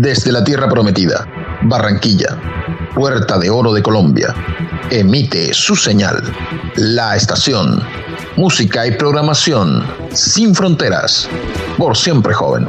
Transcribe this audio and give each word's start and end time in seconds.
Desde 0.00 0.32
la 0.32 0.42
Tierra 0.42 0.66
Prometida, 0.66 1.28
Barranquilla, 1.60 2.38
Puerta 2.94 3.38
de 3.38 3.50
Oro 3.50 3.70
de 3.74 3.82
Colombia, 3.82 4.34
emite 4.90 5.52
su 5.52 5.76
señal. 5.76 6.22
La 6.76 7.16
estación. 7.16 7.82
Música 8.34 8.86
y 8.86 8.92
programación 8.92 9.84
sin 10.14 10.54
fronteras. 10.54 11.28
Por 11.76 11.98
siempre 11.98 12.32
joven. 12.32 12.68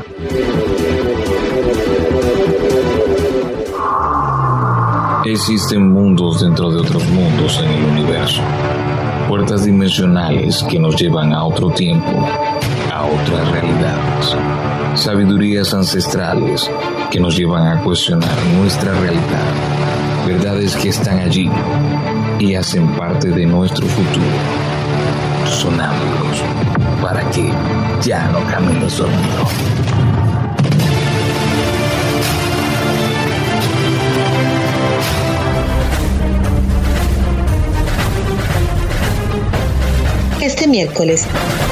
Existen 5.23 5.89
mundos 5.89 6.41
dentro 6.41 6.69
de 6.69 6.81
otros 6.81 7.05
mundos 7.05 7.61
en 7.63 7.69
el 7.71 7.83
universo. 7.85 8.41
Puertas 9.29 9.63
dimensionales 9.63 10.65
que 10.69 10.77
nos 10.77 10.97
llevan 10.97 11.31
a 11.31 11.45
otro 11.45 11.69
tiempo, 11.69 12.27
a 12.93 13.05
otras 13.05 13.51
realidades. 13.51 14.35
Sabidurías 14.95 15.73
ancestrales 15.73 16.69
que 17.09 17.19
nos 17.19 17.35
llevan 17.37 17.67
a 17.67 17.81
cuestionar 17.81 18.37
nuestra 18.57 18.93
realidad. 18.93 19.53
Verdades 20.27 20.75
que 20.75 20.89
están 20.89 21.19
allí 21.19 21.49
y 22.39 22.55
hacen 22.55 22.87
parte 22.95 23.29
de 23.29 23.45
nuestro 23.45 23.87
futuro. 23.87 24.25
Sonámbulos 25.45 26.43
para 27.01 27.27
que 27.31 27.51
ya 28.03 28.27
no 28.27 28.39
camines 28.51 28.97
dormido. 28.97 29.47
Este 40.41 40.67
miércoles 40.67 41.27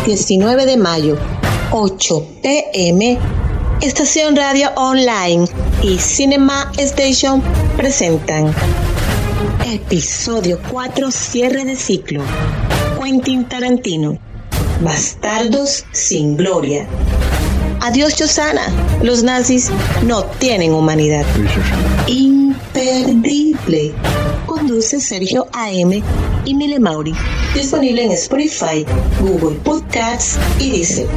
19 0.06 0.66
de 0.66 0.78
mayo, 0.78 1.18
8 1.72 2.28
pm, 2.42 3.20
Estación 3.82 4.36
Radio 4.36 4.72
Online 4.76 5.46
y 5.84 6.00
Cinema 6.00 6.72
Station 6.78 7.44
presentan 7.78 8.54
Episodio 9.66 10.60
4 10.72 11.12
Cierre 11.12 11.66
de 11.66 11.76
ciclo. 11.76 12.24
Quentin 13.00 13.48
Tarantino. 13.48 14.18
Bastardos 14.82 15.86
sin 15.92 16.38
gloria. 16.38 16.88
Adiós, 17.82 18.16
Chosana. 18.16 18.64
Los 19.04 19.22
nazis 19.22 19.70
no 20.06 20.24
tienen 20.40 20.74
humanidad. 20.74 21.24
Imperdible. 22.08 23.94
Conduce 24.48 25.00
Sergio 25.00 25.46
AM 25.54 26.02
y 26.46 26.56
Mile 26.56 26.80
Mauri. 26.80 27.14
Disponible 27.54 28.06
en 28.06 28.12
Spotify, 28.14 28.86
Google 29.22 29.58
Podcasts 29.60 30.40
y 30.60 30.72
Deezer. 30.72 31.08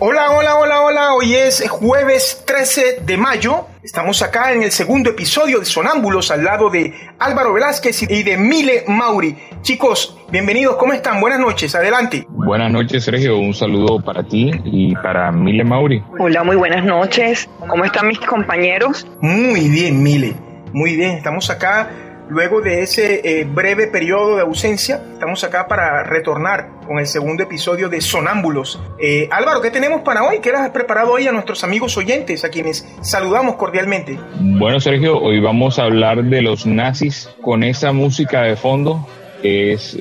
Hola, 0.00 0.30
hola, 0.30 0.54
hola, 0.54 0.82
hola. 0.82 1.14
Hoy 1.14 1.34
es 1.34 1.68
jueves 1.68 2.44
13 2.46 3.00
de 3.04 3.16
mayo. 3.16 3.66
Estamos 3.82 4.22
acá 4.22 4.52
en 4.52 4.62
el 4.62 4.70
segundo 4.70 5.10
episodio 5.10 5.58
de 5.58 5.64
Sonámbulos 5.64 6.30
al 6.30 6.44
lado 6.44 6.70
de 6.70 6.94
Álvaro 7.18 7.52
Velázquez 7.52 8.04
y 8.08 8.22
de 8.22 8.36
Mile 8.36 8.84
Mauri. 8.86 9.36
Chicos, 9.62 10.16
bienvenidos. 10.30 10.76
¿Cómo 10.76 10.92
están? 10.92 11.20
Buenas 11.20 11.40
noches. 11.40 11.74
Adelante. 11.74 12.24
Buenas 12.28 12.70
noches, 12.70 13.02
Sergio. 13.02 13.38
Un 13.38 13.52
saludo 13.52 14.00
para 14.00 14.22
ti 14.22 14.52
y 14.64 14.94
para 14.94 15.32
Mile 15.32 15.64
Mauri. 15.64 16.00
Hola, 16.20 16.44
muy 16.44 16.54
buenas 16.54 16.84
noches. 16.84 17.50
¿Cómo 17.66 17.84
están 17.84 18.06
mis 18.06 18.20
compañeros? 18.20 19.04
Muy 19.20 19.68
bien, 19.68 20.00
Mile. 20.00 20.36
Muy 20.72 20.94
bien. 20.94 21.16
Estamos 21.16 21.50
acá 21.50 21.90
Luego 22.30 22.60
de 22.60 22.82
ese 22.82 23.22
eh, 23.24 23.44
breve 23.44 23.86
periodo 23.86 24.36
de 24.36 24.42
ausencia, 24.42 25.00
estamos 25.14 25.42
acá 25.44 25.66
para 25.66 26.02
retornar 26.04 26.80
con 26.86 26.98
el 26.98 27.06
segundo 27.06 27.42
episodio 27.42 27.88
de 27.88 28.02
Sonámbulos. 28.02 28.78
Eh, 29.00 29.28
Álvaro, 29.30 29.62
¿qué 29.62 29.70
tenemos 29.70 30.02
para 30.02 30.24
hoy? 30.24 30.40
¿Qué 30.40 30.50
has 30.50 30.68
preparado 30.70 31.12
hoy 31.12 31.26
a 31.26 31.32
nuestros 31.32 31.64
amigos 31.64 31.96
oyentes, 31.96 32.44
a 32.44 32.50
quienes 32.50 32.86
saludamos 33.00 33.56
cordialmente? 33.56 34.18
Bueno, 34.40 34.78
Sergio, 34.78 35.18
hoy 35.18 35.40
vamos 35.40 35.78
a 35.78 35.84
hablar 35.84 36.22
de 36.22 36.42
los 36.42 36.66
nazis 36.66 37.30
con 37.40 37.62
esa 37.62 37.92
música 37.92 38.42
de 38.42 38.56
fondo, 38.56 39.06
que 39.40 39.72
es 39.72 39.96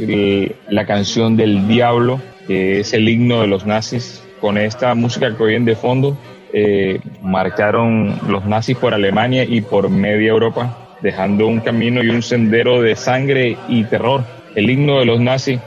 la 0.68 0.86
canción 0.86 1.38
del 1.38 1.66
diablo, 1.66 2.20
que 2.46 2.82
es 2.82 2.94
el 2.94 3.08
himno 3.08 3.40
de 3.40 3.48
los 3.48 3.66
nazis. 3.66 4.22
Con 4.42 4.58
esta 4.58 4.94
música 4.96 5.36
que 5.36 5.44
oyen 5.44 5.64
de 5.64 5.78
fondo, 5.78 6.18
eh, 6.52 7.00
marcaron 7.22 8.20
los 8.28 8.46
nazis 8.46 8.76
por 8.76 8.94
Alemania 8.94 9.46
y 9.46 9.62
por 9.62 9.90
media 9.90 10.30
Europa 10.30 10.87
dejando 11.02 11.48
un 11.48 11.60
camino 11.60 12.04
y 12.04 12.10
un 12.10 12.22
sendero 12.22 12.82
de 12.82 12.96
sangre 12.96 13.58
y 13.68 13.84
terror. 13.86 14.24
El 14.56 14.70
himno 14.70 15.00
de 15.00 15.06
los 15.06 15.20
nazis, 15.20 15.60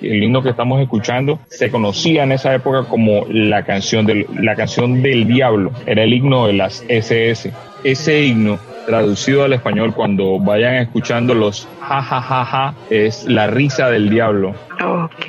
el 0.00 0.22
himno 0.22 0.42
que 0.42 0.50
estamos 0.50 0.80
escuchando, 0.80 1.40
se 1.48 1.70
conocía 1.70 2.24
en 2.24 2.32
esa 2.32 2.54
época 2.54 2.84
como 2.84 3.26
la 3.28 3.64
canción 3.64 4.06
del, 4.06 4.26
la 4.40 4.54
canción 4.54 5.02
del 5.02 5.26
diablo, 5.26 5.72
era 5.86 6.04
el 6.04 6.12
himno 6.12 6.46
de 6.46 6.52
las 6.52 6.84
SS. 6.88 7.52
Ese 7.82 8.24
himno 8.24 8.58
traducido 8.86 9.44
al 9.44 9.52
español 9.52 9.92
cuando 9.92 10.38
vayan 10.38 10.76
escuchando 10.76 11.34
los 11.34 11.68
ja 11.80 12.00
ja 12.00 12.22
ja 12.22 12.44
ja 12.44 12.74
es 12.88 13.24
la 13.24 13.48
risa 13.48 13.90
del 13.90 14.08
diablo. 14.08 14.54
Ok. 14.82 15.26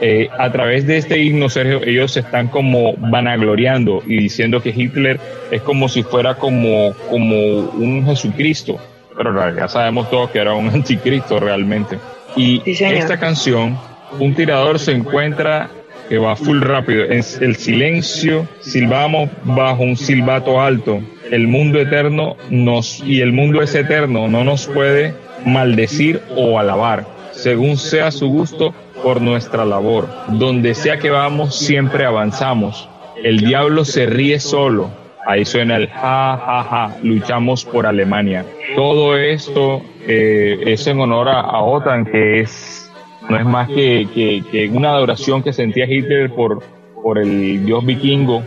Eh, 0.00 0.28
a 0.38 0.50
través 0.52 0.86
de 0.86 0.98
este 0.98 1.18
himno, 1.18 1.48
Sergio, 1.48 1.82
ellos 1.84 2.16
están 2.16 2.48
como 2.48 2.94
vanagloriando 2.96 4.02
y 4.06 4.16
diciendo 4.18 4.60
que 4.60 4.70
Hitler 4.70 5.20
es 5.50 5.62
como 5.62 5.88
si 5.88 6.02
fuera 6.02 6.34
como, 6.34 6.92
como 7.10 7.36
un 7.36 8.04
Jesucristo, 8.06 8.78
pero 9.16 9.56
ya 9.56 9.68
sabemos 9.68 10.10
todos 10.10 10.30
que 10.30 10.38
era 10.38 10.54
un 10.54 10.68
anticristo 10.74 11.38
realmente. 11.38 11.98
Y 12.36 12.62
esta 12.66 13.18
canción, 13.18 13.78
un 14.18 14.34
tirador 14.34 14.78
se 14.78 14.92
encuentra 14.92 15.70
que 16.08 16.18
va 16.18 16.36
full 16.36 16.60
rápido. 16.60 17.04
En 17.04 17.24
el 17.40 17.56
silencio 17.56 18.46
silbamos 18.60 19.30
bajo 19.44 19.82
un 19.82 19.96
silbato 19.96 20.60
alto. 20.60 21.00
El 21.30 21.48
mundo 21.48 21.80
eterno 21.80 22.36
nos 22.50 23.00
y 23.00 23.20
el 23.20 23.32
mundo 23.32 23.62
es 23.62 23.74
eterno, 23.74 24.28
no 24.28 24.44
nos 24.44 24.66
puede 24.66 25.14
maldecir 25.44 26.20
o 26.36 26.58
alabar, 26.58 27.04
según 27.32 27.76
sea 27.76 28.10
su 28.10 28.28
gusto 28.28 28.74
por 29.02 29.20
nuestra 29.20 29.64
labor. 29.64 30.08
Donde 30.28 30.74
sea 30.74 30.98
que 30.98 31.10
vamos, 31.10 31.56
siempre 31.56 32.04
avanzamos. 32.04 32.88
El 33.22 33.38
diablo 33.38 33.84
se 33.84 34.06
ríe 34.06 34.40
solo. 34.40 34.90
Ahí 35.26 35.44
suena 35.44 35.76
el 35.76 35.88
ja, 35.88 36.36
ja, 36.36 36.64
ja. 36.64 36.96
Luchamos 37.02 37.64
por 37.64 37.86
Alemania. 37.86 38.44
Todo 38.76 39.16
esto 39.16 39.82
eh, 40.06 40.58
es 40.66 40.86
en 40.86 41.00
honor 41.00 41.30
a, 41.30 41.40
a 41.40 41.62
OTAN, 41.62 42.04
que 42.04 42.40
es 42.40 42.84
no 43.28 43.38
es 43.38 43.44
más 43.44 43.68
que, 43.68 44.70
una 44.72 44.90
adoración 44.90 45.42
que 45.42 45.52
sentía 45.52 45.86
Hitler 45.86 46.30
por, 46.30 46.62
por 47.02 47.18
el 47.18 47.64
dios 47.64 47.84
vikingo, 47.84 48.42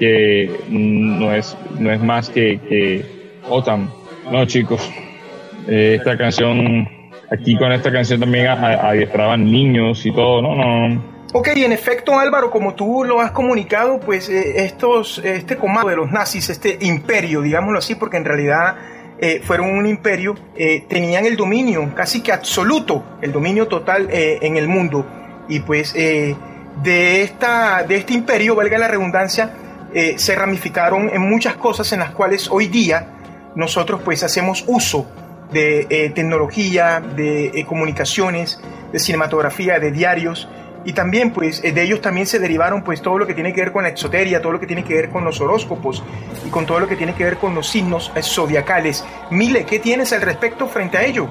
que 0.00 0.50
no 0.68 1.32
es, 1.32 1.56
no 1.78 1.92
es 1.92 2.02
más 2.02 2.28
que, 2.28 2.58
que 2.68 3.04
OTAN. 3.48 3.88
No, 4.32 4.44
chicos, 4.46 4.90
eh, 5.68 5.96
esta 5.98 6.16
canción, 6.18 6.88
aquí 7.30 7.56
con 7.56 7.70
esta 7.70 7.92
canción 7.92 8.18
también 8.18 8.48
adiestraban 8.48 9.44
niños 9.44 10.04
y 10.04 10.12
todo, 10.12 10.42
no, 10.42 10.56
no. 10.56 11.20
Ok, 11.32 11.48
en 11.54 11.70
efecto, 11.70 12.18
Álvaro, 12.18 12.50
como 12.50 12.74
tú 12.74 13.04
lo 13.04 13.20
has 13.20 13.30
comunicado, 13.30 14.00
pues 14.00 14.28
eh, 14.28 14.64
estos, 14.64 15.18
este 15.18 15.56
comando 15.56 15.88
de 15.88 15.94
los 15.94 16.10
nazis, 16.10 16.50
este 16.50 16.76
imperio, 16.80 17.40
digámoslo 17.40 17.78
así, 17.78 17.94
porque 17.94 18.16
en 18.16 18.24
realidad 18.24 18.74
eh, 19.20 19.40
fueron 19.44 19.70
un 19.70 19.86
imperio, 19.86 20.34
eh, 20.56 20.84
tenían 20.88 21.26
el 21.26 21.36
dominio 21.36 21.94
casi 21.94 22.20
que 22.20 22.32
absoluto, 22.32 23.04
el 23.22 23.30
dominio 23.30 23.68
total 23.68 24.08
en 24.10 24.56
el 24.56 24.66
mundo. 24.66 25.06
Y 25.48 25.60
pues 25.60 25.94
de, 25.94 26.34
esta, 27.22 27.84
de 27.84 27.96
este 27.96 28.12
imperio, 28.12 28.56
valga 28.56 28.78
la 28.78 28.88
redundancia, 28.88 29.52
se 30.16 30.34
ramificaron 30.34 31.08
en 31.08 31.22
muchas 31.22 31.56
cosas 31.56 31.92
en 31.92 32.00
las 32.00 32.10
cuales 32.10 32.48
hoy 32.50 32.68
día 32.68 33.08
nosotros 33.54 34.00
pues 34.04 34.22
hacemos 34.22 34.64
uso 34.66 35.06
de 35.52 36.12
tecnología, 36.14 37.00
de 37.00 37.64
comunicaciones, 37.68 38.60
de 38.92 38.98
cinematografía, 38.98 39.80
de 39.80 39.90
diarios 39.90 40.48
y 40.84 40.92
también 40.92 41.32
pues 41.32 41.60
de 41.60 41.82
ellos 41.82 42.00
también 42.00 42.26
se 42.26 42.38
derivaron 42.38 42.82
pues 42.82 43.02
todo 43.02 43.18
lo 43.18 43.26
que 43.26 43.34
tiene 43.34 43.52
que 43.52 43.60
ver 43.60 43.72
con 43.72 43.82
la 43.82 43.90
exoteria, 43.90 44.40
todo 44.40 44.52
lo 44.52 44.60
que 44.60 44.66
tiene 44.66 44.84
que 44.84 44.94
ver 44.94 45.10
con 45.10 45.24
los 45.24 45.40
horóscopos 45.40 46.02
y 46.46 46.50
con 46.50 46.66
todo 46.66 46.80
lo 46.80 46.88
que 46.88 46.96
tiene 46.96 47.14
que 47.14 47.24
ver 47.24 47.36
con 47.36 47.54
los 47.54 47.68
signos 47.68 48.12
zodiacales. 48.22 49.04
Mile, 49.30 49.64
¿qué 49.64 49.78
tienes 49.78 50.12
al 50.12 50.22
respecto 50.22 50.66
frente 50.68 50.96
a 50.96 51.04
ello? 51.04 51.28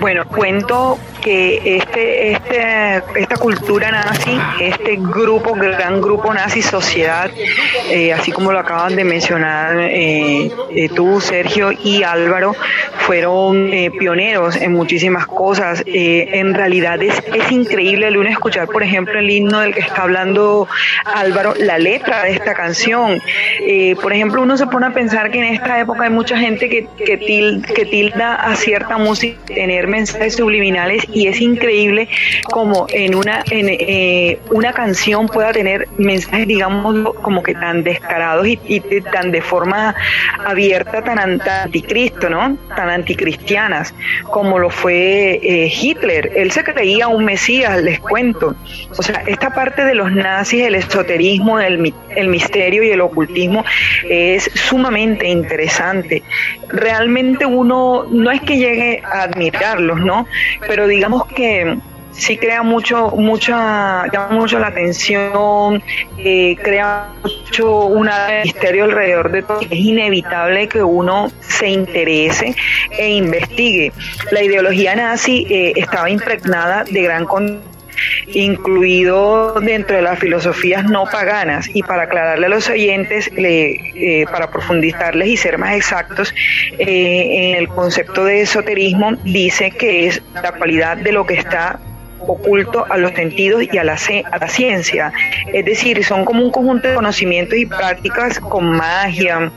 Bueno, 0.00 0.24
cuento 0.26 0.98
que 1.22 1.76
este, 1.76 2.32
este, 2.32 3.02
esta 3.14 3.36
cultura 3.36 3.90
nazi, 3.90 4.36
este 4.60 4.96
grupo, 4.96 5.54
gran 5.54 6.00
grupo 6.00 6.34
nazi 6.34 6.62
sociedad, 6.62 7.30
eh, 7.88 8.12
así 8.12 8.32
como 8.32 8.50
lo 8.52 8.58
acaban 8.58 8.96
de 8.96 9.04
mencionar 9.04 9.78
eh, 9.78 10.50
eh, 10.70 10.88
tú, 10.88 11.20
Sergio 11.20 11.70
y 11.72 12.02
Álvaro, 12.02 12.56
fueron 13.06 13.70
pioneros 13.98 14.56
en 14.56 14.72
muchísimas 14.72 15.26
cosas. 15.26 15.82
en 15.86 16.54
realidad 16.54 17.00
es, 17.02 17.22
es 17.32 17.52
increíble 17.52 18.08
el 18.08 18.14
lunes 18.14 18.32
escuchar, 18.32 18.66
por 18.66 18.82
ejemplo, 18.82 19.18
el 19.18 19.30
himno 19.30 19.60
del 19.60 19.74
que 19.74 19.80
está 19.80 20.02
hablando 20.02 20.66
Álvaro, 21.04 21.54
la 21.58 21.78
letra 21.78 22.24
de 22.24 22.32
esta 22.32 22.54
canción. 22.54 23.22
por 24.00 24.12
ejemplo, 24.12 24.42
uno 24.42 24.56
se 24.56 24.66
pone 24.66 24.86
a 24.86 24.90
pensar 24.92 25.30
que 25.30 25.38
en 25.38 25.54
esta 25.54 25.78
época 25.78 26.04
hay 26.04 26.10
mucha 26.10 26.36
gente 26.36 26.68
que, 26.68 26.86
que, 26.96 27.86
tilda, 27.86 28.34
a 28.34 28.56
cierta 28.56 28.98
música 28.98 29.38
tener 29.46 29.81
mensajes 29.86 30.36
subliminales 30.36 31.04
y 31.12 31.26
es 31.26 31.40
increíble 31.40 32.08
como 32.50 32.86
en 32.90 33.14
una, 33.14 33.42
en, 33.50 33.68
eh, 33.68 34.38
una 34.50 34.72
canción 34.72 35.26
pueda 35.28 35.52
tener 35.52 35.88
mensajes, 35.98 36.46
digamos, 36.46 37.14
como 37.22 37.42
que 37.42 37.54
tan 37.54 37.82
descarados 37.82 38.46
y, 38.46 38.80
tan 39.12 39.30
de 39.30 39.40
forma 39.40 39.94
abierta, 40.44 41.02
tan 41.02 41.18
anticristo, 41.18 42.28
¿no? 42.28 42.56
Tan 42.76 42.90
anticristianas, 42.90 43.94
como 44.24 44.58
lo 44.58 44.70
fue 44.70 45.40
eh, 45.42 45.72
Hitler. 45.72 46.32
Él 46.34 46.50
se 46.52 46.64
creía 46.64 47.08
un 47.08 47.24
mesías, 47.24 47.82
les 47.82 48.00
cuento. 48.00 48.54
O 48.96 49.02
sea, 49.02 49.22
esta 49.26 49.50
parte 49.50 49.84
de 49.84 49.94
los 49.94 50.12
nazis, 50.12 50.64
el 50.64 50.74
esoterismo, 50.74 51.60
el, 51.60 51.92
el 52.10 52.28
misterio 52.28 52.82
y 52.82 52.90
el 52.90 53.00
ocultismo 53.00 53.64
es 54.08 54.50
sumamente 54.54 55.28
interesante. 55.28 56.22
Realmente 56.68 57.46
uno 57.46 58.06
no 58.10 58.30
es 58.30 58.40
que 58.42 58.56
llegue 58.56 59.02
a 59.04 59.26
¿no? 59.80 60.26
Pero 60.66 60.86
digamos 60.86 61.26
que 61.26 61.78
sí 62.12 62.36
crea 62.36 62.62
mucho, 62.62 63.10
mucha, 63.10 64.06
llama 64.12 64.28
mucho 64.30 64.58
la 64.58 64.68
atención, 64.68 65.82
eh, 66.18 66.56
crea 66.62 67.08
mucho 67.22 67.86
un 67.86 68.08
misterio 68.44 68.84
alrededor 68.84 69.30
de 69.32 69.42
todo. 69.42 69.60
Es 69.60 69.72
inevitable 69.72 70.68
que 70.68 70.82
uno 70.82 71.30
se 71.40 71.68
interese 71.68 72.54
e 72.90 73.10
investigue. 73.10 73.92
La 74.30 74.42
ideología 74.42 74.94
nazi 74.94 75.46
eh, 75.48 75.72
estaba 75.76 76.10
impregnada 76.10 76.84
de 76.84 77.02
gran 77.02 77.24
incluido 78.28 79.60
dentro 79.60 79.96
de 79.96 80.02
las 80.02 80.18
filosofías 80.18 80.84
no 80.84 81.04
paganas. 81.04 81.68
Y 81.72 81.82
para 81.82 82.04
aclararle 82.04 82.46
a 82.46 82.48
los 82.50 82.68
oyentes, 82.68 83.30
eh, 83.36 84.24
para 84.30 84.50
profundizarles 84.50 85.28
y 85.28 85.36
ser 85.36 85.58
más 85.58 85.74
exactos, 85.74 86.34
en 86.78 87.56
el 87.56 87.68
concepto 87.68 88.24
de 88.24 88.42
esoterismo 88.42 89.12
dice 89.24 89.70
que 89.70 90.06
es 90.06 90.22
la 90.34 90.52
cualidad 90.52 90.96
de 90.96 91.12
lo 91.12 91.26
que 91.26 91.34
está 91.34 91.78
oculto 92.26 92.86
a 92.88 92.96
los 92.96 93.12
sentidos 93.12 93.64
y 93.70 93.78
a 93.78 93.84
la, 93.84 93.94
a 94.30 94.38
la 94.38 94.48
ciencia. 94.48 95.12
Es 95.52 95.64
decir, 95.64 96.04
son 96.04 96.24
como 96.24 96.42
un 96.42 96.50
conjunto 96.50 96.88
de 96.88 96.94
conocimientos 96.94 97.58
y 97.58 97.66
prácticas 97.66 98.38
con 98.38 98.70
magia, 98.70 99.50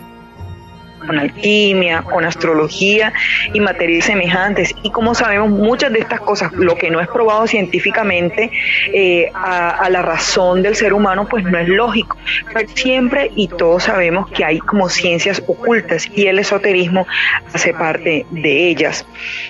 con 1.05 1.19
alquimia, 1.19 2.01
con 2.01 2.25
astrología 2.25 3.13
y 3.53 3.59
materias 3.59 4.05
semejantes. 4.05 4.73
Y 4.83 4.91
como 4.91 5.15
sabemos, 5.15 5.49
muchas 5.49 5.91
de 5.91 5.99
estas 5.99 6.19
cosas, 6.19 6.51
lo 6.53 6.75
que 6.75 6.89
no 6.89 6.99
es 6.99 7.07
probado 7.07 7.47
científicamente 7.47 8.51
eh, 8.93 9.31
a, 9.33 9.87
la 9.89 10.01
razón 10.01 10.61
del 10.61 10.75
ser 10.75 10.93
humano, 10.93 11.27
pues 11.29 11.43
no 11.43 11.57
es 11.57 11.67
lógico. 11.67 12.17
Pero 12.53 12.69
siempre 12.73 13.31
y 13.35 13.47
todos 13.47 13.83
sabemos 13.83 14.29
que 14.31 14.43
hay 14.43 14.59
como 14.59 14.89
ciencias 14.89 15.41
ocultas 15.47 16.07
y 16.13 16.27
el 16.27 16.39
esoterismo 16.39 17.05
hace 17.53 17.73
parte 17.73 18.25
de 18.31 18.69
ellas. 18.69 19.05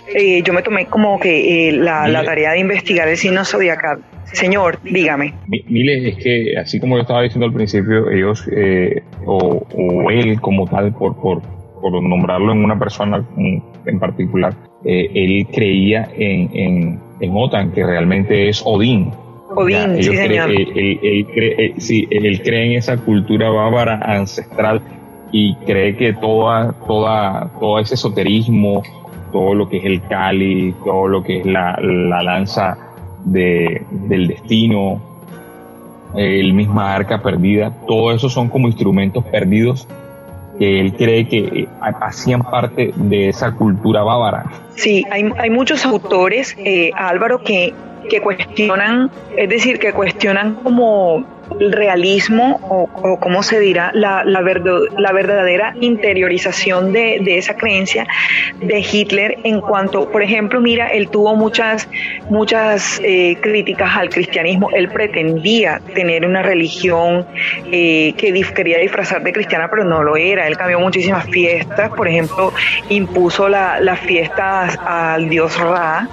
Eh, 0.08 0.42
yo 0.44 0.54
me 0.54 0.62
tomé 0.62 0.86
como 0.88 1.20
que 1.20 1.70
eh, 1.70 1.72
la, 1.72 2.24
tarea 2.24 2.52
de 2.52 2.60
investigar 2.60 3.08
el 3.08 3.18
signo 3.18 3.46
zodiacal. 3.46 4.02
Señor, 4.34 4.80
dígame. 4.84 5.34
Mire, 5.48 6.10
es 6.10 6.18
que 6.18 6.58
así 6.58 6.80
como 6.80 6.96
yo 6.96 7.02
estaba 7.02 7.22
diciendo 7.22 7.46
al 7.46 7.54
principio, 7.54 8.10
ellos 8.10 8.48
o, 9.26 9.66
o, 9.74 10.12
él 10.12 10.40
como 10.42 10.68
tal, 10.68 10.94
por, 10.94 11.16
por, 11.16 11.42
por 11.82 12.04
nombrarlo 12.04 12.52
en 12.52 12.64
una 12.64 12.78
persona 12.78 13.24
en 13.86 14.00
particular, 14.00 14.54
eh, 14.84 15.10
él 15.14 15.48
creía 15.52 16.10
en, 16.16 16.50
en, 16.54 17.00
en, 17.20 17.32
Otan, 17.36 17.72
que 17.72 17.84
realmente 17.86 18.50
es 18.50 18.62
Odín. 18.66 19.12
Odín, 19.56 19.96
sí, 19.98 20.16
señor. 20.16 20.52
Él, 20.52 21.28
cree, 21.34 21.74
sí, 21.78 22.08
él 22.12 22.42
cree 22.44 22.68
en 22.68 22.72
esa 22.74 22.98
cultura 22.98 23.50
bávara 23.50 24.00
ancestral 24.04 24.82
y 25.32 25.56
cree 25.66 25.96
que 25.96 26.14
toda, 26.14 26.74
toda, 26.86 27.52
todo 27.60 27.80
ese 27.80 27.96
esoterismo, 27.96 28.84
todo 29.32 29.54
lo 29.56 29.70
que 29.70 29.78
es 29.78 29.86
el 29.86 30.02
Cali, 30.04 30.74
todo 30.84 31.08
lo 31.08 31.24
que 31.24 31.40
es 31.40 31.46
la, 31.46 31.78
la 31.82 32.22
lanza 32.22 32.85
de, 33.26 33.86
del 33.92 34.28
destino, 34.28 35.02
el 36.16 36.54
misma 36.54 36.96
arca 36.96 37.22
perdida, 37.22 37.72
todo 37.88 38.14
eso 38.14 38.30
son 38.30 38.48
como 38.50 38.68
instrumentos 38.68 39.24
perdidos 39.26 39.88
que 40.58 40.80
él 40.80 40.94
cree 40.94 41.28
que 41.28 41.68
hacían 41.82 42.42
parte 42.42 42.94
de 42.96 43.30
esa 43.30 43.52
cultura 43.52 44.04
bávara. 44.04 44.46
Sí, 44.76 45.04
hay, 45.12 45.30
hay 45.38 45.50
muchos 45.50 45.86
autores, 45.86 46.56
eh, 46.58 46.92
Álvaro, 46.96 47.44
que, 47.44 47.74
que 48.10 48.22
cuestionan, 48.22 49.12
es 49.36 49.50
decir, 49.50 49.80
que 49.80 49.92
cuestionan 49.92 50.56
como 50.56 51.26
el 51.60 51.72
realismo 51.72 52.60
o, 52.70 52.90
o 52.94 53.20
cómo 53.20 53.44
se 53.44 53.60
dirá 53.60 53.92
la, 53.94 54.24
la, 54.24 54.42
la 54.42 55.12
verdadera 55.12 55.74
interiorización 55.80 56.92
de, 56.92 57.20
de, 57.22 57.38
esa 57.38 57.56
creencia 57.56 58.08
de 58.60 58.80
Hitler 58.80 59.38
en 59.44 59.62
cuanto, 59.62 60.10
por 60.10 60.22
ejemplo, 60.22 60.60
mira, 60.62 60.88
él 60.88 61.10
tuvo 61.10 61.36
muchas, 61.36 61.88
muchas 62.30 63.00
eh, 63.04 63.38
críticas 63.42 63.96
al 63.96 64.10
cristianismo, 64.10 64.70
él 64.72 64.90
pretendía 64.90 65.82
tener 65.94 66.26
una 66.26 66.42
religión 66.42 67.26
eh, 67.72 68.14
que 68.18 68.34
quería 68.54 68.80
disfrazar 68.80 69.24
de 69.24 69.34
cristiana, 69.34 69.70
pero 69.70 69.84
no 69.84 70.04
lo 70.04 70.18
era, 70.18 70.48
él 70.48 70.58
cambió 70.58 70.80
muchísimas 70.80 71.26
fiestas, 71.26 71.90
por 71.92 72.08
ejemplo, 72.08 72.54
impuso 72.90 73.50
la, 73.50 73.80
las 73.80 74.00
fiestas 74.00 74.78
al 74.86 75.30
dios 75.30 75.58
Ra, 75.60 76.08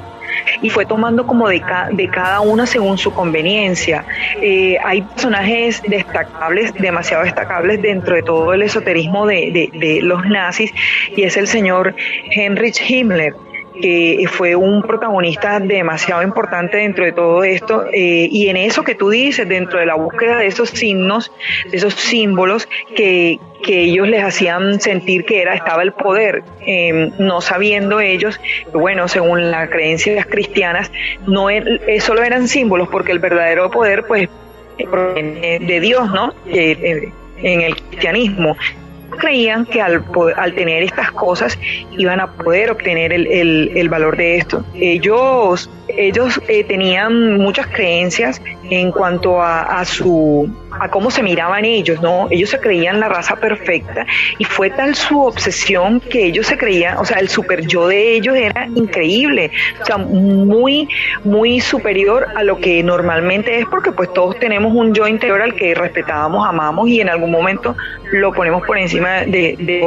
y 0.61 0.71
fue 0.71 0.87
tomando 0.87 1.27
como 1.27 1.49
de, 1.49 1.63
de 1.93 2.09
cada 2.09 2.41
una 2.41 2.67
según 2.67 2.99
su 2.99 3.13
conveniencia. 3.13 4.05
Eh, 4.41 4.77
hay 4.85 5.03
personajes 5.03 5.83
destacables, 5.87 6.73
demasiado 6.75 7.25
destacables 7.25 7.83
dentro 7.83 8.15
de 8.15 8.23
todo 8.23 8.53
el 8.53 8.63
esoterismo 8.63 9.27
de, 9.27 9.71
de 9.73 10.01
los 10.03 10.25
nazis 10.27 10.73
y 11.17 11.23
es 11.23 11.37
el 11.37 11.47
señor 11.47 11.95
Heinrich 12.31 12.81
Himmler 12.89 13.35
que 13.81 14.25
fue 14.31 14.55
un 14.55 14.83
protagonista 14.83 15.59
demasiado 15.61 16.23
importante 16.23 16.79
dentro 16.79 17.05
de 17.05 17.13
todo 17.13 17.45
esto 17.45 17.87
eh, 17.93 18.29
y 18.31 18.49
en 18.49 18.57
eso 18.57 18.85
que 18.85 18.95
tú 18.95 19.11
dices, 19.11 19.49
dentro 19.49 19.79
de 19.79 19.87
la 19.87 19.95
búsqueda 19.95 20.39
de 20.39 20.47
esos 20.47 20.71
signos, 20.71 21.33
de 21.71 21.77
esos 21.77 21.95
símbolos 21.95 22.69
que, 22.95 23.39
que 23.63 23.85
ellos 23.85 24.09
les 24.09 24.25
hacían 24.25 24.81
sentir 24.81 25.25
que 25.25 25.41
era 25.41 25.55
estaba 25.55 25.83
el 25.83 25.93
poder, 25.93 26.43
em, 26.67 27.13
no 27.19 27.41
sabiendo 27.41 28.01
ellos, 28.01 28.41
bueno, 28.73 29.09
según 29.09 29.51
las 29.51 29.69
creencias 29.71 30.27
cristianas, 30.27 30.91
no 31.27 31.49
er, 31.49 31.81
eh, 31.87 32.01
solo 32.01 32.23
eran 32.23 32.49
símbolos, 32.49 32.89
porque 32.89 33.13
el 33.13 33.19
verdadero 33.19 33.71
poder, 33.71 34.05
pues, 34.05 34.29
proviene 34.91 35.59
de 35.61 35.81
Dios, 35.81 36.11
¿no? 36.11 36.35
Eh, 36.47 37.11
en 37.43 37.61
el 37.61 37.77
cristianismo 37.77 38.57
creían 39.19 39.67
que 39.67 39.81
al, 39.81 40.05
al 40.37 40.55
tener 40.55 40.83
estas 40.83 41.11
cosas 41.13 41.59
iban 41.97 42.21
a 42.21 42.33
poder 42.33 42.71
obtener 42.71 43.13
el, 43.13 43.27
el, 43.75 43.89
valor 43.89 44.17
de 44.17 44.37
esto. 44.39 44.65
Ellos, 44.75 45.71
ellos 45.89 46.41
eh, 46.49 46.65
tenían 46.65 47.39
muchas 47.39 47.67
creencias 47.67 48.41
en 48.71 48.91
cuanto 48.93 49.41
a, 49.41 49.81
a, 49.81 49.85
su 49.85 50.51
a 50.81 50.89
cómo 50.89 51.11
se 51.11 51.23
miraban 51.23 51.65
ellos, 51.65 52.01
¿no? 52.01 52.29
Ellos 52.31 52.51
se 52.51 52.59
creían 52.61 53.01
la 53.01 53.09
raza 53.09 53.37
perfecta 53.37 54.07
y 54.39 54.45
fue 54.45 54.71
tal 54.71 54.95
su 54.95 55.23
obsesión 55.23 56.01
que 56.01 56.25
ellos 56.27 56.47
se 56.47 56.57
creían, 56.57 56.99
o 56.99 57.05
sea, 57.05 57.19
el 57.19 57.29
super 57.29 57.67
yo 57.67 57.89
de 57.89 58.15
ellos 58.15 58.37
era 58.37 58.67
increíble, 58.75 59.51
o 59.81 59.85
sea, 59.85 59.99
muy, 59.99 60.89
muy 61.25 61.61
superior 61.61 62.27
a 62.37 62.43
lo 62.43 62.59
que 62.59 62.83
normalmente 62.83 63.59
es, 63.59 63.67
porque 63.67 63.93
pues 63.93 64.13
todos 64.13 64.39
tenemos 64.39 64.73
un 64.75 64.95
yo 64.95 65.07
interior 65.07 65.43
al 65.43 65.55
que 65.55 65.75
respetábamos, 65.75 66.47
amamos 66.47 66.89
y 66.89 67.01
en 67.01 67.09
algún 67.09 67.31
momento 67.31 67.77
lo 68.13 68.33
ponemos 68.33 68.65
por 68.67 68.79
encima 68.79 69.23
de, 69.23 69.57
de, 69.59 69.81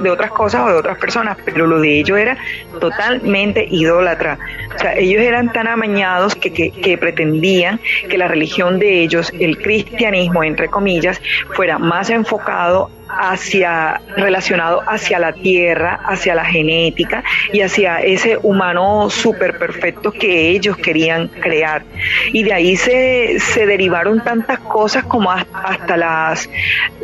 de 0.00 0.10
otras 0.10 0.30
cosas 0.32 0.66
o 0.66 0.68
de 0.68 0.74
otras 0.74 0.98
personas, 0.98 1.38
pero 1.44 1.66
lo 1.66 1.80
de 1.80 1.98
ellos 1.98 2.18
era 2.18 2.36
totalmente 2.78 3.66
idólatra. 3.70 4.38
O 4.74 4.78
sea, 4.78 4.96
ellos 4.96 5.22
eran 5.22 5.52
tan 5.52 5.66
amañados 5.66 6.34
que, 6.34 6.52
que 6.52 6.98
pretendían 6.98 7.80
que 8.08 8.18
la 8.18 8.28
religión 8.28 8.78
de 8.78 9.02
ellos, 9.02 9.32
el 9.38 9.58
cristianismo, 9.58 10.29
entre 10.44 10.68
comillas, 10.68 11.20
fuera 11.54 11.78
más 11.78 12.10
enfocado 12.10 12.90
hacia 13.08 14.00
relacionado 14.16 14.82
hacia 14.86 15.18
la 15.18 15.32
tierra, 15.32 16.00
hacia 16.04 16.34
la 16.34 16.44
genética 16.44 17.24
y 17.52 17.60
hacia 17.60 17.98
ese 18.00 18.38
humano 18.42 19.10
súper 19.10 19.58
perfecto 19.58 20.12
que 20.12 20.50
ellos 20.50 20.76
querían 20.76 21.28
crear. 21.28 21.82
Y 22.32 22.42
de 22.44 22.52
ahí 22.52 22.76
se, 22.76 23.38
se 23.40 23.66
derivaron 23.66 24.22
tantas 24.22 24.60
cosas 24.60 25.04
como 25.04 25.30
hasta, 25.30 25.96
las, 25.96 26.48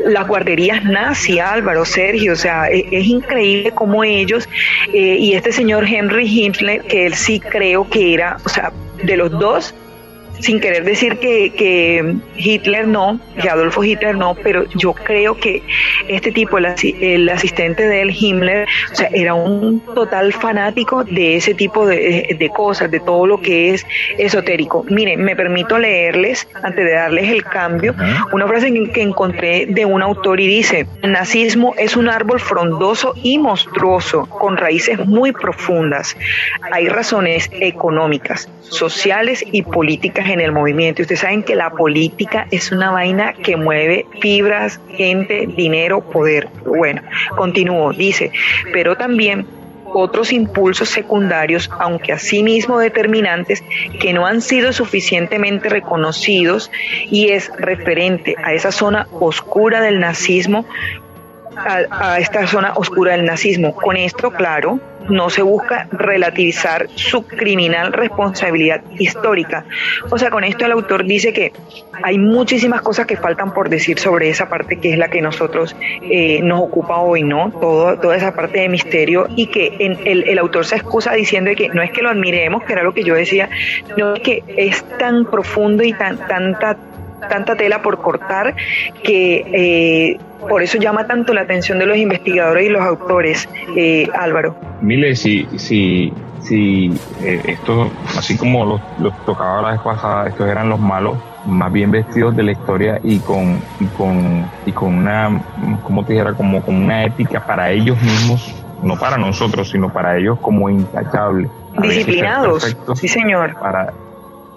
las 0.04 0.26
guarderías 0.26 0.84
nazi, 0.84 1.40
Álvaro, 1.40 1.84
Sergio, 1.84 2.34
o 2.34 2.36
sea, 2.36 2.68
es, 2.68 2.84
es 2.90 3.06
increíble 3.06 3.72
cómo 3.72 4.04
ellos 4.04 4.48
y 4.92 5.34
este 5.34 5.52
señor 5.52 5.84
Henry 5.86 6.26
Himmler, 6.26 6.82
que 6.82 7.06
él 7.06 7.14
sí 7.14 7.40
creo 7.40 7.88
que 7.88 8.14
era, 8.14 8.36
o 8.44 8.48
sea, 8.48 8.72
de 9.02 9.16
los 9.16 9.30
dos, 9.30 9.74
sin 10.40 10.60
querer 10.60 10.84
decir 10.84 11.18
que, 11.18 11.52
que, 11.52 12.16
Hitler 12.36 12.86
no, 12.86 13.20
que 13.40 13.48
Adolfo 13.48 13.82
Hitler 13.82 14.16
no, 14.16 14.34
pero 14.34 14.64
yo 14.74 14.92
creo 14.92 15.36
que 15.36 15.62
este 16.08 16.32
tipo, 16.32 16.58
el, 16.58 16.66
el 17.00 17.28
asistente 17.28 17.86
de 17.86 18.02
él, 18.02 18.14
Himmler, 18.18 18.66
o 18.92 18.94
sea, 18.94 19.08
era 19.12 19.34
un 19.34 19.80
total 19.94 20.32
fanático 20.32 21.04
de 21.04 21.36
ese 21.36 21.54
tipo 21.54 21.86
de, 21.86 22.36
de 22.38 22.48
cosas, 22.50 22.90
de 22.90 23.00
todo 23.00 23.26
lo 23.26 23.40
que 23.40 23.74
es 23.74 23.86
esotérico. 24.18 24.84
Miren, 24.88 25.22
me 25.22 25.36
permito 25.36 25.78
leerles, 25.78 26.48
antes 26.62 26.84
de 26.84 26.92
darles 26.92 27.30
el 27.30 27.42
cambio, 27.44 27.94
una 28.32 28.46
frase 28.46 28.72
que 28.92 29.02
encontré 29.02 29.66
de 29.66 29.84
un 29.84 30.02
autor 30.02 30.40
y 30.40 30.46
dice, 30.46 30.86
el 31.02 31.12
nazismo 31.12 31.74
es 31.78 31.96
un 31.96 32.08
árbol 32.08 32.40
frondoso 32.40 33.14
y 33.22 33.38
monstruoso, 33.38 34.26
con 34.26 34.56
raíces 34.56 35.04
muy 35.06 35.32
profundas. 35.32 36.16
Hay 36.72 36.88
razones 36.88 37.48
económicas, 37.52 38.48
sociales 38.62 39.44
y 39.50 39.62
políticas 39.62 40.25
en 40.30 40.40
el 40.40 40.52
movimiento. 40.52 41.02
Ustedes 41.02 41.20
saben 41.20 41.42
que 41.42 41.54
la 41.54 41.70
política 41.70 42.46
es 42.50 42.72
una 42.72 42.90
vaina 42.90 43.32
que 43.32 43.56
mueve 43.56 44.06
fibras, 44.20 44.80
gente, 44.90 45.46
dinero, 45.46 46.00
poder. 46.00 46.48
Bueno, 46.64 47.02
continúo, 47.36 47.92
dice, 47.92 48.30
pero 48.72 48.96
también 48.96 49.46
otros 49.92 50.32
impulsos 50.32 50.88
secundarios, 50.88 51.70
aunque 51.78 52.12
asimismo 52.12 52.78
determinantes, 52.78 53.62
que 54.00 54.12
no 54.12 54.26
han 54.26 54.42
sido 54.42 54.72
suficientemente 54.72 55.68
reconocidos 55.68 56.70
y 57.10 57.28
es 57.28 57.50
referente 57.58 58.34
a 58.42 58.52
esa 58.52 58.72
zona 58.72 59.06
oscura 59.12 59.80
del 59.80 60.00
nazismo 60.00 60.66
a, 61.56 62.18
esta 62.18 62.46
zona 62.46 62.72
oscura 62.74 63.12
del 63.12 63.24
nazismo. 63.24 63.74
Con 63.74 63.96
esto, 63.96 64.30
claro, 64.30 64.78
no 65.08 65.30
se 65.30 65.42
busca 65.42 65.88
relativizar 65.92 66.88
su 66.94 67.26
criminal 67.26 67.92
responsabilidad 67.92 68.82
histórica. 68.98 69.64
O 70.10 70.18
sea, 70.18 70.30
con 70.30 70.44
esto 70.44 70.64
el 70.64 70.72
autor 70.72 71.04
dice 71.04 71.32
que 71.32 71.52
hay 72.02 72.18
muchísimas 72.18 72.82
cosas 72.82 73.06
que 73.06 73.16
faltan 73.16 73.54
por 73.54 73.68
decir 73.68 73.98
sobre 73.98 74.28
esa 74.28 74.48
parte 74.48 74.78
que 74.78 74.92
es 74.92 74.98
la 74.98 75.08
que 75.08 75.22
nosotros 75.22 75.76
eh, 76.02 76.40
nos 76.42 76.60
ocupa 76.60 76.98
hoy, 76.98 77.22
¿no? 77.22 77.50
Todo, 77.50 77.98
toda 77.98 78.16
esa 78.16 78.34
parte 78.34 78.60
de 78.60 78.68
misterio 78.68 79.28
y 79.36 79.46
que 79.46 79.76
en, 79.78 79.98
el, 80.04 80.28
el, 80.28 80.38
autor 80.38 80.64
se 80.66 80.76
excusa 80.76 81.12
diciendo 81.12 81.50
que 81.56 81.68
no 81.68 81.82
es 81.82 81.90
que 81.90 82.02
lo 82.02 82.10
admiremos, 82.10 82.64
que 82.64 82.72
era 82.72 82.82
lo 82.82 82.92
que 82.92 83.04
yo 83.04 83.14
decía, 83.14 83.48
no 83.96 84.14
es 84.14 84.22
que 84.22 84.42
es 84.56 84.82
tan 84.98 85.24
profundo 85.26 85.84
y 85.84 85.92
tan 85.92 86.18
tanta 86.26 86.76
tanta 87.28 87.56
tela 87.56 87.82
por 87.82 87.98
cortar 87.98 88.54
que 89.02 89.36
eh, 89.52 90.18
por 90.48 90.62
eso 90.62 90.78
llama 90.78 91.06
tanto 91.06 91.34
la 91.34 91.42
atención 91.42 91.78
de 91.78 91.86
los 91.86 91.96
investigadores 91.96 92.66
y 92.66 92.68
los 92.68 92.82
autores, 92.82 93.48
eh, 93.76 94.06
Álvaro. 94.14 94.56
Mile, 94.80 95.16
si, 95.16 95.46
si, 95.56 96.12
si 96.40 96.92
eh, 97.22 97.40
esto, 97.46 97.90
así 98.16 98.36
como 98.36 98.64
los, 98.64 98.80
los, 99.00 99.24
tocaba 99.24 99.62
la 99.62 99.70
vez 99.72 99.80
pasada, 99.80 100.28
estos 100.28 100.48
eran 100.48 100.68
los 100.68 100.78
malos, 100.78 101.16
más 101.46 101.72
bien 101.72 101.90
vestidos 101.90 102.36
de 102.36 102.42
la 102.42 102.52
historia 102.52 103.00
y 103.02 103.18
con, 103.20 103.60
y 103.80 103.86
con, 103.96 104.50
y 104.66 104.72
con 104.72 104.94
una, 104.94 105.42
como 105.82 106.04
te 106.04 106.12
dijera, 106.12 106.34
como 106.34 106.62
con 106.62 106.76
una 106.76 107.04
ética 107.04 107.44
para 107.44 107.70
ellos 107.70 108.00
mismos, 108.02 108.54
no 108.82 108.96
para 108.98 109.16
nosotros, 109.16 109.70
sino 109.70 109.92
para 109.92 110.18
ellos 110.18 110.38
como 110.40 110.68
intachable. 110.68 111.48
Disciplinados, 111.80 112.76
sí 112.94 113.08
señor. 113.08 113.54
Para, 113.58 113.92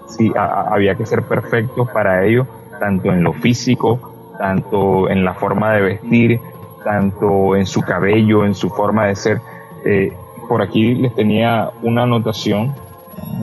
sí, 0.08 0.32
había 0.36 0.94
que 0.94 1.06
ser 1.06 1.22
perfectos 1.22 1.88
para 1.90 2.24
ellos, 2.26 2.46
tanto 2.80 3.12
en 3.12 3.22
lo 3.22 3.32
físico, 3.34 4.34
tanto 4.38 5.08
en 5.08 5.24
la 5.24 5.34
forma 5.34 5.72
de 5.74 5.82
vestir, 5.82 6.40
tanto 6.82 7.54
en 7.54 7.66
su 7.66 7.82
cabello, 7.82 8.44
en 8.44 8.54
su 8.54 8.70
forma 8.70 9.06
de 9.06 9.14
ser. 9.14 9.40
Eh, 9.84 10.12
por 10.48 10.62
aquí 10.62 10.96
les 10.96 11.14
tenía 11.14 11.70
una 11.82 12.02
anotación 12.02 12.74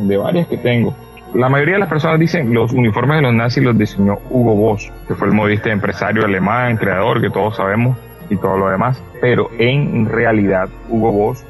de 0.01 0.17
varias 0.17 0.47
que 0.47 0.57
tengo. 0.57 0.93
La 1.33 1.49
mayoría 1.49 1.75
de 1.75 1.81
las 1.81 1.89
personas 1.89 2.19
dicen 2.19 2.53
los 2.53 2.73
uniformes 2.73 3.17
de 3.17 3.21
los 3.21 3.33
nazis 3.33 3.63
los 3.63 3.77
diseñó 3.77 4.17
Hugo 4.29 4.55
Boss, 4.55 4.91
que 5.07 5.13
fue 5.13 5.27
el 5.27 5.33
modista 5.33 5.69
empresario 5.69 6.25
alemán, 6.25 6.77
creador, 6.77 7.21
que 7.21 7.29
todos 7.29 7.55
sabemos 7.57 7.97
y 8.29 8.37
todo 8.37 8.57
lo 8.57 8.69
demás. 8.69 9.01
Pero 9.21 9.49
en 9.57 10.09
realidad 10.09 10.67
Hugo 10.89 11.11
Boss 11.11 11.45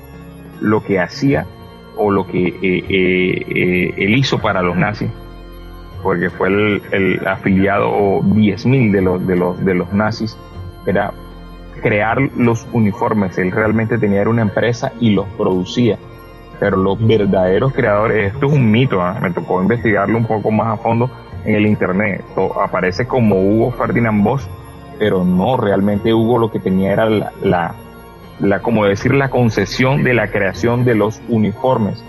lo 0.59 0.83
que 0.83 0.99
hacía 0.99 1.45
o 1.95 2.11
lo 2.11 2.27
que 2.27 2.47
eh, 2.47 2.83
eh, 2.89 3.93
él 3.97 4.17
hizo 4.17 4.39
para 4.39 4.61
los 4.61 4.75
nazis 4.75 5.09
porque 6.07 6.29
fue 6.29 6.47
el, 6.47 6.81
el 6.93 7.27
afiliado 7.27 8.21
10.000 8.21 8.93
de 8.93 9.01
los, 9.01 9.27
de, 9.27 9.35
los, 9.35 9.65
de 9.65 9.73
los 9.73 9.91
nazis, 9.91 10.37
era 10.85 11.11
crear 11.81 12.17
los 12.37 12.65
uniformes. 12.71 13.37
Él 13.37 13.51
realmente 13.51 13.97
tenía 13.97 14.21
una 14.29 14.41
empresa 14.41 14.93
y 15.01 15.09
los 15.09 15.27
producía. 15.35 15.97
Pero 16.61 16.77
los 16.77 17.05
verdaderos 17.05 17.73
creadores, 17.73 18.31
esto 18.33 18.45
es 18.45 18.53
un 18.53 18.71
mito, 18.71 19.01
¿ah? 19.01 19.19
me 19.21 19.31
tocó 19.31 19.61
investigarlo 19.61 20.17
un 20.17 20.25
poco 20.25 20.49
más 20.49 20.79
a 20.79 20.81
fondo 20.81 21.11
en 21.43 21.55
el 21.55 21.65
internet. 21.65 22.23
aparece 22.63 23.05
como 23.05 23.41
Hugo 23.41 23.71
Ferdinand 23.71 24.23
Bosch, 24.23 24.47
pero 24.97 25.25
no, 25.25 25.57
realmente 25.57 26.13
Hugo 26.13 26.37
lo 26.37 26.49
que 26.49 26.61
tenía 26.61 26.93
era 26.93 27.09
la, 27.09 27.33
la, 27.43 27.75
la, 28.39 28.61
como 28.61 28.85
decir, 28.85 29.13
la 29.13 29.27
concesión 29.27 30.05
de 30.05 30.13
la 30.13 30.31
creación 30.31 30.85
de 30.85 30.95
los 30.95 31.21
uniformes 31.27 32.01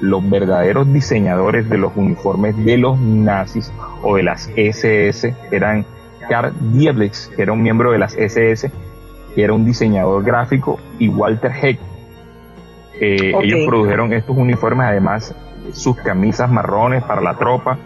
los 0.00 0.28
verdaderos 0.28 0.92
diseñadores 0.92 1.68
de 1.68 1.78
los 1.78 1.92
uniformes 1.96 2.56
de 2.64 2.78
los 2.78 2.98
nazis 3.00 3.72
o 4.02 4.16
de 4.16 4.22
las 4.22 4.50
SS 4.56 5.34
eran 5.50 5.84
Karl 6.28 6.52
Dieblix, 6.72 7.30
que 7.34 7.42
era 7.42 7.52
un 7.52 7.62
miembro 7.62 7.90
de 7.90 7.98
las 7.98 8.14
SS, 8.14 8.70
que 9.34 9.42
era 9.42 9.52
un 9.52 9.64
diseñador 9.64 10.24
gráfico, 10.24 10.78
y 10.98 11.08
Walter 11.08 11.52
Heck. 11.52 11.78
Eh, 13.00 13.32
ellos 13.42 13.60
produjeron 13.66 14.12
estos 14.12 14.36
uniformes, 14.36 14.86
además 14.86 15.34
sus 15.72 15.96
camisas 15.96 16.50
marrones 16.50 17.02
para 17.04 17.20
la 17.20 17.34
tropa. 17.34 17.78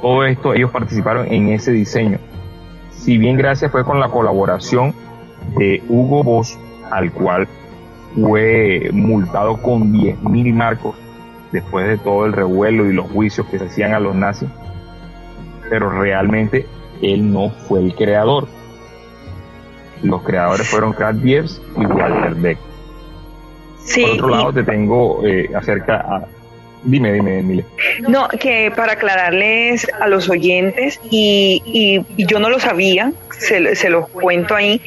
Todo 0.00 0.24
esto, 0.24 0.54
ellos 0.54 0.70
participaron 0.70 1.26
en 1.32 1.48
ese 1.48 1.72
diseño. 1.72 2.18
Si 2.92 3.18
bien 3.18 3.36
gracias 3.36 3.70
fue 3.70 3.84
con 3.84 4.00
la 4.00 4.08
colaboración 4.08 4.94
de 5.56 5.82
Hugo 5.88 6.22
Boss, 6.22 6.58
al 6.90 7.12
cual 7.12 7.48
fue 8.14 8.90
multado 8.92 9.60
con 9.60 9.92
10 9.92 10.22
mil 10.22 10.54
marcos 10.54 10.94
después 11.52 11.88
de 11.88 11.98
todo 11.98 12.26
el 12.26 12.32
revuelo 12.32 12.86
y 12.86 12.92
los 12.92 13.10
juicios 13.10 13.46
que 13.46 13.58
se 13.58 13.66
hacían 13.66 13.94
a 13.94 14.00
los 14.00 14.14
nazis, 14.14 14.48
pero 15.68 15.90
realmente 15.90 16.66
él 17.02 17.32
no 17.32 17.50
fue 17.50 17.80
el 17.80 17.94
creador. 17.94 18.48
Los 20.02 20.22
creadores 20.22 20.68
fueron 20.68 20.92
Karl 20.92 21.20
Dietz 21.20 21.60
y 21.76 21.84
Walter 21.84 22.34
Beck. 22.34 22.58
Por 23.94 24.10
otro 24.10 24.28
lado, 24.28 24.52
te 24.52 24.62
tengo 24.62 25.24
eh, 25.24 25.50
acerca 25.54 25.96
a, 25.96 26.26
Dime, 26.84 27.12
dime, 27.12 27.40
Emilia. 27.40 27.64
No, 28.08 28.28
que 28.28 28.70
para 28.74 28.92
aclararles 28.92 29.86
a 30.00 30.06
los 30.06 30.28
oyentes, 30.28 31.00
y, 31.10 31.62
y, 32.16 32.26
yo 32.26 32.38
no 32.38 32.48
lo 32.48 32.60
sabía, 32.60 33.12
se, 33.30 33.74
se, 33.76 33.90
los 33.90 34.08
cuento 34.08 34.54
ahí, 34.54 34.80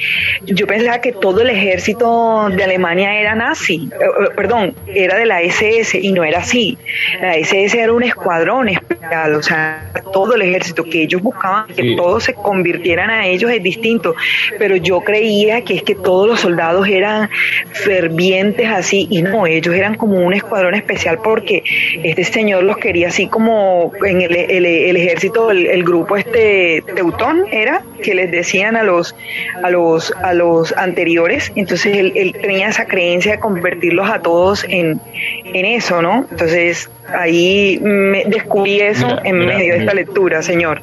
yo 0.45 0.67
pensaba 0.67 0.99
que 0.99 1.11
todo 1.11 1.41
el 1.41 1.49
ejército 1.49 2.49
de 2.49 2.63
Alemania 2.63 3.19
era 3.19 3.35
nazi, 3.35 3.89
eh, 3.91 4.03
eh, 4.03 4.29
perdón, 4.35 4.75
era 4.87 5.17
de 5.17 5.25
la 5.25 5.41
SS 5.41 5.97
y 5.99 6.11
no 6.11 6.23
era 6.23 6.39
así. 6.39 6.77
La 7.21 7.35
SS 7.35 7.79
era 7.79 7.93
un 7.93 8.03
escuadrón 8.03 8.69
especial, 8.69 9.35
o 9.35 9.43
sea, 9.43 9.91
todo 10.11 10.35
el 10.35 10.41
ejército 10.41 10.83
que 10.83 11.03
ellos 11.03 11.21
buscaban, 11.21 11.67
que 11.67 11.95
todos 11.95 12.25
se 12.25 12.33
convirtieran 12.33 13.09
a 13.09 13.25
ellos 13.25 13.51
es 13.51 13.63
distinto, 13.63 14.15
pero 14.59 14.75
yo 14.75 15.01
creía 15.01 15.61
que 15.61 15.75
es 15.75 15.83
que 15.83 15.95
todos 15.95 16.27
los 16.27 16.41
soldados 16.41 16.87
eran 16.87 17.29
fervientes 17.71 18.67
así, 18.69 19.07
y 19.09 19.21
no, 19.21 19.47
ellos 19.47 19.73
eran 19.73 19.95
como 19.95 20.17
un 20.17 20.33
escuadrón 20.33 20.75
especial 20.75 21.19
porque 21.23 21.63
este 22.03 22.23
señor 22.23 22.63
los 22.63 22.77
quería 22.77 23.07
así 23.07 23.27
como 23.27 23.91
en 24.05 24.21
el, 24.21 24.35
el, 24.35 24.95
ejército, 24.95 25.51
el, 25.51 25.83
grupo 25.83 26.17
este 26.17 26.83
Teutón 26.95 27.43
era, 27.51 27.83
que 28.03 28.15
les 28.15 28.31
decían 28.31 28.75
a 28.75 28.83
los, 28.83 29.15
a 29.63 29.69
los, 29.69 30.11
a 30.23 30.33
los 30.33 30.75
anteriores, 30.77 31.51
entonces 31.55 31.95
él, 31.95 32.35
tenía 32.41 32.69
esa 32.69 32.85
creencia 32.85 33.33
de 33.33 33.39
convertirlos 33.39 34.09
a 34.09 34.19
todos 34.19 34.63
en, 34.67 34.99
en 35.45 35.65
eso, 35.65 36.01
¿no? 36.01 36.25
Entonces 36.31 36.89
ahí 37.17 37.79
me 37.81 38.25
descubrí 38.25 38.79
eso 38.79 39.07
en 39.23 39.39
medio 39.39 39.73
de 39.73 39.79
esta 39.79 39.93
lectura, 39.93 40.41
señor. 40.41 40.81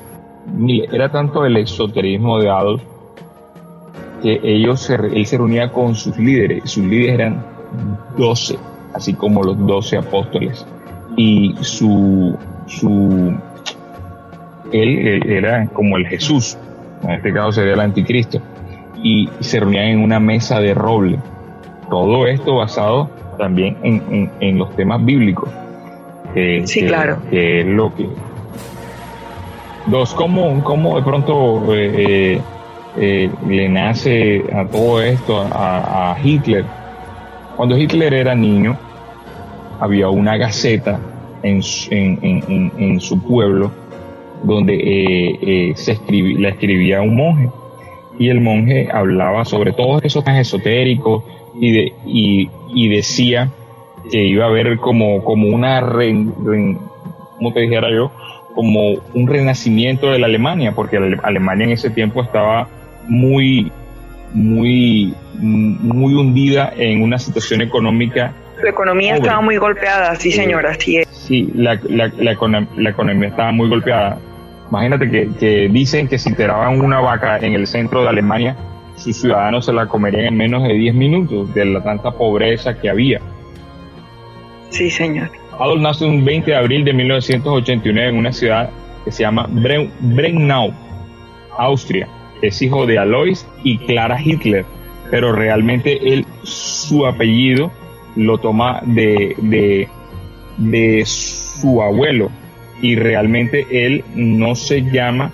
era 0.93 1.11
tanto 1.11 1.45
el 1.45 1.57
esoterismo 1.57 2.41
de 2.41 2.49
Adolf 2.49 2.83
que 4.23 4.41
ellos 4.43 4.81
se, 4.81 4.95
él 4.95 5.27
se 5.27 5.37
reunía 5.37 5.71
con 5.71 5.95
sus 5.95 6.17
líderes, 6.19 6.69
sus 6.71 6.85
líderes 6.85 7.15
eran 7.15 7.45
12, 8.17 8.57
así 8.95 9.15
como 9.15 9.45
los 9.45 9.65
12 9.65 9.99
apóstoles 9.99 10.67
y 11.19 11.53
su, 11.63 12.39
su 12.67 13.37
él, 14.73 15.29
era 15.29 15.67
como 15.67 15.97
el 15.97 16.07
Jesús, 16.07 16.57
en 17.03 17.11
este 17.11 17.33
caso 17.33 17.53
sería 17.53 17.75
el 17.75 17.81
anticristo, 17.81 18.41
y 19.03 19.29
se 19.41 19.59
reunían 19.59 19.87
en 19.87 20.01
una 20.01 20.21
mesa 20.21 20.61
de 20.61 20.75
roble. 20.75 21.19
Todo 21.91 22.27
esto 22.27 22.57
basado 22.57 23.11
también 23.37 23.77
en, 23.83 24.31
en, 24.41 24.59
los 24.59 24.75
temas 24.77 25.05
bíblicos. 25.05 25.49
sí, 26.65 26.87
claro. 26.87 27.19
Que 27.31 27.61
es 27.61 27.67
lo 27.67 27.95
que... 27.95 28.09
Dos, 29.87 30.15
¿cómo, 30.15 30.63
cómo 30.63 30.97
de 30.97 31.03
pronto 31.03 31.75
eh, 31.75 32.41
eh, 32.97 33.31
le 33.49 33.69
nace 33.69 34.45
a 34.55 34.67
todo 34.67 35.03
esto 35.03 35.41
a, 35.41 36.13
a 36.13 36.17
Hitler? 36.23 36.65
Cuando 37.57 37.77
Hitler 37.77 38.13
era 38.13 38.35
niño, 38.35 38.77
había 39.81 40.09
una 40.11 40.37
gaceta 40.37 40.99
en, 41.43 41.63
en, 42.79 43.01
su 43.01 43.23
pueblo 43.23 43.71
donde 44.43 44.75
eh, 44.75 45.39
eh, 45.43 45.73
se 45.77 45.93
escribía, 45.93 46.41
la 46.41 46.49
escribía 46.51 47.03
un 47.03 47.17
monje. 47.17 47.51
Y 48.19 48.31
el 48.31 48.41
monje 48.41 48.89
hablaba 48.93 49.45
sobre 49.45 49.73
todos 49.73 50.03
esos 50.05 50.25
temas 50.25 50.41
esotéricos 50.41 51.23
y, 51.55 51.73
de, 51.73 51.93
y, 52.05 52.89
decía 52.89 53.51
que 54.11 54.25
iba 54.25 54.45
a 54.45 54.49
haber 54.49 54.79
como, 54.79 55.23
como 55.23 55.49
una, 55.49 55.81
re, 55.81 56.13
como 57.37 57.53
te 57.53 57.61
dijera 57.61 57.91
yo, 57.91 58.11
como 58.55 58.95
un 59.15 59.29
renacimiento 59.29 60.11
de 60.11 60.19
la 60.19 60.27
Alemania, 60.27 60.73
porque 60.73 60.97
Alemania 61.23 61.67
en 61.67 61.73
ese 61.73 61.91
tiempo 61.91 62.23
estaba 62.23 62.69
muy, 63.07 63.71
muy, 64.35 65.15
muy 65.39 66.15
hundida 66.15 66.73
en 66.77 67.03
una 67.03 67.19
situación 67.19 67.63
económica. 67.63 68.33
Su 68.61 68.67
economía 68.67 69.17
estaba 69.17 69.41
muy 69.41 69.57
golpeada, 69.57 70.15
sí 70.17 70.33
señora, 70.33 70.71
así 70.73 70.99
es. 70.99 71.08
Sí, 71.29 71.47
la, 71.55 71.79
la, 71.91 72.11
la, 72.17 72.33
economía 72.33 73.29
estaba 73.29 73.53
muy 73.53 73.69
golpeada. 73.69 74.19
Imagínate 74.71 75.11
que, 75.11 75.29
que 75.39 75.69
dicen 75.69 76.09
que 76.09 76.19
si 76.19 76.35
tiraban 76.35 76.81
una 76.81 77.01
vaca 77.01 77.37
en 77.37 77.53
el 77.53 77.67
centro 77.67 78.03
de 78.03 78.09
Alemania, 78.09 78.57
sus 78.97 79.15
ciudadanos 79.15 79.67
se 79.67 79.75
la 79.75 79.85
comerían 79.85 80.25
en 80.25 80.37
menos 80.39 80.63
de 80.63 80.73
10 80.73 80.95
minutos 80.95 81.53
de 81.53 81.67
la 81.67 81.83
tanta 81.83 82.13
pobreza 82.13 82.81
que 82.81 82.89
había. 82.89 83.21
Sí, 84.71 84.91
señor. 84.91 85.31
Adolf 85.59 85.83
nace 85.83 86.07
un 86.07 86.25
20 86.25 86.51
de 86.51 86.57
abril 86.57 86.87
de 86.87 86.95
1989 86.95 88.09
en 88.09 88.17
una 88.17 88.33
ciudad 88.33 88.71
que 89.05 89.13
se 89.13 89.23
llama 89.25 89.47
Brennau, 89.51 90.73
Austria. 91.59 92.09
Es 92.41 92.63
hijo 92.63 92.87
de 92.87 92.99
Alois 92.99 93.47
y 93.65 93.77
Clara 93.77 94.19
Hitler, 94.19 94.65
pero 95.11 95.33
realmente 95.33 95.99
él, 96.11 96.25
su 96.43 97.05
apellido 97.05 97.71
lo 98.17 98.39
toma 98.39 98.81
de, 98.87 99.35
de, 99.43 99.89
de 100.59 101.05
su 101.07 101.83
abuelo 101.83 102.31
y 102.83 102.97
realmente 102.97 103.67
él 103.71 104.05
no 104.15 104.55
se 104.55 104.83
llama 104.83 105.33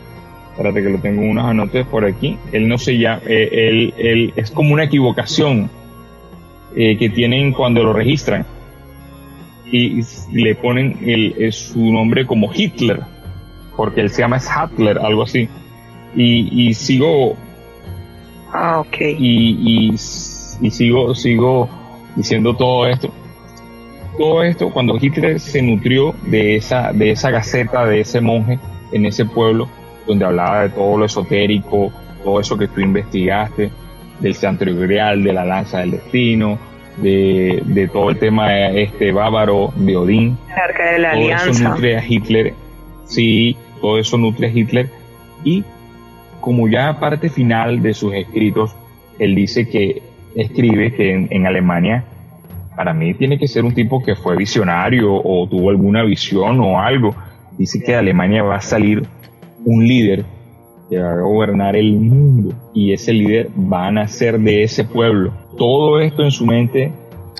espérate 0.54 0.84
que 0.84 0.88
lo 0.88 0.98
tengo 0.98 1.22
unos 1.22 1.46
anotes 1.46 1.84
por 1.86 2.04
aquí, 2.04 2.38
él 2.52 2.68
no 2.68 2.78
se 2.78 2.96
llama, 2.96 3.22
eh, 3.26 3.48
él, 3.50 3.94
él, 3.98 4.32
es 4.36 4.52
como 4.52 4.72
una 4.72 4.84
equivocación 4.84 5.68
eh, 6.76 6.96
que 6.96 7.08
tienen 7.10 7.52
cuando 7.52 7.82
lo 7.82 7.92
registran 7.92 8.46
y, 9.70 10.02
le 10.32 10.54
ponen 10.54 10.98
el, 11.04 11.52
su 11.52 11.92
nombre 11.92 12.24
como 12.24 12.50
Hitler, 12.54 13.00
porque 13.76 14.00
él 14.00 14.10
se 14.10 14.22
llama 14.22 14.38
Hitler, 14.38 14.98
algo 14.98 15.24
así. 15.24 15.48
Y, 16.14 16.68
y 16.68 16.74
sigo. 16.74 17.34
Ah, 18.52 18.78
ok. 18.78 18.96
Y, 19.00 19.90
y, 19.92 20.70
sigo, 20.70 21.12
sigo 21.16 21.68
diciendo 22.14 22.54
todo 22.54 22.86
esto. 22.86 23.12
Todo 24.18 24.42
esto 24.42 24.70
cuando 24.70 24.96
Hitler 25.00 25.40
se 25.40 25.60
nutrió 25.62 26.14
de 26.26 26.56
esa, 26.56 26.92
de 26.92 27.10
esa 27.10 27.30
gaceta, 27.30 27.84
de 27.84 28.00
ese 28.00 28.20
monje 28.20 28.58
en 28.92 29.06
ese 29.06 29.24
pueblo, 29.24 29.68
donde 30.06 30.24
hablaba 30.24 30.62
de 30.62 30.68
todo 30.70 30.98
lo 30.98 31.04
esotérico, 31.04 31.92
todo 32.22 32.40
eso 32.40 32.56
que 32.56 32.68
tú 32.68 32.80
investigaste, 32.80 33.70
del 34.20 34.34
santo 34.34 34.64
grial, 34.64 35.24
de 35.24 35.32
la 35.32 35.44
lanza 35.44 35.80
del 35.80 35.92
destino, 35.92 36.58
de, 36.96 37.90
todo 37.92 38.10
el 38.10 38.18
tema 38.18 38.68
este 38.70 39.12
bávaro 39.12 39.72
de 39.76 39.96
Odín. 39.96 40.38
de 40.92 40.98
la 40.98 41.12
todo 41.12 41.30
eso 41.30 41.68
nutre 41.68 41.96
a 41.96 42.04
Hitler. 42.06 42.54
Sí, 43.06 43.56
todo 43.80 43.98
eso 43.98 44.16
nutre 44.16 44.48
a 44.48 44.50
Hitler. 44.50 44.88
Y 45.44 45.64
como 46.40 46.68
ya 46.68 46.98
parte 47.00 47.28
final 47.28 47.82
de 47.82 47.94
sus 47.94 48.14
escritos, 48.14 48.74
él 49.18 49.34
dice 49.34 49.68
que 49.68 50.02
escribe 50.34 50.92
que 50.92 51.28
en, 51.30 51.46
Alemania, 51.46 52.04
para 52.76 52.92
mí 52.92 53.14
tiene 53.14 53.38
que 53.38 53.48
ser 53.48 53.64
un 53.64 53.74
tipo 53.74 54.02
que 54.02 54.16
fue 54.16 54.36
visionario 54.36 55.14
o 55.14 55.46
tuvo 55.48 55.70
alguna 55.70 56.02
visión 56.02 56.60
o 56.60 56.80
algo. 56.80 57.14
Dice 57.56 57.80
que 57.80 57.92
de 57.92 57.98
Alemania 57.98 58.42
va 58.42 58.56
a 58.56 58.60
salir 58.60 59.06
un 59.64 59.86
líder 59.86 60.24
que 60.90 60.98
va 60.98 61.12
a 61.12 61.20
gobernar 61.20 61.76
el 61.76 61.94
mundo 61.94 62.54
y 62.74 62.92
ese 62.92 63.12
líder 63.12 63.48
va 63.50 63.86
a 63.86 63.90
nacer 63.92 64.38
de 64.38 64.64
ese 64.64 64.84
pueblo. 64.84 65.32
Todo 65.56 66.00
esto 66.00 66.22
en 66.22 66.30
su 66.30 66.46
mente, 66.46 66.92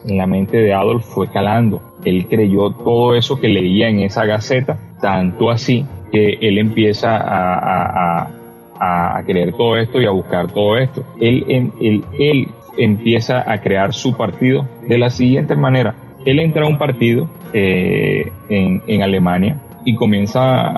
en 0.07 0.19
la 0.19 0.27
mente 0.27 0.57
de 0.57 0.73
Adolf, 0.73 1.05
fue 1.05 1.29
calando. 1.31 1.83
Él 2.05 2.27
creyó 2.27 2.71
todo 2.71 3.15
eso 3.15 3.41
que 3.41 3.49
leía 3.49 3.89
en 3.89 4.01
esa 4.01 4.25
gaceta, 4.25 4.79
tanto 5.01 5.51
así 5.51 5.85
que 6.13 6.39
él 6.41 6.59
empieza 6.59 7.17
a, 7.17 8.31
a, 8.79 9.23
creer 9.27 9.53
todo 9.53 9.77
esto 9.77 10.01
y 10.01 10.07
a 10.07 10.11
buscar 10.11 10.51
todo 10.53 10.77
esto. 10.77 11.05
Él, 11.21 11.45
él, 11.81 12.05
él 12.19 12.49
empieza 12.77 13.51
a 13.51 13.61
crear 13.61 13.93
su 13.93 14.17
partido 14.17 14.67
de 14.89 14.99
la 14.99 15.11
siguiente 15.11 15.57
manera. 15.57 15.95
Él 16.25 16.41
entra 16.41 16.65
a 16.65 16.69
un 16.69 16.79
partido 16.79 17.29
eh, 17.53 18.33
en, 18.49 19.03
Alemania 19.03 19.59
y 19.85 19.95
comienza 19.95 20.71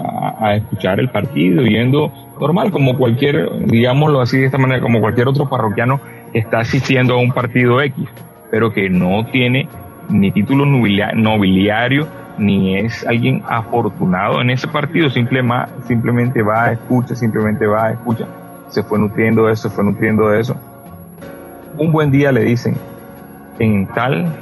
a, 0.44 0.56
escuchar 0.56 0.98
el 0.98 1.08
partido, 1.08 1.62
yendo 1.62 2.12
normal, 2.40 2.72
como 2.72 2.98
cualquier, 2.98 3.66
digámoslo 3.66 4.20
así 4.20 4.38
de 4.38 4.46
esta 4.46 4.58
manera, 4.58 4.80
como 4.80 5.00
cualquier 5.00 5.28
otro 5.28 5.48
parroquiano 5.48 6.00
que 6.32 6.40
está 6.40 6.58
asistiendo 6.58 7.14
a 7.14 7.18
un 7.18 7.30
partido 7.30 7.80
X, 7.80 8.08
pero 8.50 8.72
que 8.72 8.90
no 8.90 9.26
tiene 9.26 9.68
ni 10.08 10.32
título 10.32 10.66
nobiliario, 10.66 12.08
ni 12.38 12.76
es 12.76 13.06
alguien 13.06 13.42
afortunado 13.48 14.40
en 14.40 14.50
ese 14.50 14.68
partido, 14.68 15.08
simplemente 15.08 16.42
va, 16.42 16.72
escucha, 16.72 17.14
simplemente 17.14 17.66
va, 17.66 17.92
escucha, 17.92 18.26
se 18.68 18.82
fue 18.82 18.98
nutriendo 18.98 19.46
de 19.46 19.52
eso, 19.54 19.68
se 19.68 19.74
fue 19.74 19.84
nutriendo 19.84 20.28
de 20.28 20.40
eso. 20.40 20.56
Un 21.78 21.92
buen 21.92 22.10
día 22.10 22.32
le 22.32 22.40
dicen, 22.40 22.74
en 23.58 23.86
tal, 23.88 24.32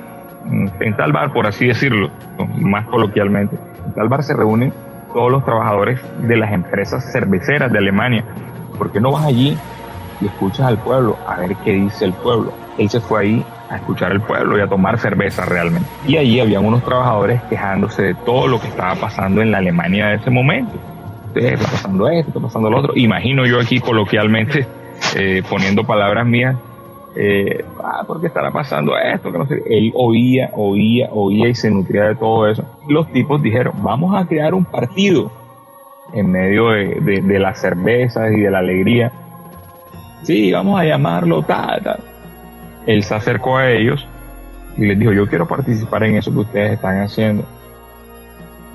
en 0.79 0.97
tal 0.97 1.13
bar, 1.13 1.33
por 1.33 1.49
así 1.49 1.67
decirlo, 1.67 2.11
más 2.59 2.87
coloquialmente, 2.87 3.57
en 3.87 3.93
tal 3.93 4.09
bar 4.09 4.23
se 4.23 4.35
reúnen 4.35 4.73
todos 5.13 5.33
los 5.33 5.45
trabajadores 5.45 6.01
de 6.23 6.37
las 6.37 6.53
empresas 6.53 7.11
cerveceras 7.13 7.73
de 7.73 7.79
Alemania. 7.79 8.25
¿Por 8.79 8.93
qué 8.93 9.01
no 9.01 9.11
vas 9.11 9.25
allí 9.25 9.59
y 10.21 10.27
escuchas 10.27 10.67
al 10.67 10.79
pueblo 10.79 11.17
a 11.27 11.37
ver 11.41 11.57
qué 11.65 11.73
dice 11.73 12.05
el 12.05 12.13
pueblo? 12.13 12.53
Él 12.79 12.89
se 12.89 13.01
fue 13.01 13.23
ahí 13.23 13.47
a 13.69 13.77
escuchar 13.77 14.13
al 14.13 14.21
pueblo 14.21 14.57
y 14.57 14.61
a 14.61 14.69
tomar 14.69 14.99
cerveza 14.99 15.45
realmente. 15.45 15.89
Y 16.07 16.17
allí 16.17 16.39
habían 16.39 16.65
unos 16.65 16.85
trabajadores 16.85 17.43
quejándose 17.51 18.03
de 18.03 18.15
todo 18.15 18.47
lo 18.47 18.61
que 18.61 18.69
estaba 18.69 18.95
pasando 18.95 19.43
en 19.43 19.51
la 19.51 19.59
Alemania 19.59 20.07
de 20.07 20.17
ese 20.17 20.31
momento. 20.31 20.73
está 21.35 21.65
pasando 21.65 22.09
esto, 22.09 22.29
está 22.29 22.41
pasando 22.41 22.71
lo 22.71 22.79
otro. 22.79 22.93
Imagino 22.95 23.45
yo 23.45 23.61
aquí 23.61 23.81
coloquialmente 23.81 24.69
eh, 25.17 25.43
poniendo 25.49 25.85
palabras 25.85 26.27
mías 26.27 26.57
eh, 27.17 27.65
ah, 27.83 28.03
¿por 28.07 28.21
qué 28.21 28.27
estará 28.27 28.51
pasando 28.51 28.97
esto? 28.97 29.31
Que 29.31 29.39
no. 29.39 29.47
Él 29.67 29.93
oía, 29.95 30.51
oía, 30.55 31.09
oía 31.13 31.49
y 31.49 31.55
se 31.55 31.71
nutría 31.71 32.05
de 32.05 32.17
todo 32.17 32.49
eso. 32.49 32.65
Los 32.89 33.11
tipos 33.13 33.41
dijeron, 33.43 33.75
vamos 33.83 34.21
a 34.21 34.27
crear 34.27 34.55
un 34.55 34.65
partido 34.65 35.31
en 36.13 36.31
medio 36.31 36.71
de, 36.71 37.39
las 37.39 37.61
cervezas 37.61 38.33
y 38.33 38.41
de 38.41 38.51
la 38.51 38.59
alegría. 38.59 39.13
Sí, 40.23 40.53
vamos 40.53 40.81
a 40.81 40.85
llamarlo 40.85 41.43
tal. 41.43 42.01
Él 42.87 43.03
se 43.03 43.15
acercó 43.15 43.59
a 43.59 43.71
ellos 43.71 44.07
y 44.77 44.87
les 44.87 44.99
dijo, 44.99 45.13
yo 45.13 45.29
quiero 45.29 45.47
participar 45.47 46.05
en 46.05 46.17
eso 46.17 46.33
que 46.33 46.39
ustedes 46.39 46.73
están 46.73 47.01
haciendo. 47.01 47.45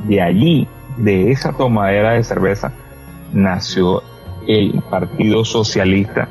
De 0.07 0.21
allí, 0.21 0.67
de 0.97 1.31
esa 1.31 1.51
tomadera 1.51 2.13
de 2.13 2.23
cerveza, 2.23 2.71
nació 3.33 4.01
el 4.47 4.81
Partido 4.89 5.43
Socialista 5.43 6.29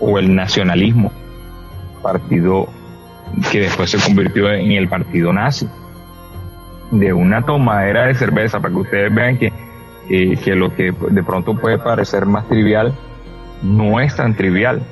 o 0.00 0.18
el 0.18 0.34
nacionalismo, 0.34 1.10
partido 2.02 2.68
que 3.50 3.60
después 3.60 3.90
se 3.90 3.98
convirtió 3.98 4.52
en 4.52 4.72
el 4.72 4.88
partido 4.88 5.32
nazi. 5.32 5.68
De 6.90 7.12
una 7.12 7.42
tomadera 7.42 8.06
de 8.06 8.14
cerveza, 8.14 8.60
para 8.60 8.72
que 8.72 8.80
ustedes 8.80 9.14
vean 9.14 9.38
que, 9.38 9.52
que 10.08 10.54
lo 10.54 10.74
que 10.74 10.92
de 11.10 11.22
pronto 11.22 11.56
puede 11.56 11.78
parecer 11.78 12.26
más 12.26 12.46
trivial, 12.48 12.94
no 13.62 14.00
es 14.00 14.14
tan 14.14 14.36
trivial. 14.36 14.82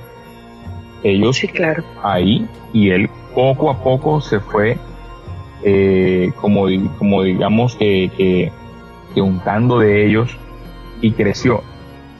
Ellos 1.05 1.37
sí, 1.37 1.49
claro. 1.49 1.85
ahí 2.03 2.49
y 2.73 2.91
él 2.91 3.11
poco 3.35 3.71
a 3.71 3.83
poco 3.83 4.21
se 4.21 4.41
fue 4.41 4.79
eh, 5.65 6.33
como, 6.41 6.67
como 6.99 7.23
digamos 7.23 7.77
que, 7.77 8.11
que, 8.17 8.53
que 9.15 9.21
untando 9.21 9.79
de 9.79 10.07
ellos 10.07 10.37
y 11.01 11.12
creció. 11.12 11.62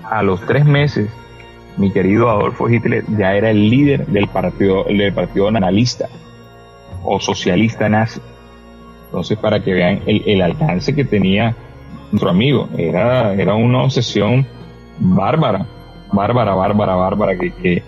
A 0.05 0.23
los 0.23 0.45
tres 0.47 0.65
meses 0.65 1.11
mi 1.77 1.91
querido 1.91 2.31
Adolfo 2.31 2.69
Hitler 2.69 3.05
ya 3.19 3.35
era 3.35 3.51
el 3.51 3.71
líder 3.71 4.07
del 4.07 4.29
partido, 4.29 4.85
del 4.85 5.13
partido 5.13 5.49
analista 5.49 6.09
o 7.05 7.19
socialista 7.21 7.89
nazi. 7.89 8.21
Entonces, 9.07 9.39
para 9.39 9.63
que 9.63 9.73
vean 9.73 10.01
el, 10.07 10.41
alcance 10.41 10.95
que 10.95 11.05
tenía 11.05 11.55
nuestro 12.11 12.31
amigo, 12.31 12.69
era, 12.77 13.35
era 13.35 13.55
una 13.55 13.83
obsesión 13.83 14.47
bárbara, 14.99 15.67
bárbara, 16.13 16.55
bárbara, 16.55 16.95
bárbara 16.95 17.37
que, 17.37 17.83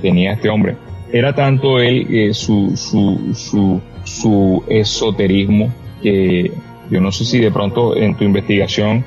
tenía 0.00 0.34
este 0.34 0.48
hombre. 0.48 0.76
Era 1.10 1.34
tanto 1.34 1.80
él 1.80 2.06
eh, 2.10 2.34
su, 2.34 2.76
su, 2.76 3.34
su, 3.34 3.80
su 4.04 4.62
esoterismo 4.68 5.72
que 6.02 6.52
yo 6.90 7.00
no 7.00 7.10
sé 7.10 7.24
si 7.24 7.40
de 7.40 7.50
pronto 7.50 7.96
en 7.96 8.14
tu 8.14 8.24
investigación 8.24 9.02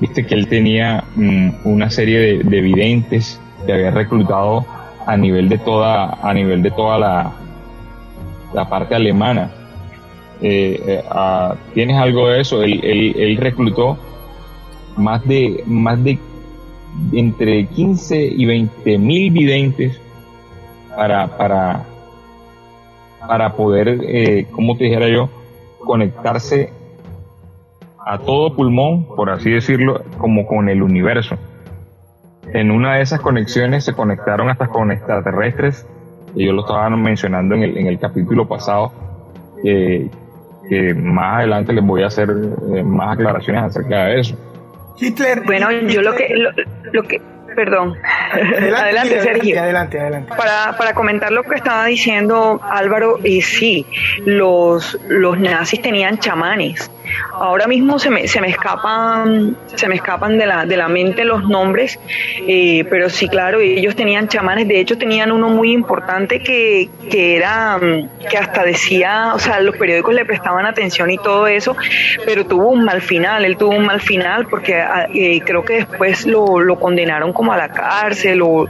viste 0.00 0.26
que 0.26 0.34
él 0.34 0.46
tenía 0.46 1.04
mm, 1.16 1.48
una 1.64 1.90
serie 1.90 2.18
de, 2.18 2.38
de 2.44 2.60
videntes 2.60 3.40
que 3.68 3.74
había 3.74 3.90
reclutado 3.90 4.64
a 5.04 5.14
nivel 5.14 5.50
de 5.50 5.58
toda, 5.58 6.16
a 6.22 6.32
nivel 6.32 6.62
de 6.62 6.70
toda 6.70 6.98
la, 6.98 7.32
la 8.54 8.66
parte 8.66 8.94
alemana. 8.94 9.50
eh, 10.40 11.04
¿tienes 11.74 11.98
algo 11.98 12.28
de 12.28 12.40
eso? 12.40 12.62
Él, 12.62 12.80
él, 12.82 13.36
reclutó 13.36 13.98
más 14.96 15.22
de, 15.28 15.62
más 15.66 16.02
de 16.02 16.18
entre 17.12 17.66
15 17.66 18.16
y 18.18 18.46
20 18.46 18.96
mil 18.96 19.32
videntes 19.32 20.00
para, 20.96 21.26
para, 21.36 21.84
para 23.20 23.52
poder, 23.52 24.00
eh, 24.02 24.46
como 24.50 24.78
te 24.78 24.84
dijera 24.84 25.08
yo, 25.10 25.28
conectarse 25.84 26.72
a 27.98 28.16
todo 28.16 28.56
pulmón, 28.56 29.04
por 29.04 29.28
así 29.28 29.50
decirlo, 29.50 30.02
como 30.16 30.46
con 30.46 30.70
el 30.70 30.82
universo. 30.82 31.36
En 32.52 32.70
una 32.70 32.96
de 32.96 33.02
esas 33.02 33.20
conexiones 33.20 33.84
se 33.84 33.92
conectaron 33.92 34.48
hasta 34.48 34.68
con 34.68 34.90
extraterrestres, 34.90 35.86
y 36.34 36.46
yo 36.46 36.52
lo 36.52 36.62
estaba 36.62 36.88
mencionando 36.90 37.54
en 37.54 37.62
el, 37.62 37.78
en 37.78 37.86
el 37.86 37.98
capítulo 37.98 38.48
pasado, 38.48 38.92
que, 39.62 40.10
más 40.94 41.38
adelante 41.38 41.72
les 41.72 41.84
voy 41.84 42.02
a 42.02 42.08
hacer 42.08 42.28
eh, 42.30 42.82
más 42.82 43.14
aclaraciones 43.14 43.62
acerca 43.62 44.06
de 44.06 44.20
eso. 44.20 44.36
Hitler. 45.00 45.42
Bueno, 45.46 45.70
yo 45.70 46.02
lo 46.02 46.14
que, 46.14 46.28
lo 46.92 47.02
que 47.04 47.20
perdón. 47.58 47.96
Adelante, 48.76 49.20
Sergio. 49.20 49.60
Adelante, 49.60 49.98
adelante. 49.98 50.32
Para, 50.36 50.76
para, 50.78 50.94
comentar 50.94 51.32
lo 51.32 51.42
que 51.42 51.56
estaba 51.56 51.86
diciendo 51.86 52.60
Álvaro, 52.62 53.18
y 53.24 53.42
sí, 53.42 53.84
los, 54.24 54.96
los 55.08 55.40
nazis 55.40 55.82
tenían 55.82 56.18
chamanes. 56.18 56.88
Ahora 57.32 57.66
mismo 57.66 57.98
se 57.98 58.10
me, 58.10 58.26
se 58.28 58.40
me 58.40 58.48
escapan, 58.48 59.56
se 59.74 59.88
me 59.88 59.94
escapan 59.94 60.38
de 60.38 60.46
la, 60.46 60.66
de 60.66 60.76
la 60.76 60.88
mente 60.88 61.24
los 61.24 61.48
nombres, 61.48 61.98
eh, 62.46 62.84
pero 62.90 63.08
sí, 63.08 63.28
claro, 63.28 63.60
ellos 63.60 63.94
tenían 63.94 64.28
chamanes, 64.28 64.66
de 64.66 64.80
hecho 64.80 64.98
tenían 64.98 65.30
uno 65.30 65.48
muy 65.48 65.72
importante 65.72 66.40
que, 66.40 66.88
que 67.10 67.36
era, 67.36 67.78
que 68.28 68.36
hasta 68.36 68.64
decía, 68.64 69.32
o 69.34 69.38
sea, 69.38 69.60
los 69.60 69.76
periódicos 69.76 70.14
le 70.14 70.24
prestaban 70.24 70.66
atención 70.66 71.10
y 71.10 71.18
todo 71.18 71.46
eso, 71.46 71.76
pero 72.24 72.44
tuvo 72.44 72.68
un 72.70 72.84
mal 72.84 73.00
final, 73.00 73.44
él 73.44 73.56
tuvo 73.56 73.70
un 73.70 73.86
mal 73.86 74.00
final 74.00 74.46
porque 74.46 74.80
ah, 74.80 75.06
eh, 75.14 75.40
creo 75.44 75.64
que 75.64 75.74
después 75.74 76.26
lo, 76.26 76.60
lo 76.60 76.78
condenaron 76.78 77.32
como 77.32 77.47
a 77.52 77.56
la 77.56 77.68
cárcel 77.68 78.42
o, 78.42 78.68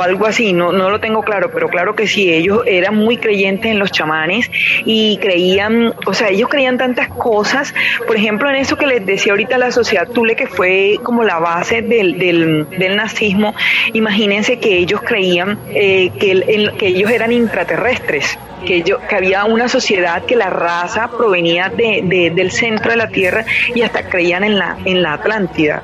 algo 0.00 0.26
así, 0.26 0.52
no, 0.52 0.72
no 0.72 0.90
lo 0.90 1.00
tengo 1.00 1.22
claro, 1.22 1.50
pero 1.52 1.68
claro 1.68 1.94
que 1.94 2.06
sí, 2.06 2.32
ellos 2.32 2.62
eran 2.66 2.96
muy 2.96 3.16
creyentes 3.16 3.70
en 3.70 3.78
los 3.78 3.90
chamanes 3.90 4.50
y 4.84 5.18
creían, 5.18 5.94
o 6.06 6.14
sea, 6.14 6.28
ellos 6.28 6.48
creían 6.48 6.78
tantas 6.78 7.08
cosas, 7.08 7.74
por 8.06 8.16
ejemplo, 8.16 8.48
en 8.50 8.56
eso 8.56 8.76
que 8.76 8.86
les 8.86 9.04
decía 9.04 9.32
ahorita 9.32 9.58
la 9.58 9.70
sociedad 9.70 10.08
Tule, 10.08 10.36
que 10.36 10.46
fue 10.46 10.98
como 11.02 11.24
la 11.24 11.38
base 11.38 11.82
del, 11.82 12.18
del, 12.18 12.96
nazismo, 12.96 13.54
imagínense 13.92 14.58
que 14.58 14.78
ellos 14.78 15.00
creían 15.02 15.58
eh, 15.70 16.10
que, 16.18 16.70
que 16.78 16.86
ellos 16.88 17.10
eran 17.10 17.32
intraterrestres. 17.32 18.38
Que, 18.64 18.82
yo, 18.82 18.98
que 19.06 19.14
había 19.14 19.44
una 19.44 19.68
sociedad 19.68 20.24
que 20.24 20.36
la 20.36 20.48
raza 20.48 21.08
provenía 21.08 21.68
de, 21.68 22.32
del 22.34 22.50
centro 22.50 22.92
de 22.92 22.96
la 22.96 23.08
Tierra 23.08 23.44
y 23.74 23.82
hasta 23.82 24.08
creían 24.08 24.42
en 24.42 24.58
la, 24.58 24.78
en 24.86 25.02
la 25.02 25.14
Atlántida 25.14 25.82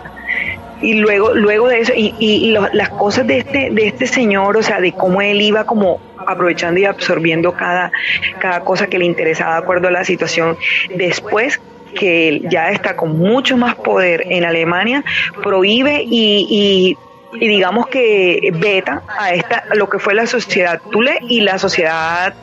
y 0.82 0.94
luego 0.94 1.34
luego 1.34 1.68
de 1.68 1.80
eso 1.80 1.92
y, 1.94 2.14
y, 2.18 2.52
las 2.72 2.88
cosas 2.90 3.26
de 3.26 3.38
este 3.38 3.70
de 3.70 3.88
este 3.88 4.06
señor 4.06 4.56
o 4.56 4.62
sea 4.62 4.80
de 4.80 4.92
cómo 4.92 5.20
él 5.20 5.40
iba 5.40 5.64
como 5.64 6.00
aprovechando 6.26 6.80
y 6.80 6.84
absorbiendo 6.84 7.52
cada 7.52 7.92
cada 8.38 8.60
cosa 8.60 8.86
que 8.86 8.98
le 8.98 9.04
interesaba 9.04 9.54
de 9.54 9.58
acuerdo 9.58 9.88
a 9.88 9.90
la 9.90 10.04
situación 10.04 10.56
después 10.94 11.60
que 11.94 12.28
él 12.28 12.46
ya 12.48 12.70
está 12.70 12.96
con 12.96 13.18
mucho 13.18 13.56
más 13.56 13.74
poder 13.74 14.24
en 14.26 14.44
Alemania 14.44 15.04
prohíbe 15.42 16.02
y, 16.04 16.96
y 17.32 17.48
digamos 17.48 17.88
que 17.88 18.50
beta 18.54 19.02
a 19.08 19.34
esta 19.34 19.64
lo 19.74 19.88
que 19.88 19.98
fue 19.98 20.14
la 20.14 20.26
sociedad 20.26 20.80
Tule 20.90 21.18
y 21.28 21.40
la 21.40 21.58
sociedad 21.58 22.34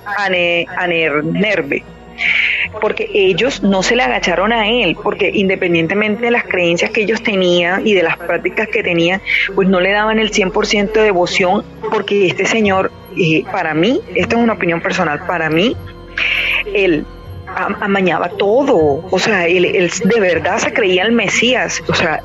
Anernerve 0.77 1.83
porque 2.81 3.09
ellos 3.13 3.63
no 3.63 3.83
se 3.83 3.95
le 3.95 4.03
agacharon 4.03 4.51
a 4.51 4.67
él, 4.67 4.97
porque 5.01 5.31
independientemente 5.33 6.25
de 6.25 6.31
las 6.31 6.43
creencias 6.43 6.91
que 6.91 7.01
ellos 7.01 7.21
tenían 7.21 7.85
y 7.85 7.93
de 7.93 8.03
las 8.03 8.17
prácticas 8.17 8.67
que 8.67 8.83
tenían, 8.83 9.21
pues 9.55 9.67
no 9.67 9.79
le 9.79 9.91
daban 9.91 10.19
el 10.19 10.31
100% 10.31 10.91
de 10.91 11.01
devoción, 11.01 11.63
porque 11.91 12.27
este 12.27 12.45
señor, 12.45 12.91
eh, 13.17 13.43
para 13.51 13.73
mí, 13.73 14.01
esta 14.15 14.35
es 14.35 14.41
una 14.41 14.53
opinión 14.53 14.81
personal, 14.81 15.25
para 15.25 15.49
mí, 15.49 15.75
él 16.73 17.05
amañaba 17.81 18.29
todo, 18.29 19.05
o 19.09 19.19
sea, 19.19 19.47
él, 19.47 19.65
él 19.65 19.89
de 20.03 20.19
verdad 20.19 20.57
se 20.57 20.73
creía 20.73 21.03
el 21.03 21.11
Mesías, 21.11 21.81
o 21.87 21.93
sea, 21.93 22.21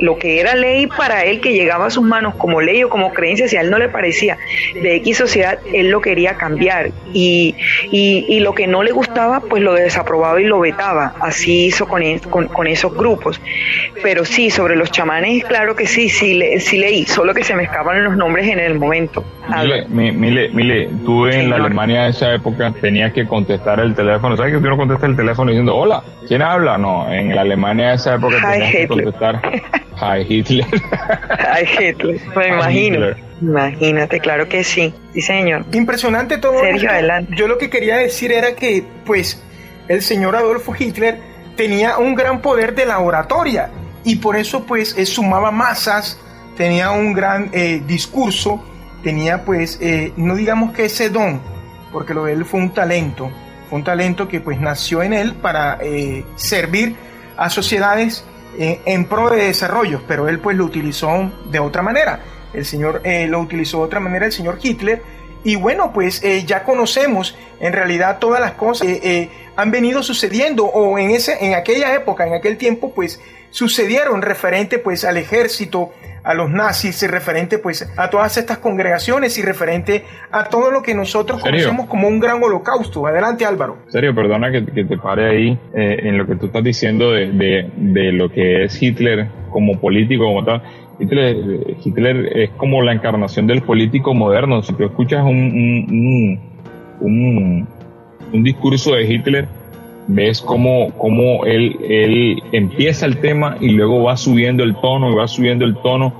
lo 0.00 0.18
que 0.18 0.40
era 0.40 0.54
ley 0.54 0.86
para 0.86 1.24
él 1.24 1.40
que 1.40 1.52
llegaba 1.52 1.86
a 1.86 1.90
sus 1.90 2.04
manos 2.04 2.34
como 2.36 2.60
ley 2.60 2.82
o 2.82 2.88
como 2.88 3.12
creencia, 3.12 3.48
si 3.48 3.56
a 3.56 3.60
él 3.60 3.70
no 3.70 3.78
le 3.78 3.88
parecía 3.88 4.38
de 4.74 4.96
X 4.96 5.18
sociedad, 5.18 5.58
él 5.72 5.90
lo 5.90 6.00
quería 6.00 6.36
cambiar 6.36 6.90
y, 7.12 7.54
y, 7.90 8.40
lo 8.40 8.54
que 8.54 8.66
no 8.66 8.82
le 8.82 8.92
gustaba, 8.92 9.40
pues 9.40 9.62
lo 9.62 9.72
desaprobaba 9.74 10.40
y 10.40 10.44
lo 10.44 10.60
vetaba. 10.60 11.14
Así 11.20 11.66
hizo 11.66 11.86
con, 11.86 12.02
con, 12.48 12.66
esos 12.66 12.94
grupos. 12.94 13.40
Pero 14.02 14.24
sí, 14.24 14.50
sobre 14.50 14.76
los 14.76 14.90
chamanes, 14.90 15.44
claro 15.44 15.74
que 15.76 15.86
sí, 15.86 16.08
sí, 16.08 16.34
le, 16.34 16.60
sí 16.60 16.78
leí, 16.78 17.06
solo 17.06 17.32
que 17.32 17.44
se 17.44 17.54
me 17.54 17.62
escapan 17.62 18.04
los 18.04 18.16
nombres 18.16 18.48
en 18.48 18.58
el 18.58 18.78
momento. 18.78 19.24
Mire, 19.48 19.86
mire, 19.88 20.48
mire, 20.50 20.90
tú 21.04 21.26
en 21.26 21.50
la 21.50 21.56
Alemania 21.56 22.04
de 22.04 22.10
esa 22.10 22.34
época 22.34 22.72
tenías 22.80 23.12
que 23.12 23.26
contestar 23.26 23.80
el 23.80 23.94
teléfono. 23.94 24.36
¿Sabes 24.36 24.54
que 24.54 24.60
tú 24.60 24.68
no 24.68 24.76
contestas 24.76 25.10
el 25.10 25.16
teléfono 25.16 25.50
diciendo 25.50 25.76
hola? 25.76 26.02
¿Quién 26.26 26.42
habla? 26.42 26.78
No, 26.78 27.10
en 27.12 27.34
la 27.34 27.42
Alemania 27.42 27.90
de 27.90 27.94
esa 27.94 28.14
época 28.14 28.36
tenías 28.40 28.72
que 28.72 28.88
contestar. 28.88 29.40
Hi 29.96 30.24
Hitler. 30.28 30.66
Hi 30.72 31.64
Hitler, 31.64 32.20
me 32.36 32.48
imagino. 32.48 33.06
Imagínate, 33.40 34.20
claro 34.20 34.48
que 34.48 34.64
sí. 34.64 34.94
Sí, 35.12 35.20
señor. 35.20 35.66
Impresionante 35.72 36.38
todo. 36.38 36.60
Sergio, 36.60 36.90
adelante. 36.90 37.34
Yo 37.36 37.46
lo 37.46 37.58
que 37.58 37.70
quería 37.70 37.96
decir 37.96 38.32
era 38.32 38.54
que, 38.54 38.84
pues, 39.04 39.42
el 39.88 40.02
señor 40.02 40.36
Adolfo 40.36 40.74
Hitler 40.78 41.18
tenía 41.56 41.98
un 41.98 42.14
gran 42.14 42.40
poder 42.40 42.74
de 42.74 42.86
la 42.86 42.98
oratoria 42.98 43.70
y 44.04 44.16
por 44.16 44.36
eso, 44.36 44.64
pues, 44.64 44.94
sumaba 45.08 45.50
masas, 45.50 46.18
tenía 46.56 46.90
un 46.90 47.12
gran 47.12 47.50
eh, 47.52 47.82
discurso, 47.86 48.64
tenía, 49.02 49.44
pues, 49.44 49.78
eh, 49.80 50.12
no 50.16 50.36
digamos 50.36 50.72
que 50.72 50.86
ese 50.86 51.10
don, 51.10 51.40
porque 51.92 52.14
lo 52.14 52.24
de 52.24 52.32
él 52.32 52.44
fue 52.44 52.60
un 52.60 52.72
talento, 52.72 53.30
fue 53.68 53.78
un 53.78 53.84
talento 53.84 54.28
que, 54.28 54.40
pues, 54.40 54.60
nació 54.60 55.02
en 55.02 55.12
él 55.12 55.34
para 55.34 55.78
eh, 55.80 56.24
servir 56.36 56.96
a 57.36 57.50
sociedades 57.50 58.24
en, 58.58 59.04
pro 59.06 59.30
de 59.30 59.46
desarrollo, 59.46 60.02
pero 60.06 60.28
él 60.28 60.38
pues 60.38 60.56
lo 60.56 60.64
utilizó 60.64 61.30
de 61.50 61.58
otra 61.58 61.82
manera. 61.82 62.20
El 62.52 62.64
señor 62.64 63.00
eh, 63.04 63.26
lo 63.26 63.40
utilizó 63.40 63.78
de 63.78 63.84
otra 63.84 64.00
manera, 64.00 64.26
el 64.26 64.32
señor 64.32 64.58
Hitler. 64.62 65.02
Y 65.42 65.56
bueno, 65.56 65.92
pues 65.92 66.22
eh, 66.24 66.44
ya 66.46 66.64
conocemos 66.64 67.36
en 67.60 67.72
realidad 67.72 68.18
todas 68.18 68.40
las 68.40 68.52
cosas 68.52 68.86
que 68.86 69.00
eh, 69.02 69.30
han 69.56 69.70
venido 69.70 70.02
sucediendo 70.02 70.64
o 70.64 70.98
en, 70.98 71.10
ese, 71.10 71.44
en 71.44 71.54
aquella 71.54 71.94
época, 71.94 72.26
en 72.26 72.34
aquel 72.34 72.56
tiempo, 72.56 72.92
pues 72.94 73.20
sucedieron 73.54 74.20
referente 74.20 74.80
pues 74.80 75.04
al 75.04 75.16
ejército, 75.16 75.92
a 76.24 76.34
los 76.34 76.50
nazis, 76.50 77.00
y 77.04 77.06
referente 77.06 77.58
pues 77.58 77.88
a 77.96 78.10
todas 78.10 78.36
estas 78.36 78.58
congregaciones 78.58 79.38
y 79.38 79.42
referente 79.42 80.02
a 80.32 80.48
todo 80.48 80.72
lo 80.72 80.82
que 80.82 80.92
nosotros 80.92 81.40
conocemos 81.40 81.86
como 81.86 82.08
un 82.08 82.18
gran 82.18 82.42
holocausto. 82.42 83.06
Adelante 83.06 83.44
Álvaro. 83.44 83.78
Serio, 83.86 84.12
perdona 84.12 84.50
que, 84.50 84.62
te 84.62 84.98
pare 84.98 85.30
ahí 85.30 85.58
eh, 85.72 86.00
en 86.02 86.18
lo 86.18 86.26
que 86.26 86.34
tú 86.34 86.46
estás 86.46 86.64
diciendo 86.64 87.12
de, 87.12 87.70
de, 87.76 88.12
lo 88.12 88.28
que 88.28 88.64
es 88.64 88.82
Hitler 88.82 89.28
como 89.50 89.78
político, 89.80 90.24
como 90.24 90.44
tal. 90.44 90.60
Hitler, 90.98 91.36
Hitler, 91.84 92.36
es 92.36 92.50
como 92.56 92.82
la 92.82 92.92
encarnación 92.92 93.46
del 93.46 93.62
político 93.62 94.14
moderno. 94.14 94.64
Si 94.64 94.72
tú 94.72 94.84
escuchas 94.84 95.22
un, 95.22 95.30
un, 95.30 96.40
un, 97.00 97.68
un 98.32 98.42
discurso 98.42 98.96
de 98.96 99.04
Hitler, 99.04 99.46
ves 100.06 100.40
cómo, 100.40 100.90
cómo 100.98 101.44
él, 101.44 101.76
él 101.88 102.42
empieza 102.52 103.06
el 103.06 103.18
tema 103.18 103.56
y 103.60 103.70
luego 103.70 104.02
va 104.02 104.16
subiendo 104.16 104.62
el 104.62 104.74
tono 104.76 105.10
y 105.10 105.14
va 105.14 105.28
subiendo 105.28 105.64
el 105.64 105.76
tono 105.76 106.12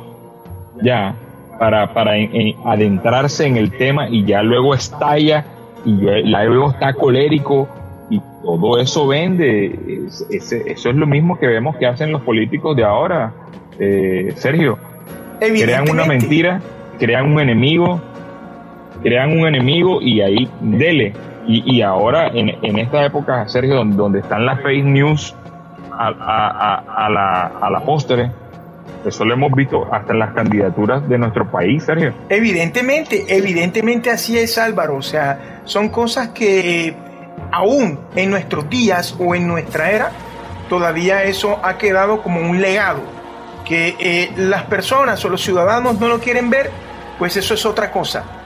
ya 0.82 1.14
para, 1.58 1.92
para 1.92 2.12
adentrarse 2.64 3.46
en 3.46 3.56
el 3.56 3.70
tema 3.72 4.08
y 4.08 4.24
ya 4.24 4.42
luego 4.42 4.74
estalla 4.74 5.44
y 5.84 5.92
luego 5.92 6.70
está 6.70 6.94
colérico 6.94 7.68
y 8.10 8.20
todo 8.42 8.78
eso 8.78 9.06
vende. 9.06 10.06
eso 10.30 10.90
es 10.90 10.96
lo 10.96 11.06
mismo 11.06 11.38
que 11.38 11.46
vemos 11.46 11.76
que 11.76 11.86
hacen 11.86 12.12
los 12.12 12.22
políticos 12.22 12.76
de 12.76 12.84
ahora, 12.84 13.32
eh, 13.78 14.32
Sergio. 14.36 14.78
Crean 15.38 15.90
una 15.90 16.04
mentira, 16.06 16.60
crean 16.98 17.32
un 17.32 17.40
enemigo, 17.40 18.00
crean 19.02 19.38
un 19.38 19.46
enemigo 19.46 20.00
y 20.00 20.20
ahí 20.20 20.48
dele 20.60 21.12
y, 21.46 21.76
y 21.76 21.83
ahora, 21.83 22.28
en, 22.28 22.50
en, 22.62 22.78
esta 22.78 23.04
época, 23.04 23.46
Sergio, 23.48 23.76
donde, 23.76 23.96
donde 23.96 24.18
están 24.20 24.46
las 24.46 24.61
fake 24.62 24.85
news 24.85 25.35
a, 25.92 26.09
a, 26.09 27.07
a, 27.07 27.70
la, 27.70 27.80
postre, 27.80 28.30
eso 29.04 29.24
lo 29.24 29.35
hemos 29.35 29.52
visto 29.52 29.87
hasta 29.92 30.12
en 30.12 30.18
las 30.18 30.33
candidaturas 30.33 31.07
de 31.09 31.18
nuestro 31.18 31.50
país, 31.50 31.85
Sergio. 31.85 32.14
Evidentemente, 32.28 33.24
evidentemente 33.28 34.11
así 34.11 34.38
es, 34.38 34.57
Álvaro. 34.59 34.96
O 34.96 35.02
sea, 35.02 35.61
son 35.64 35.88
cosas 35.90 36.28
que 36.28 36.94
aún 37.52 37.98
en 38.16 38.30
nuestros 38.30 38.68
días 38.70 39.16
o 39.18 39.35
en 39.35 39.46
nuestra 39.46 39.90
era, 39.90 40.11
todavía 40.68 41.24
eso 41.24 41.61
ha 41.62 41.76
quedado 41.76 42.22
como 42.22 42.40
un 42.40 42.61
legado. 42.61 43.00
Que 43.64 43.96
eh, 43.98 44.30
las 44.37 44.64
personas 44.64 45.24
o 45.24 45.28
los 45.28 45.42
ciudadanos 45.42 46.00
no 46.00 46.09
lo 46.09 46.18
quieren 46.20 46.50
ver, 46.50 46.70
pues 47.18 47.37
eso 47.37 47.54
es 47.54 47.64
otra 47.64 47.90
cosa 47.90 48.43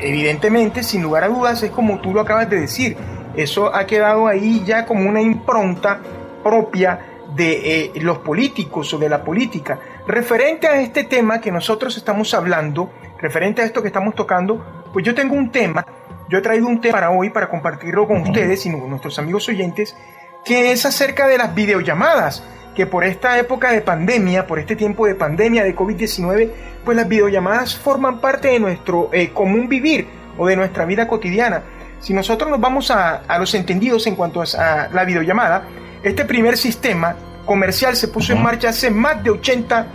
evidentemente, 0.00 0.82
sin 0.82 1.02
lugar 1.02 1.24
a 1.24 1.28
dudas, 1.28 1.62
es 1.62 1.70
como 1.70 2.00
tú 2.00 2.12
lo 2.12 2.20
acabas 2.20 2.48
de 2.50 2.60
decir. 2.60 2.96
Eso 3.36 3.74
ha 3.74 3.86
quedado 3.86 4.26
ahí 4.26 4.62
ya 4.64 4.86
como 4.86 5.08
una 5.08 5.20
impronta 5.20 6.00
propia 6.42 7.00
de 7.34 7.84
eh, 7.84 7.92
los 7.96 8.18
políticos 8.18 8.92
o 8.94 8.98
de 8.98 9.08
la 9.08 9.24
política. 9.24 9.78
Referente 10.06 10.68
a 10.68 10.80
este 10.80 11.04
tema 11.04 11.40
que 11.40 11.50
nosotros 11.50 11.96
estamos 11.96 12.32
hablando, 12.34 12.90
referente 13.18 13.62
a 13.62 13.64
esto 13.64 13.82
que 13.82 13.88
estamos 13.88 14.14
tocando, 14.14 14.84
pues 14.92 15.04
yo 15.04 15.14
tengo 15.14 15.34
un 15.34 15.50
tema, 15.50 15.84
yo 16.28 16.38
he 16.38 16.42
traído 16.42 16.68
un 16.68 16.80
tema 16.80 16.92
para 16.92 17.10
hoy 17.10 17.30
para 17.30 17.48
compartirlo 17.48 18.06
con 18.06 18.22
ustedes 18.22 18.64
y 18.66 18.72
con 18.72 18.88
nuestros 18.88 19.18
amigos 19.18 19.48
oyentes, 19.48 19.96
que 20.44 20.72
es 20.72 20.86
acerca 20.86 21.26
de 21.26 21.38
las 21.38 21.54
videollamadas, 21.54 22.44
que 22.74 22.86
por 22.86 23.04
esta 23.04 23.38
época 23.38 23.72
de 23.72 23.80
pandemia, 23.80 24.46
por 24.46 24.58
este 24.58 24.76
tiempo 24.76 25.06
de 25.06 25.14
pandemia 25.14 25.64
de 25.64 25.74
COVID-19, 25.74 26.50
pues 26.84 26.96
las 26.96 27.08
videollamadas 27.08 27.76
forman 27.76 28.20
parte 28.20 28.48
de 28.48 28.60
nuestro 28.60 29.10
eh, 29.12 29.30
común 29.32 29.68
vivir 29.68 30.06
o 30.36 30.46
de 30.46 30.56
nuestra 30.56 30.84
vida 30.84 31.08
cotidiana. 31.08 31.62
Si 32.00 32.12
nosotros 32.12 32.50
nos 32.50 32.60
vamos 32.60 32.90
a, 32.90 33.22
a 33.26 33.38
los 33.38 33.54
entendidos 33.54 34.06
en 34.06 34.16
cuanto 34.16 34.42
a 34.42 34.88
la 34.92 35.04
videollamada, 35.04 35.64
este 36.02 36.24
primer 36.24 36.56
sistema 36.56 37.16
comercial 37.46 37.96
se 37.96 38.08
puso 38.08 38.32
en 38.32 38.42
marcha 38.42 38.68
hace 38.70 38.90
más 38.90 39.22
de 39.22 39.30
80 39.30 39.86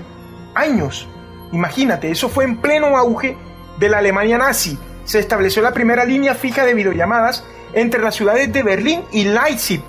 años. 0.55 1.07
Imagínate, 1.51 2.09
eso 2.09 2.29
fue 2.29 2.45
en 2.45 2.57
pleno 2.57 2.97
auge 2.97 3.37
de 3.77 3.89
la 3.89 3.99
Alemania 3.99 4.37
nazi. 4.37 4.77
Se 5.03 5.19
estableció 5.19 5.61
la 5.61 5.73
primera 5.73 6.05
línea 6.05 6.35
fija 6.35 6.65
de 6.65 6.73
videollamadas 6.73 7.43
entre 7.73 8.01
las 8.01 8.15
ciudades 8.15 8.51
de 8.51 8.63
Berlín 8.63 9.03
y 9.11 9.25
Leipzig, 9.25 9.81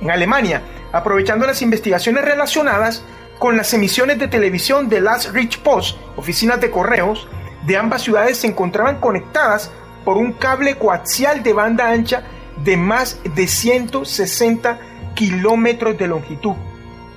en 0.00 0.10
Alemania, 0.10 0.62
aprovechando 0.92 1.46
las 1.46 1.62
investigaciones 1.62 2.24
relacionadas 2.24 3.04
con 3.38 3.56
las 3.56 3.72
emisiones 3.74 4.18
de 4.18 4.28
televisión 4.28 4.88
de 4.88 5.00
Last 5.00 5.32
Rich 5.32 5.60
Post, 5.60 5.98
oficinas 6.16 6.60
de 6.60 6.70
correos 6.70 7.26
de 7.66 7.76
ambas 7.76 8.02
ciudades 8.02 8.38
se 8.38 8.46
encontraban 8.46 8.98
conectadas 9.00 9.70
por 10.04 10.16
un 10.16 10.32
cable 10.32 10.76
coaxial 10.76 11.42
de 11.42 11.52
banda 11.52 11.90
ancha 11.90 12.24
de 12.64 12.76
más 12.76 13.20
de 13.34 13.46
160 13.46 14.78
kilómetros 15.14 15.96
de 15.96 16.08
longitud. 16.08 16.54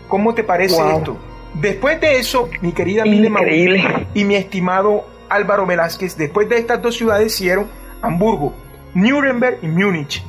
¿Cómo 0.07 0.33
te 0.33 0.43
parece 0.43 0.75
esto? 0.95 1.17
Después 1.55 1.99
de 2.01 2.19
eso, 2.19 2.49
mi 2.61 2.73
querida 2.73 3.05
Mile 3.05 4.07
y 4.13 4.23
mi 4.23 4.35
estimado 4.35 5.05
Álvaro 5.29 5.65
Velázquez, 5.65 6.17
después 6.17 6.47
de 6.49 6.57
estas 6.57 6.81
dos 6.81 6.95
ciudades 6.95 7.33
hicieron 7.33 7.67
Hamburgo, 8.01 8.53
Nuremberg 8.93 9.59
y 9.61 9.67
Múnich. 9.67 10.23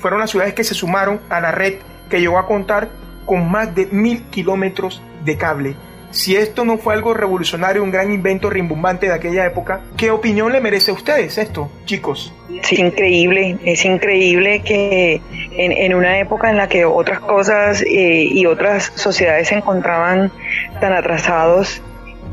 Fueron 0.00 0.20
las 0.20 0.30
ciudades 0.30 0.54
que 0.54 0.64
se 0.64 0.74
sumaron 0.74 1.20
a 1.30 1.40
la 1.40 1.52
red 1.52 1.76
que 2.08 2.20
llegó 2.20 2.38
a 2.38 2.46
contar 2.46 2.88
con 3.26 3.50
más 3.50 3.74
de 3.74 3.86
mil 3.86 4.22
kilómetros 4.30 5.02
de 5.24 5.36
cable 5.36 5.76
si 6.10 6.36
esto 6.36 6.64
no 6.64 6.78
fue 6.78 6.94
algo 6.94 7.12
revolucionario, 7.12 7.82
un 7.82 7.90
gran 7.90 8.10
invento 8.12 8.48
rimbombante 8.48 9.06
de 9.06 9.12
aquella 9.12 9.44
época, 9.44 9.80
¿qué 9.96 10.10
opinión 10.10 10.52
le 10.52 10.60
merece 10.60 10.90
a 10.90 10.94
ustedes 10.94 11.36
esto, 11.36 11.70
chicos? 11.84 12.32
Es 12.62 12.72
increíble, 12.72 13.58
es 13.64 13.84
increíble 13.84 14.62
que 14.62 15.20
en, 15.52 15.94
una 15.94 16.18
época 16.18 16.50
en 16.50 16.56
la 16.56 16.68
que 16.68 16.84
otras 16.86 17.20
cosas 17.20 17.82
eh, 17.82 18.28
y 18.30 18.46
otras 18.46 18.92
sociedades 18.94 19.48
se 19.48 19.56
encontraban 19.56 20.32
tan 20.80 20.94
atrasados, 20.94 21.82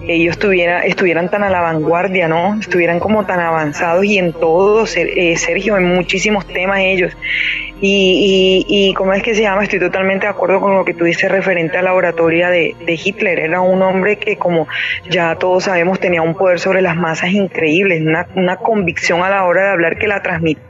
ellos 0.07 0.37
estuvieran 0.37 1.29
tan 1.29 1.43
a 1.43 1.49
la 1.49 1.61
vanguardia, 1.61 2.27
¿no? 2.27 2.59
Estuvieran 2.59 2.99
como 2.99 3.25
tan 3.25 3.39
avanzados 3.39 4.05
y 4.05 4.17
en 4.17 4.33
todo, 4.33 4.85
eh, 4.95 5.35
Sergio, 5.37 5.77
en 5.77 5.85
muchísimos 5.95 6.45
temas 6.47 6.79
ellos. 6.79 7.13
Y, 7.81 8.65
y, 8.67 8.93
¿cómo 8.93 9.13
es 9.13 9.21
que 9.21 9.35
se 9.35 9.41
llama? 9.41 9.63
Estoy 9.63 9.79
totalmente 9.79 10.25
de 10.25 10.31
acuerdo 10.31 10.61
con 10.61 10.75
lo 10.75 10.85
que 10.85 10.93
tú 10.93 11.03
dices 11.03 11.29
referente 11.29 11.77
a 11.77 11.81
la 11.81 11.93
oratoria 11.93 12.49
de, 12.49 12.73
Hitler. 12.87 13.39
Era 13.39 13.61
un 13.61 13.81
hombre 13.81 14.17
que, 14.17 14.37
como 14.37 14.67
ya 15.09 15.35
todos 15.35 15.65
sabemos, 15.65 15.99
tenía 15.99 16.21
un 16.21 16.35
poder 16.35 16.59
sobre 16.59 16.81
las 16.81 16.95
masas 16.95 17.31
increíble, 17.31 18.01
una, 18.01 18.27
una 18.35 18.57
convicción 18.57 19.21
a 19.23 19.29
la 19.29 19.43
hora 19.43 19.65
de 19.65 19.69
hablar 19.71 19.97
que 19.97 20.07
la 20.07 20.21
transmite. 20.23 20.61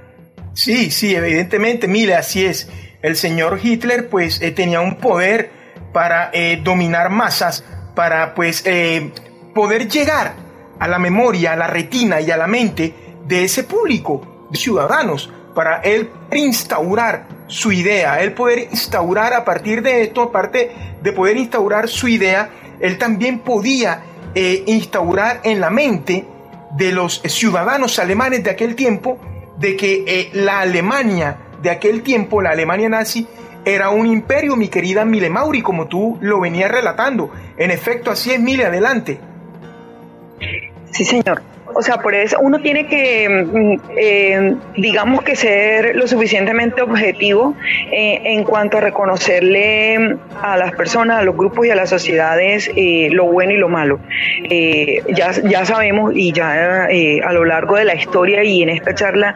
Sí, 0.53 0.89
sí, 0.89 1.15
evidentemente, 1.15 1.87
mire, 1.87 2.15
así 2.15 2.45
es. 2.45 2.69
El 3.01 3.15
señor 3.15 3.59
Hitler, 3.61 4.07
pues, 4.09 4.41
eh, 4.41 4.51
tenía 4.51 4.79
un 4.79 4.95
poder 4.95 5.49
para 5.93 6.31
eh, 6.33 6.59
dominar 6.63 7.09
masas, 7.09 7.63
para, 7.95 8.35
pues, 8.35 8.63
eh, 8.65 9.11
poder 9.53 9.87
llegar 9.87 10.35
a 10.79 10.87
la 10.87 10.99
memoria, 10.99 11.53
a 11.53 11.55
la 11.55 11.67
retina 11.67 12.21
y 12.21 12.29
a 12.29 12.37
la 12.37 12.47
mente 12.47 12.93
de 13.25 13.43
ese 13.43 13.63
público 13.63 14.47
de 14.51 14.57
ciudadanos 14.57 15.31
para 15.55 15.79
él 15.79 16.09
instaurar 16.33 17.27
su 17.47 17.71
idea, 17.71 18.21
él 18.21 18.33
poder 18.33 18.67
instaurar 18.71 19.33
a 19.33 19.45
partir 19.45 19.81
de 19.81 20.03
esto, 20.03 20.23
aparte 20.23 20.71
de 21.01 21.11
poder 21.13 21.37
instaurar 21.37 21.87
su 21.87 22.07
idea, 22.07 22.49
él 22.79 22.97
también 22.97 23.39
podía 23.39 24.03
eh, 24.35 24.63
instaurar 24.67 25.39
en 25.43 25.61
la 25.61 25.69
mente 25.69 26.25
de 26.75 26.91
los 26.91 27.21
ciudadanos 27.25 27.99
alemanes 27.99 28.43
de 28.43 28.49
aquel 28.49 28.75
tiempo 28.75 29.17
de 29.57 29.77
que 29.77 30.03
eh, 30.05 30.29
la 30.33 30.59
Alemania 30.59 31.37
de 31.61 31.69
aquel 31.69 32.03
tiempo, 32.03 32.41
la 32.41 32.49
Alemania 32.49 32.89
nazi, 32.89 33.25
era 33.65 33.89
un 33.89 34.05
imperio, 34.07 34.55
mi 34.55 34.67
querida 34.67 35.05
Mile 35.05 35.29
Mauri, 35.29 35.61
como 35.61 35.87
tú 35.87 36.17
lo 36.21 36.39
venías 36.39 36.71
relatando. 36.71 37.31
En 37.57 37.71
efecto, 37.71 38.11
así 38.11 38.31
es, 38.31 38.39
Mile, 38.39 38.65
adelante. 38.65 39.19
Sí, 40.91 41.03
señor 41.03 41.54
o 41.77 41.81
sea, 41.81 41.97
por 41.97 42.15
eso 42.15 42.37
uno 42.39 42.59
tiene 42.59 42.87
que, 42.87 43.27
mm, 43.27 43.81
eh, 43.97 44.55
digamos 44.77 45.23
que 45.23 45.35
ser 45.35 45.93
lo 45.95 46.07
suficientemente 46.07 46.81
objetivo 46.81 47.53
eh, 47.91 48.21
en 48.23 48.45
cuanto 48.45 48.77
a 48.77 48.81
reconocerle 48.81 50.15
a 50.41 50.55
las 50.55 50.71
personas, 50.71 51.19
a 51.19 51.23
los 51.23 51.35
grupos 51.35 51.67
y 51.67 51.71
a 51.71 51.75
las 51.75 51.89
sociedades 51.89 52.71
eh, 52.77 53.09
lo 53.11 53.25
bueno 53.25 53.51
y 53.51 53.57
lo 53.57 53.67
malo. 53.67 53.99
ya, 54.49 55.31
ya 55.31 55.65
sabemos 55.65 56.13
y 56.15 56.31
ya 56.31 56.85
a 56.85 57.33
lo 57.33 57.43
largo 57.43 57.75
de 57.75 57.83
la 57.83 57.95
historia 57.95 58.43
y 58.43 58.63
en 58.63 58.69
esta 58.69 58.93
charla 58.95 59.35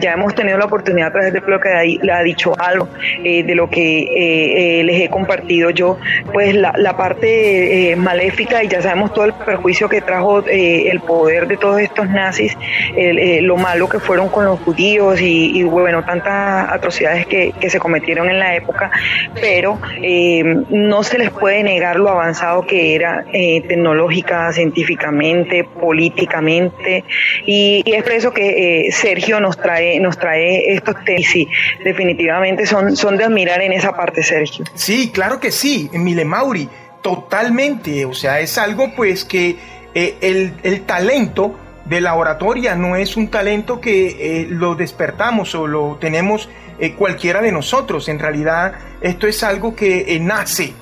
ya 0.00 0.12
hemos 0.12 0.34
tenido 0.34 0.58
la 0.58 0.64
oportunidad 0.64 1.08
a 1.08 1.12
través 1.12 1.32
de 1.32 1.40
lo 1.46 1.60
que 1.60 1.98
le 2.02 2.12
ha 2.12 2.22
dicho 2.22 2.52
algo, 2.58 2.88
de 3.22 3.54
lo 3.54 3.68
que 3.70 4.82
les 4.84 5.00
he 5.02 5.08
compartido 5.08 5.70
yo, 5.70 5.98
pues 6.32 6.54
la, 6.54 6.72
la 6.76 6.96
parte 6.96 7.94
maléfica 7.96 8.64
y 8.64 8.68
ya 8.68 8.82
sabemos 8.82 9.12
todo 9.12 9.26
el 9.26 9.32
perjuicio 9.32 9.88
que 9.88 10.00
trajo 10.00 10.42
el 10.46 11.00
poder 11.00 11.46
de 11.46 11.56
todos 11.56 11.75
estos 11.78 12.08
nazis, 12.08 12.56
eh, 12.96 13.40
lo 13.42 13.56
malo 13.56 13.88
que 13.88 13.98
fueron 13.98 14.28
con 14.28 14.44
los 14.44 14.60
judíos 14.60 15.20
y, 15.20 15.62
bueno, 15.64 16.04
tantas 16.04 16.70
atrocidades 16.70 17.26
que, 17.26 17.54
se 17.66 17.80
cometieron 17.80 18.30
en 18.30 18.38
la 18.38 18.54
época, 18.54 18.92
pero 19.34 19.80
eh, 20.00 20.44
no 20.70 21.02
se 21.02 21.18
les 21.18 21.30
puede 21.30 21.64
negar 21.64 21.96
lo 21.96 22.10
avanzado 22.10 22.64
que 22.64 22.94
era 22.94 23.24
eh, 23.32 23.62
tecnológica, 23.66 24.52
científicamente, 24.52 25.64
políticamente, 25.64 27.04
y, 27.44 27.82
es 27.84 28.02
por 28.02 28.12
eso 28.12 28.32
que 28.32 28.88
Sergio 28.92 29.40
nos 29.40 29.56
trae, 29.56 29.98
nos 29.98 30.16
trae 30.18 30.72
estos 30.72 30.94
temas 31.04 31.34
y 31.34 31.48
definitivamente 31.82 32.66
son, 32.66 32.96
son 32.96 33.16
de 33.16 33.24
admirar 33.24 33.60
en 33.62 33.72
esa 33.72 33.96
parte, 33.96 34.22
Sergio. 34.22 34.64
Sí, 34.74 35.10
claro 35.12 35.40
que 35.40 35.50
sí, 35.50 35.90
Mile 35.92 36.24
Mauri, 36.24 36.68
totalmente, 37.02 38.04
o 38.04 38.14
sea, 38.14 38.40
es 38.40 38.58
algo 38.58 38.92
pues 38.94 39.24
que 39.24 39.56
el, 39.94 40.52
el 40.62 40.82
talento 40.82 41.54
de 41.88 42.00
la 42.00 42.14
oratoria 42.14 42.74
no 42.74 42.96
es 42.96 43.16
un 43.16 43.28
talento 43.28 43.80
que 43.80 44.42
eh, 44.42 44.46
lo 44.50 44.74
despertamos 44.74 45.54
o 45.54 45.66
lo 45.66 45.96
tenemos 46.00 46.48
eh, 46.78 46.94
cualquiera 46.94 47.40
de 47.40 47.52
nosotros. 47.52 48.08
En 48.08 48.18
realidad 48.18 48.74
esto 49.00 49.26
es 49.26 49.42
algo 49.42 49.74
que 49.74 50.14
eh, 50.14 50.20
nace 50.20 50.74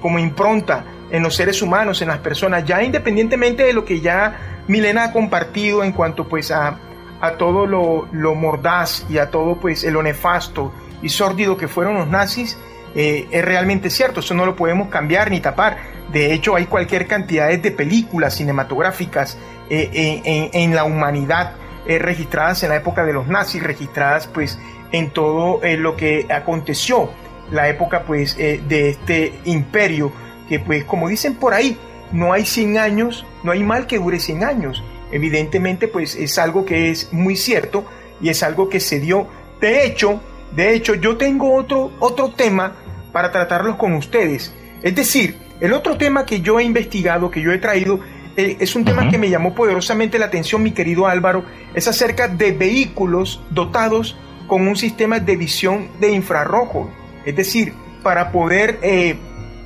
como 0.00 0.20
impronta 0.20 0.84
en 1.10 1.24
los 1.24 1.34
seres 1.34 1.60
humanos, 1.60 2.00
en 2.00 2.06
las 2.06 2.18
personas, 2.18 2.64
ya 2.64 2.84
independientemente 2.84 3.64
de 3.64 3.72
lo 3.72 3.84
que 3.84 4.00
ya 4.00 4.62
Milena 4.68 5.04
ha 5.04 5.12
compartido 5.12 5.82
en 5.82 5.90
cuanto 5.90 6.28
pues 6.28 6.52
a, 6.52 6.78
a 7.20 7.32
todo 7.32 7.66
lo, 7.66 8.06
lo, 8.12 8.36
mordaz 8.36 9.04
y 9.10 9.18
a 9.18 9.28
todo 9.28 9.56
pues 9.56 9.82
lo 9.82 10.04
nefasto 10.04 10.72
y 11.02 11.08
sórdido 11.08 11.56
que 11.56 11.66
fueron 11.66 11.94
los 11.94 12.06
nazis, 12.06 12.56
es 12.94 13.44
realmente 13.44 13.90
cierto, 13.90 14.20
eso 14.20 14.34
no 14.34 14.46
lo 14.46 14.54
podemos 14.54 14.88
cambiar 14.88 15.32
ni 15.32 15.40
tapar. 15.40 15.78
De 16.12 16.32
hecho, 16.32 16.54
hay 16.54 16.66
cualquier 16.66 17.08
cantidad 17.08 17.48
de 17.48 17.70
películas 17.72 18.34
cinematográficas 18.36 19.36
eh, 19.68 20.50
en, 20.52 20.74
la 20.74 20.84
humanidad 20.84 21.54
eh, 21.86 21.98
registradas 21.98 22.62
en 22.62 22.70
la 22.70 22.76
época 22.76 23.04
de 23.04 23.12
los 23.12 23.26
nazis, 23.26 23.62
registradas 23.62 24.26
pues 24.26 24.58
en 24.92 25.10
todo 25.10 25.62
eh, 25.64 25.76
lo 25.76 25.96
que 25.96 26.26
aconteció, 26.30 27.10
la 27.50 27.68
época 27.68 28.04
pues 28.04 28.36
de 28.36 28.90
este 28.90 29.32
imperio, 29.44 30.12
que 30.48 30.58
pues 30.60 30.84
como 30.84 31.08
dicen 31.08 31.34
por 31.34 31.54
ahí, 31.54 31.76
no 32.12 32.32
hay 32.32 32.44
100 32.44 32.78
años, 32.78 33.26
no 33.42 33.52
hay 33.52 33.62
mal 33.62 33.86
que 33.86 33.98
dure 33.98 34.20
100 34.20 34.44
años. 34.44 34.84
Evidentemente 35.10 35.88
pues 35.88 36.14
es 36.14 36.38
algo 36.38 36.64
que 36.64 36.90
es 36.90 37.12
muy 37.12 37.36
cierto 37.36 37.84
y 38.20 38.28
es 38.28 38.42
algo 38.42 38.68
que 38.68 38.80
se 38.80 39.00
dio. 39.00 39.26
De 39.60 39.84
hecho, 39.84 40.20
de 40.54 40.74
hecho 40.74 40.94
yo 40.94 41.16
tengo 41.16 41.54
otro, 41.54 41.92
otro 42.00 42.30
tema 42.30 42.74
para 43.12 43.32
tratarlos 43.32 43.76
con 43.76 43.94
ustedes. 43.94 44.54
Es 44.82 44.94
decir, 44.94 45.38
el 45.60 45.72
otro 45.72 45.96
tema 45.96 46.26
que 46.26 46.40
yo 46.40 46.60
he 46.60 46.64
investigado, 46.64 47.30
que 47.30 47.40
yo 47.40 47.52
he 47.52 47.58
traído, 47.58 48.00
eh, 48.36 48.58
es 48.60 48.76
un 48.76 48.84
tema 48.84 49.08
que 49.08 49.18
me 49.18 49.30
llamó 49.30 49.54
poderosamente 49.54 50.18
la 50.18 50.26
atención, 50.26 50.62
mi 50.62 50.72
querido 50.72 51.06
Álvaro, 51.06 51.46
es 51.74 51.88
acerca 51.88 52.28
de 52.28 52.52
vehículos 52.52 53.40
dotados 53.50 54.18
con 54.46 54.68
un 54.68 54.76
sistema 54.76 55.20
de 55.20 55.36
visión 55.36 55.88
de 55.98 56.10
infrarrojo. 56.10 56.90
Es 57.24 57.34
decir, 57.34 57.72
para 58.02 58.30
poder 58.30 58.78
eh, 58.82 59.16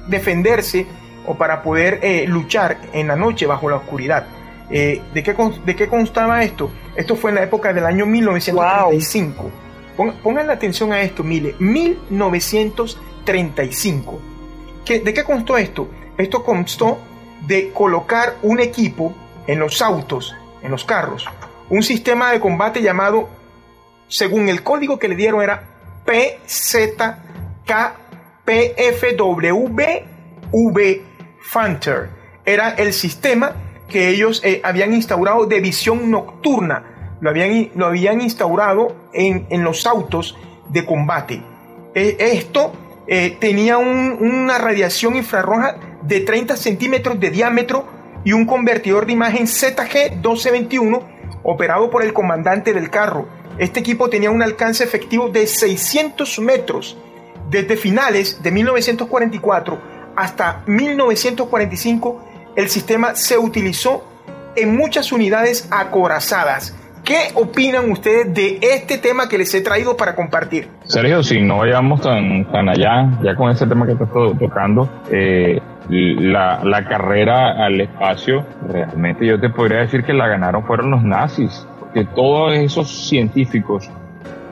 defenderse 0.07 0.87
o 1.27 1.37
para 1.37 1.63
poder 1.63 1.99
eh, 2.03 2.27
luchar 2.29 2.79
en 2.93 3.09
la 3.09 3.17
noche 3.17 3.47
bajo 3.47 3.69
la 3.69 3.75
oscuridad. 3.77 4.27
¿de, 4.71 5.03
qué, 5.13 5.35
¿De 5.67 5.75
qué 5.75 5.89
constaba 5.89 6.45
esto? 6.45 6.71
Esto 6.95 7.17
fue 7.17 7.31
en 7.31 7.35
la 7.35 7.43
época 7.43 7.73
del 7.73 7.87
año 7.87 8.07
1935. 8.07 9.51
Pongan, 10.23 10.47
la 10.47 10.53
atención 10.53 10.93
a 10.93 11.03
esto, 11.03 11.25
mire, 11.25 11.57
1935. 11.59 14.21
¿De 14.87 15.13
qué 15.13 15.25
constó 15.25 15.59
esto? 15.59 15.89
Esto 16.17 16.45
constó 16.45 17.01
de 17.47 17.71
colocar 17.73 18.37
un 18.43 18.61
equipo 18.61 19.15
en 19.47 19.59
los 19.59 19.83
autos, 19.83 20.35
en 20.63 20.71
los 20.71 20.85
carros, 20.85 21.27
un 21.69 21.83
sistema 21.83 22.33
de 22.33 22.41
combate 22.41 22.83
llamado, 22.83 23.29
según 24.09 24.49
el 24.49 24.63
código 24.63 24.99
que 24.99 25.09
le 25.09 25.15
dieron, 25.17 25.43
era 25.43 25.63
PZKPFWV 26.05 27.21
Fanter. 31.41 32.11
Era 32.45 32.71
el 32.71 32.93
sistema 32.93 33.53
que 33.89 34.09
ellos 34.09 34.41
eh, 34.45 34.61
habían 34.65 34.93
instaurado 34.95 35.47
de 35.47 35.61
visión 35.61 36.11
nocturna. 36.11 37.17
Lo 37.21 37.31
habían, 37.31 37.71
lo 37.75 37.87
habían 37.87 38.21
instaurado 38.21 38.97
en, 39.13 39.63
los 39.63 39.87
autos 39.87 40.37
de 40.69 40.85
combate. 40.85 41.43
Eh, 41.95 42.17
esto 42.19 42.73
eh, 43.07 43.37
tenía 43.41 43.79
una 43.79 44.59
radiación 44.59 45.17
infrarroja 45.17 45.77
de 46.03 46.21
30 46.21 46.57
centímetros 46.57 47.19
de 47.19 47.31
diámetro 47.31 47.87
y 48.25 48.33
un 48.33 48.47
convertidor 48.47 49.07
de 49.07 49.13
imagen 49.13 49.47
ZG1221 49.47 51.03
operado 51.43 51.91
por 51.91 52.03
el 52.03 52.13
comandante 52.13 52.73
del 52.73 52.91
carro. 52.91 53.27
Este 53.59 53.81
equipo 53.81 54.09
tenía 54.09 54.31
un 54.31 54.43
alcance 54.43 54.85
efectivo 54.85 55.29
de 55.29 55.47
600 55.47 56.39
metros. 56.41 56.97
Desde 57.51 57.77
finales 57.77 58.43
de 58.43 58.51
1944 58.51 59.81
hasta 60.17 60.63
1945, 60.67 62.25
el 62.57 62.69
sistema 62.69 63.15
se 63.17 63.39
utilizó 63.39 64.05
en 64.57 64.77
muchas 64.77 65.13
unidades 65.13 65.67
acorazadas. 65.71 66.75
¿Qué 67.05 67.33
opinan 67.35 67.91
ustedes 67.91 68.35
de 68.35 68.59
este 68.61 68.99
tema 68.99 69.29
que 69.29 69.39
les 69.39 69.53
he 69.55 69.63
traído 69.63 69.97
para 69.97 70.15
compartir? 70.15 70.69
Sergio, 70.85 71.23
si 71.23 71.41
no 71.41 71.59
vayamos 71.59 72.01
tan, 72.01 72.45
tan 72.51 72.69
allá, 72.69 73.19
ya 73.23 73.35
con 73.35 73.51
ese 73.51 73.67
tema 73.67 73.87
que 73.87 73.93
estás 73.93 74.09
tocando, 74.11 74.89
eh, 75.11 75.61
la, 75.89 76.63
la, 76.63 76.85
carrera 76.85 77.65
al 77.65 77.81
espacio, 77.81 78.45
realmente 78.69 79.27
yo 79.27 79.41
te 79.41 79.49
podría 79.51 79.79
decir 79.79 80.05
que 80.05 80.13
la 80.13 80.29
ganaron 80.29 80.65
fueron 80.65 80.91
los 80.91 81.03
nazis, 81.03 81.67
porque 81.81 82.05
todos 82.05 82.53
esos 82.55 83.09
científicos 83.09 83.91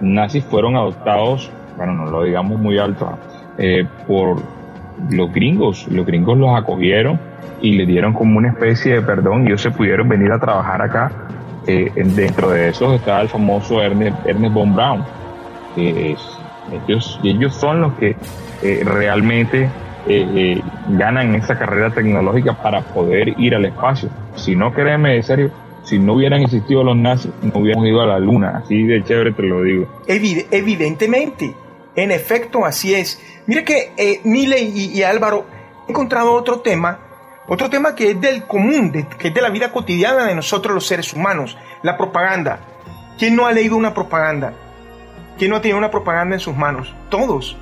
nazis 0.00 0.44
fueron 0.44 0.76
adoptados, 0.76 1.50
bueno, 1.76 1.92
no 1.94 2.06
lo 2.11 2.24
digamos 2.24 2.58
muy 2.58 2.78
alto, 2.78 3.18
eh, 3.58 3.87
por 4.06 4.37
los 5.11 5.32
gringos. 5.32 5.87
Los 5.88 6.06
gringos 6.06 6.38
los 6.38 6.56
acogieron 6.56 7.18
y 7.61 7.76
le 7.76 7.87
dieron 7.87 8.12
como 8.12 8.38
una 8.38 8.48
especie 8.48 8.94
de 8.94 9.02
perdón 9.02 9.44
y 9.44 9.48
ellos 9.48 9.62
se 9.62 9.70
pudieron 9.70 10.08
venir 10.08 10.32
a 10.32 10.38
trabajar 10.38 10.82
acá. 10.82 11.11
Eh, 11.68 11.92
dentro 11.94 12.50
de 12.50 12.70
esos 12.70 12.94
estaba 12.94 13.20
el 13.20 13.28
famoso 13.28 13.83
Ernest, 13.83 14.16
Ernest 14.26 14.54
von 14.54 14.74
Braun. 14.74 15.04
ellos, 15.76 17.20
ellos 17.22 17.54
son 17.54 17.83
los 17.83 17.92
que 17.94 18.16
eh, 18.62 18.83
realmente 18.85 19.68
eh, 20.07 20.61
ganan 20.88 21.35
esa 21.35 21.59
carrera 21.59 21.90
tecnológica 21.90 22.54
para 22.54 22.81
poder 22.81 23.38
ir 23.38 23.54
al 23.54 23.66
espacio. 23.66 24.09
Si 24.35 24.57
no, 24.57 24.72
créeme, 24.72 25.16
en 25.16 25.22
serio, 25.22 25.50
si 25.83 25.98
no 25.98 26.14
hubieran 26.14 26.42
existido 26.42 26.83
los 26.83 26.96
nazis, 26.96 27.31
no 27.42 27.61
hubiéramos 27.61 27.88
ido 27.88 28.00
a 28.00 28.07
la 28.07 28.18
luna. 28.18 28.62
Así 28.64 28.85
de 28.85 29.04
chévere 29.04 29.33
te 29.33 29.42
lo 29.42 29.62
digo. 29.62 29.87
evidentemente, 30.07 31.54
en 31.94 32.11
efecto, 32.11 32.64
así 32.64 32.94
es. 32.94 33.20
Mire 33.46 33.64
que 33.64 33.92
eh, 33.96 34.20
Mile 34.24 34.61
y, 34.61 35.02
Álvaro 35.02 35.46
he 35.87 35.90
encontrado 35.90 36.33
otro 36.33 36.61
tema, 36.61 36.98
otro 37.48 37.70
tema 37.70 37.94
que 37.94 38.11
es 38.11 38.20
del 38.20 38.44
común, 38.44 38.92
que 39.18 39.28
es 39.28 39.34
de 39.34 39.40
la 39.40 39.48
vida 39.48 39.72
cotidiana 39.72 40.24
de 40.24 40.34
nosotros 40.34 40.74
los 40.74 40.87
seres 40.87 41.14
humanos, 41.14 41.56
la 41.82 41.96
propaganda. 41.96 42.61
¿Quién 43.18 43.34
no 43.34 43.46
ha 43.46 43.52
leído 43.52 43.76
una 43.76 43.94
propaganda? 43.94 44.52
¿Quién 45.38 45.50
no 45.50 45.56
ha 45.56 45.61
tenido 45.62 45.78
una 45.78 45.90
propaganda 45.90 46.37
en 46.37 46.40
sus 46.40 46.54
manos? 46.54 46.94
Todos. 47.08 47.56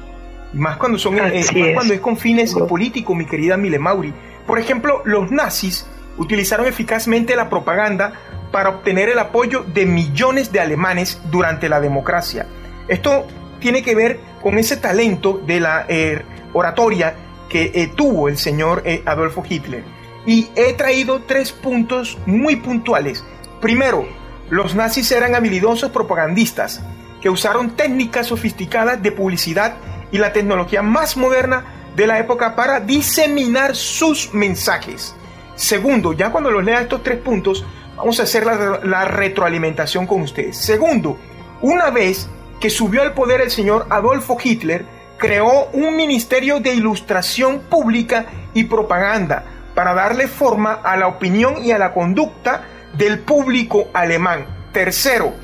Más 0.52 0.76
cuando, 0.76 0.98
son, 0.98 1.18
eh, 1.18 1.38
es. 1.38 1.50
cuando 1.74 1.94
es 1.94 2.00
con 2.00 2.16
fines 2.16 2.54
políticos, 2.54 3.16
mi 3.16 3.26
querida 3.26 3.56
Mile 3.56 3.78
Mauri. 3.78 4.12
Por 4.46 4.58
ejemplo, 4.58 5.02
los 5.04 5.30
nazis 5.30 5.86
utilizaron 6.18 6.66
eficazmente 6.66 7.36
la 7.36 7.48
propaganda 7.48 8.12
para 8.50 8.70
obtener 8.70 9.08
el 9.08 9.18
apoyo 9.18 9.64
de 9.64 9.86
millones 9.86 10.50
de 10.50 10.60
alemanes 10.60 11.20
durante 11.30 11.68
la 11.68 11.80
democracia. 11.80 12.46
Esto 12.88 13.26
tiene 13.60 13.82
que 13.82 13.94
ver 13.94 14.20
con 14.42 14.58
ese 14.58 14.76
talento 14.76 15.40
de 15.46 15.60
la 15.60 15.86
eh, 15.88 16.22
oratoria 16.52 17.14
que 17.48 17.72
eh, 17.74 17.92
tuvo 17.94 18.28
el 18.28 18.38
señor 18.38 18.82
Adolfo 19.04 19.42
Hitler. 19.48 19.84
Y 20.26 20.48
he 20.56 20.72
traído 20.72 21.22
tres 21.22 21.52
puntos 21.52 22.18
muy 22.26 22.56
puntuales. 22.56 23.24
Primero, 23.60 24.06
los 24.50 24.74
nazis 24.74 25.10
eran 25.12 25.34
habilidosos 25.34 25.90
propagandistas 25.90 26.82
que 27.20 27.30
usaron 27.30 27.76
técnicas 27.76 28.28
sofisticadas 28.28 29.02
de 29.02 29.12
publicidad 29.12 29.76
y 30.12 30.18
la 30.18 30.32
tecnología 30.32 30.82
más 30.82 31.16
moderna 31.16 31.64
de 31.96 32.06
la 32.06 32.18
época 32.18 32.54
para 32.54 32.80
diseminar 32.80 33.74
sus 33.74 34.32
mensajes. 34.34 35.14
Segundo, 35.56 36.12
ya 36.12 36.30
cuando 36.30 36.50
los 36.50 36.62
lea 36.62 36.82
estos 36.82 37.02
tres 37.02 37.18
puntos, 37.18 37.64
vamos 37.96 38.20
a 38.20 38.24
hacer 38.24 38.44
la, 38.46 39.04
retroalimentación 39.06 40.06
con 40.06 40.20
ustedes. 40.20 40.58
Segundo, 40.58 41.18
una 41.62 41.90
vez 41.90 42.28
que 42.60 42.70
subió 42.70 43.02
al 43.02 43.14
poder 43.14 43.40
el 43.40 43.50
señor 43.50 43.86
Adolfo 43.88 44.36
Hitler, 44.42 44.84
creó 45.18 45.68
un 45.72 45.96
ministerio 45.96 46.60
de 46.60 46.74
ilustración 46.74 47.60
pública 47.60 48.26
y 48.54 48.64
propaganda 48.64 49.44
para 49.74 49.94
darle 49.94 50.26
forma 50.26 50.74
a 50.74 50.96
la 50.96 51.08
opinión 51.08 51.64
y 51.64 51.72
a 51.72 51.78
la 51.78 51.92
conducta 51.92 52.62
del 52.96 53.20
público 53.20 53.88
alemán. 53.92 54.46
Tercero, 54.72 55.34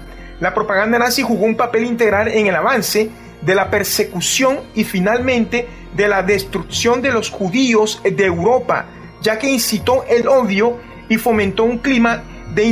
la 0.40 0.54
propaganda 0.54 0.98
nazi 0.98 1.22
jugó 1.22 1.44
un 1.44 1.56
papel 1.56 1.84
integral 1.84 2.28
en 2.28 2.46
el 2.46 2.56
avance 2.56 3.10
de 3.42 3.54
la 3.54 3.70
persecución 3.70 4.60
y 4.74 4.84
finalmente 4.84 5.68
de 5.94 6.08
la 6.08 6.22
destrucción 6.22 7.02
de 7.02 7.12
los 7.12 7.30
judíos 7.30 8.00
de 8.02 8.24
Europa, 8.24 8.86
ya 9.20 9.38
que 9.38 9.50
incitó 9.50 10.04
el 10.08 10.26
odio 10.28 10.78
y 11.08 11.16
fomentó 11.16 11.64
un 11.64 11.78
clima 11.78 12.22
de, 12.54 12.64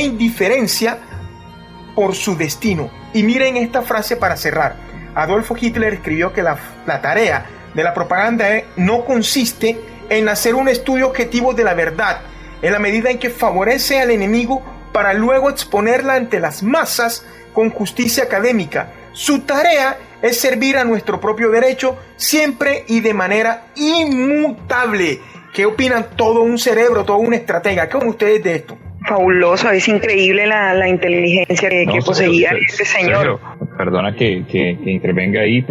indiferencia 0.00 0.98
por 1.94 2.14
su 2.14 2.36
destino. 2.36 2.90
Y 3.12 3.22
miren 3.22 3.56
esta 3.56 3.82
frase 3.82 4.16
para 4.16 4.36
cerrar. 4.36 4.91
Adolfo 5.14 5.56
Hitler 5.58 5.94
escribió 5.94 6.32
que 6.32 6.42
la, 6.42 6.58
la 6.86 7.00
tarea 7.00 7.46
de 7.74 7.82
la 7.82 7.94
propaganda 7.94 8.48
no 8.76 9.04
consiste 9.04 9.78
en 10.08 10.28
hacer 10.28 10.54
un 10.54 10.68
estudio 10.68 11.08
objetivo 11.08 11.54
de 11.54 11.64
la 11.64 11.74
verdad, 11.74 12.20
en 12.60 12.72
la 12.72 12.78
medida 12.78 13.10
en 13.10 13.18
que 13.18 13.30
favorece 13.30 14.00
al 14.00 14.10
enemigo 14.10 14.62
para 14.92 15.14
luego 15.14 15.50
exponerla 15.50 16.14
ante 16.14 16.38
las 16.38 16.62
masas 16.62 17.24
con 17.52 17.70
justicia 17.70 18.24
académica, 18.24 18.92
su 19.12 19.40
tarea 19.40 19.96
es 20.22 20.40
servir 20.40 20.76
a 20.76 20.84
nuestro 20.84 21.20
propio 21.20 21.50
derecho 21.50 21.98
siempre 22.16 22.84
y 22.88 23.00
de 23.00 23.12
manera 23.12 23.66
inmutable. 23.74 25.20
¿Qué 25.52 25.66
opinan 25.66 26.06
todo 26.16 26.42
un 26.42 26.58
cerebro, 26.58 27.04
todo 27.04 27.18
una 27.18 27.36
estratega? 27.36 27.88
¿Qué 27.88 27.96
opinan 27.96 28.10
ustedes 28.10 28.42
de 28.42 28.54
esto? 28.54 28.78
Fabuloso, 29.06 29.68
es 29.70 29.86
increíble 29.88 30.46
la, 30.46 30.88
inteligencia 30.88 31.68
que, 31.68 31.86
poseía 32.04 32.52
este 32.52 32.84
señor. 32.84 33.40
Perdona 33.84 34.12
que, 34.14 34.44
intervenga 34.86 35.40
ahí, 35.40 35.64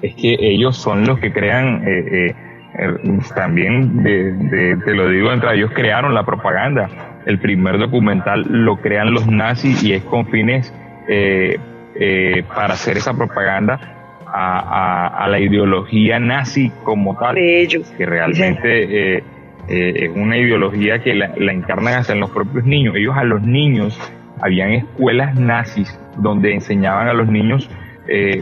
es 0.00 0.14
que 0.14 0.36
ellos 0.40 0.76
son 0.76 1.06
los 1.06 1.18
que 1.18 1.32
crean, 1.32 1.82
eh, 1.86 2.34
eh, 2.78 3.18
también 3.34 4.02
te 4.02 4.94
lo 4.94 5.08
digo 5.10 5.32
entre 5.32 5.54
ellos, 5.54 5.70
crearon 5.74 6.14
la 6.14 6.24
propaganda. 6.24 6.88
El 7.26 7.38
primer 7.38 7.78
documental 7.78 8.46
lo 8.48 8.76
crean 8.76 9.12
los 9.12 9.26
nazis 9.26 9.82
y 9.82 9.92
es 9.92 10.02
con 10.04 10.26
fines 10.28 10.72
eh, 11.08 11.58
eh, 11.94 12.42
para 12.54 12.74
hacer 12.74 12.96
esa 12.96 13.12
propaganda 13.12 13.78
a, 14.26 15.26
la 15.28 15.40
ideología 15.40 16.18
nazi 16.20 16.70
como 16.84 17.16
tal, 17.16 17.36
ellos. 17.36 17.90
que 17.96 18.06
realmente 18.06 19.16
eh, 19.16 19.22
eh, 19.68 19.92
es 19.96 20.10
una 20.14 20.36
ideología 20.36 21.00
que 21.00 21.14
la, 21.14 21.32
encarnan 21.52 21.94
hasta 21.94 22.12
en 22.12 22.20
los 22.20 22.30
propios 22.30 22.64
niños. 22.64 22.94
Ellos 22.96 23.16
a 23.16 23.24
los 23.24 23.42
niños, 23.42 23.98
habían 24.40 24.70
escuelas 24.70 25.34
nazis 25.34 25.98
donde 26.18 26.52
enseñaban 26.54 27.08
a 27.08 27.12
los 27.12 27.28
niños, 27.28 27.68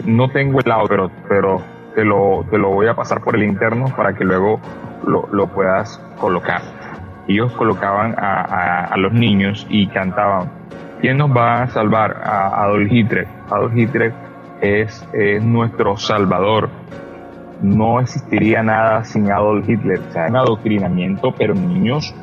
no 0.05 0.29
tengo 0.31 0.61
el 0.61 0.69
lado, 0.69 0.85
pero, 0.89 1.11
pero 1.29 1.63
te, 1.95 2.05
lo, 2.05 2.45
te 2.51 2.59
lo 2.59 2.71
voy 2.71 2.87
a 2.87 2.95
pasar 2.95 3.21
por 3.21 3.37
el 3.37 3.43
interno 3.43 3.87
para 3.97 4.15
que 4.15 4.25
luego 4.25 4.61
lo, 5.07 5.29
lo 5.33 5.47
puedas 5.49 5.99
colocar. 6.19 6.63
Ellos 7.29 7.53
colocaban 7.53 8.15
a, 8.17 8.85
a 8.85 8.97
los 8.97 9.13
niños 9.13 9.67
y 9.69 9.89
cantaban 9.89 10.51
¿Quién 11.01 11.19
nos 11.19 11.31
va 11.31 11.63
a 11.63 11.69
salvar? 11.69 12.23
A 12.25 12.65
Adolf 12.65 12.91
Hitler. 12.91 13.27
Adolf 13.51 13.77
Hitler 13.77 14.13
es, 14.61 15.07
nuestro 15.43 15.97
salvador. 15.97 16.71
No 17.63 18.01
existiría 18.01 18.63
nada 18.63 19.05
sin 19.05 19.31
Adolf 19.31 19.69
Hitler. 19.69 20.01
O 20.09 20.13
sea, 20.13 20.27
un 20.29 20.37
adoctrinamiento, 20.37 21.33
pero 21.33 21.55
niños, 21.55 22.15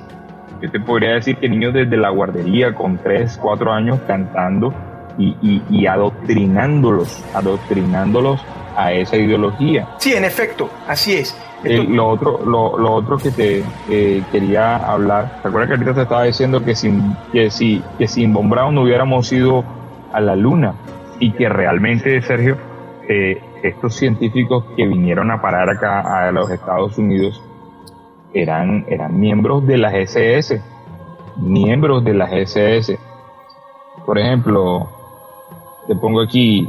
yo 0.62 0.72
te 0.72 0.80
podría 0.80 1.14
decir 1.14 1.38
que 1.38 1.50
niños 1.50 1.74
desde 1.74 1.98
la 1.98 2.10
guardería 2.10 2.74
con 2.74 2.98
3, 2.98 3.38
4 3.42 3.72
años 3.72 4.00
cantando 4.08 4.74
y, 5.18 5.36
y, 5.42 5.62
y 5.70 5.88
adoctrinándolos, 5.88 7.24
adoctrinándolos 7.34 8.42
a 8.76 8.92
esa 8.92 9.18
ideología. 9.18 9.88
Sí, 9.98 10.14
en 10.14 10.26
efecto, 10.26 10.70
así 10.88 11.14
es. 11.14 11.38
lo, 11.64 12.10
otro, 12.10 12.44
lo, 12.46 12.94
otro 12.94 13.18
que 13.18 13.32
te 13.32 13.64
quería 14.32 14.76
hablar, 14.78 15.40
recuerda 15.44 15.68
que 15.68 15.74
ahorita 15.74 15.94
te 15.94 16.02
estaba 16.02 16.24
diciendo 16.24 16.64
que 16.64 16.76
sin, 16.76 17.16
que 17.32 17.50
si, 17.50 17.82
que 17.98 18.08
sin 18.08 18.34
Von 18.34 18.50
Braun 18.50 18.76
no 18.76 18.82
hubiéramos 18.82 19.32
ido 19.32 19.64
a 20.12 20.20
la 20.20 20.36
luna. 20.36 20.74
y 21.20 21.32
que 21.32 21.48
realmente, 21.48 22.22
Sergio, 22.22 22.58
eh, 23.08 23.42
estos 23.64 23.96
científicos 23.96 24.66
que 24.76 24.86
vinieron 24.86 25.32
a 25.32 25.42
parar 25.42 25.70
acá 25.70 26.28
a 26.28 26.32
los 26.32 26.50
Estados 26.52 26.98
Unidos 26.98 27.42
eran, 28.34 28.86
eran 28.90 29.20
miembros 29.20 29.66
de 29.66 29.78
las 29.78 29.94
SS, 29.94 30.62
miembros 31.38 32.04
de 32.04 32.14
las 32.14 32.32
SS. 32.34 33.00
Por 34.06 34.20
ejemplo, 34.20 34.90
te 35.88 35.96
pongo 35.96 36.22
aquí 36.22 36.68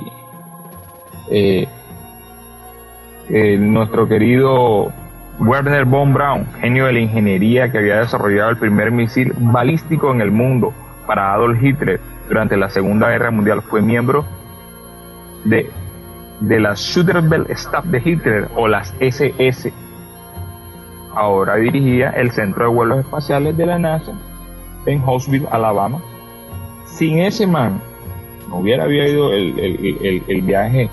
eh, 1.31 1.67
nuestro 3.59 4.09
querido 4.09 4.93
Werner 5.39 5.85
von 5.85 6.13
Braun, 6.13 6.47
genio 6.61 6.87
de 6.87 6.93
la 6.93 7.01
ingeniería 7.01 7.71
que 7.71 7.79
había 7.79 8.01
desarrollado 8.01 8.51
el 8.51 8.57
primer 8.57 8.91
misil 8.91 9.33
balístico 9.37 10.13
en 10.13 10.21
el 10.21 10.31
mundo 10.31 10.73
para 11.07 11.33
Adolf 11.33 11.63
Hitler 11.63 12.01
durante 12.29 12.57
la 12.57 12.71
Segunda 12.71 13.11
Guerra 13.11 13.31
Mundial, 13.31 13.63
fue 13.63 13.83
miembro 13.83 14.25
de, 15.45 15.71
de 16.41 16.61
la 16.61 16.75
Schuderbell 16.75 17.47
Staff 17.51 17.85
de 17.87 18.03
Hitler 18.05 18.49
o 18.57 18.69
las 18.69 18.95
SS. 19.01 19.73
Ahora 21.15 21.57
dirigía 21.57 22.11
el 22.11 22.31
Centro 22.31 22.69
de 22.69 22.75
Vuelos 22.75 23.01
Espaciales 23.01 23.57
de 23.57 23.67
la 23.67 23.79
NASA 23.79 24.13
en 24.87 25.03
Huntsville, 25.07 25.47
Alabama. 25.51 26.01
Sin 26.87 27.19
ese 27.19 27.47
man, 27.47 27.81
hubiera 28.59 28.85
habido 28.85 29.33
el, 29.33 29.59
el, 29.59 30.23
el 30.27 30.43
viaje, 30.43 30.89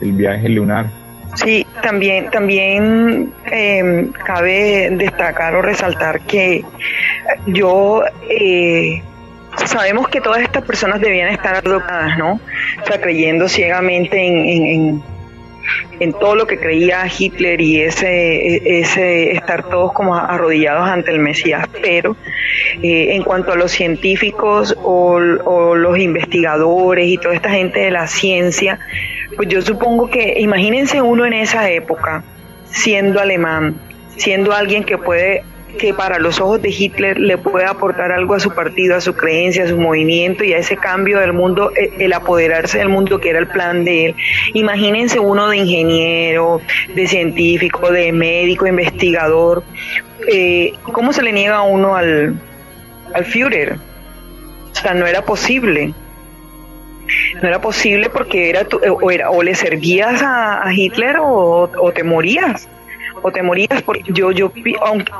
el 0.00 0.12
viaje 0.12 0.48
lunar 0.48 1.00
Sí, 1.36 1.64
también, 1.82 2.28
también 2.30 3.32
em, 3.50 4.10
cabe 4.12 4.90
destacar 4.92 5.54
o 5.54 5.62
resaltar 5.62 6.20
que 6.22 6.64
yo 7.46 8.02
eh, 8.28 9.02
sabemos 9.64 10.08
que 10.08 10.20
todas 10.20 10.42
estas 10.42 10.64
personas 10.64 11.00
debían 11.00 11.28
estar 11.28 11.54
adoptadas, 11.54 12.18
¿no? 12.18 12.40
O 12.82 12.86
sea, 12.86 13.00
creyendo 13.00 13.48
ciegamente 13.48 14.16
en, 14.26 14.66
en, 14.66 15.02
todo 16.18 16.34
lo 16.34 16.46
que 16.46 16.58
creía 16.58 17.04
Hitler 17.06 17.60
y 17.60 17.80
ese, 17.80 18.80
ese 18.80 19.32
estar 19.32 19.68
todos 19.68 19.92
como 19.92 20.14
arrodillados 20.14 20.88
ante 20.88 21.10
el 21.10 21.18
Mesías. 21.18 21.68
Pero 21.82 22.16
eh, 22.82 23.14
en 23.14 23.22
cuanto 23.22 23.52
a 23.52 23.56
los 23.56 23.70
científicos 23.70 24.76
o, 24.82 25.14
o 25.44 25.74
los 25.74 25.98
investigadores 25.98 27.06
y 27.08 27.18
toda 27.18 27.34
esta 27.34 27.50
gente 27.50 27.80
de 27.80 27.90
la 27.90 28.06
ciencia, 28.06 28.78
pues 29.36 29.48
yo 29.48 29.62
supongo 29.62 30.08
que, 30.08 30.40
imagínense 30.40 31.00
uno 31.00 31.24
en 31.24 31.32
esa 31.32 31.70
época, 31.70 32.24
siendo 32.64 33.20
alemán, 33.20 33.76
siendo 34.16 34.52
alguien 34.52 34.84
que 34.84 34.98
puede 34.98 35.44
que 35.78 35.94
para 35.94 36.18
los 36.18 36.40
ojos 36.40 36.62
de 36.62 36.70
Hitler 36.70 37.18
le 37.18 37.38
puede 37.38 37.66
aportar 37.66 38.12
algo 38.12 38.34
a 38.34 38.40
su 38.40 38.50
partido, 38.52 38.96
a 38.96 39.00
su 39.00 39.14
creencia, 39.14 39.64
a 39.64 39.68
su 39.68 39.76
movimiento 39.76 40.44
y 40.44 40.52
a 40.52 40.58
ese 40.58 40.76
cambio 40.76 41.18
del 41.20 41.32
mundo, 41.32 41.72
eh, 41.76 41.90
el 41.98 42.12
apoderarse 42.12 42.78
del 42.78 42.88
mundo 42.88 43.20
que 43.20 43.30
era 43.30 43.38
el 43.38 43.46
plan 43.46 43.84
de 43.84 44.06
él. 44.06 44.14
Imagínense 44.54 45.18
uno 45.18 45.48
de 45.48 45.58
ingeniero, 45.58 46.60
de 46.94 47.06
científico, 47.06 47.90
de 47.90 48.12
médico, 48.12 48.66
investigador. 48.66 49.62
Eh, 50.28 50.72
¿Cómo 50.82 51.12
se 51.12 51.22
le 51.22 51.32
niega 51.32 51.56
a 51.56 51.62
uno 51.62 51.96
al, 51.96 52.34
al 53.14 53.24
Führer? 53.24 53.76
O 54.72 54.74
sea, 54.74 54.94
no 54.94 55.06
era 55.06 55.22
posible 55.24 55.94
no 57.42 57.48
era 57.48 57.60
posible 57.60 58.08
porque 58.08 58.50
era, 58.50 58.64
o, 58.88 59.10
era, 59.10 59.30
o 59.30 59.42
le 59.42 59.56
servías 59.56 60.22
a, 60.22 60.72
Hitler 60.72 61.16
o 61.18 61.92
te 61.92 62.04
morías 62.04 62.68
o 63.22 63.30
te 63.30 63.42
morías 63.42 63.82
porque 63.82 64.02
yo 64.12 64.30
yo 64.32 64.52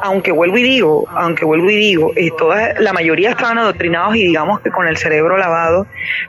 aunque, 0.03 0.33
vuelvo 0.33 0.59
y 0.59 0.63
digo 0.63 1.07
aunque 1.11 1.45
vuelvo 1.45 1.71
y 1.71 1.77
digo 1.77 2.13
eh, 2.17 2.31
la 2.79 2.93
mayoría 2.93 3.31
estaban 3.31 3.59
adoctrinados 3.59 4.17
y 4.17 4.27
digamos 4.27 4.61
que 4.61 4.71
con 4.71 4.87
el 4.87 4.97
cerebro 4.97 5.37
lavado 5.37 5.87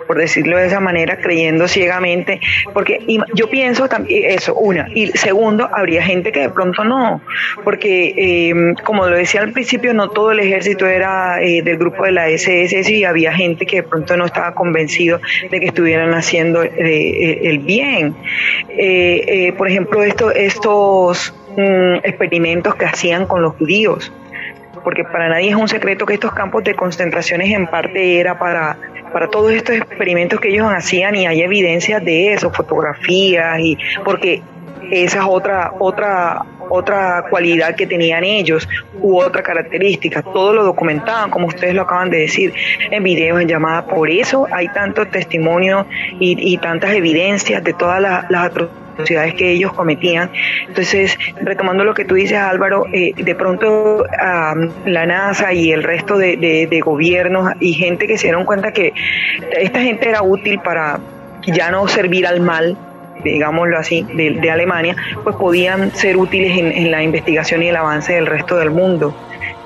por 0.07 0.17
decirlo 0.17 0.57
de 0.57 0.67
esa 0.67 0.79
manera 0.79 1.17
creyendo 1.17 1.67
ciegamente 1.67 2.39
porque 2.73 2.99
yo 3.33 3.49
pienso 3.49 3.87
también 3.87 4.31
eso 4.31 4.55
una 4.55 4.87
y 4.93 5.07
segundo 5.07 5.69
habría 5.71 6.03
gente 6.03 6.31
que 6.31 6.41
de 6.41 6.49
pronto 6.49 6.83
no 6.83 7.21
porque 7.63 8.13
em, 8.49 8.75
como 8.83 9.07
lo 9.07 9.15
decía 9.15 9.41
al 9.41 9.51
principio 9.51 9.93
no 9.93 10.09
todo 10.09 10.31
el 10.31 10.39
ejército 10.39 10.87
era 10.87 11.41
eh, 11.41 11.61
del 11.61 11.77
grupo 11.77 12.03
de 12.03 12.11
la 12.11 12.29
SS 12.29 12.91
y 12.91 13.03
había 13.03 13.33
gente 13.33 13.65
que 13.65 13.77
de 13.77 13.83
pronto 13.83 14.15
no 14.17 14.25
estaba 14.25 14.53
convencido 14.53 15.19
de 15.49 15.59
que 15.59 15.67
estuvieran 15.67 16.13
haciendo 16.13 16.63
eh, 16.63 17.39
el 17.43 17.59
bien. 17.59 18.15
Por 19.57 19.67
ejemplo 19.67 20.03
esto, 20.03 20.31
estos 20.31 21.33
Mm, 21.57 21.95
experimentos 22.03 22.75
que 22.75 22.85
hacían 22.85 23.25
con 23.25 23.41
los 23.41 23.55
judíos, 23.55 24.09
porque 24.85 25.03
para 25.03 25.27
nadie 25.27 25.49
es 25.49 25.55
un 25.55 25.67
secreto 25.67 26.05
que 26.05 26.13
estos 26.13 26.31
campos 26.31 26.63
de 26.63 26.75
concentraciones 26.75 27.51
en 27.51 27.67
parte 27.67 28.21
era 28.21 28.39
para, 28.39 28.77
para 29.11 29.27
todos 29.27 29.51
estos 29.51 29.75
experimentos 29.75 30.39
que 30.39 30.47
ellos 30.47 30.71
hacían 30.71 31.13
y 31.15 31.27
hay 31.27 31.41
evidencias 31.41 32.05
de 32.05 32.31
eso, 32.31 32.51
fotografías 32.51 33.59
y 33.59 33.77
porque 34.05 34.41
esa 34.91 35.19
es 35.19 35.25
otra 35.27 35.73
otra 35.77 36.45
otra 36.69 37.25
cualidad 37.29 37.75
que 37.75 37.85
tenían 37.85 38.23
ellos 38.23 38.65
u 39.01 39.19
otra 39.19 39.43
característica. 39.43 40.21
Todo 40.21 40.53
lo 40.53 40.63
documentaban, 40.63 41.29
como 41.29 41.47
ustedes 41.47 41.75
lo 41.75 41.81
acaban 41.81 42.09
de 42.09 42.19
decir, 42.19 42.53
en 42.89 43.03
videos, 43.03 43.41
en 43.41 43.49
llamadas. 43.49 43.83
Por 43.93 44.09
eso 44.09 44.47
hay 44.49 44.69
tantos 44.69 45.11
testimonios 45.11 45.85
y, 46.17 46.57
tantas 46.59 46.93
evidencias 46.93 47.61
de 47.61 47.73
todas 47.73 48.01
las, 48.01 48.31
las 48.31 48.45
atrocidades 48.45 48.80
que 49.03 49.51
ellos 49.51 49.73
cometían. 49.73 50.31
Entonces, 50.67 51.17
retomando 51.41 51.83
lo 51.83 51.93
que 51.93 52.05
tú 52.05 52.15
dices, 52.15 52.37
Álvaro, 52.37 52.85
eh, 52.91 53.13
de 53.15 53.35
pronto 53.35 54.03
la 54.85 55.05
NASA 55.05 55.53
y 55.53 55.71
el 55.71 55.83
resto 55.83 56.17
de, 56.17 56.81
gobiernos 56.83 57.53
y 57.59 57.73
gente 57.73 58.07
que 58.07 58.17
se 58.17 58.27
dieron 58.27 58.45
cuenta 58.45 58.71
que 58.71 58.93
esta 59.57 59.81
gente 59.81 60.09
era 60.09 60.23
útil 60.23 60.59
para 60.59 60.99
ya 61.45 61.69
no 61.71 61.87
servir 61.87 62.25
al 62.25 62.39
mal, 62.39 62.77
digámoslo 63.23 63.77
así, 63.77 64.03
de, 64.03 64.51
Alemania, 64.51 64.95
pues 65.23 65.35
podían 65.35 65.91
ser 65.91 66.17
útiles 66.17 66.57
en, 66.57 66.91
la 66.91 67.03
investigación 67.03 67.63
y 67.63 67.69
el 67.69 67.75
avance 67.75 68.13
del 68.13 68.25
resto 68.25 68.57
del 68.57 68.71
mundo. 68.71 69.15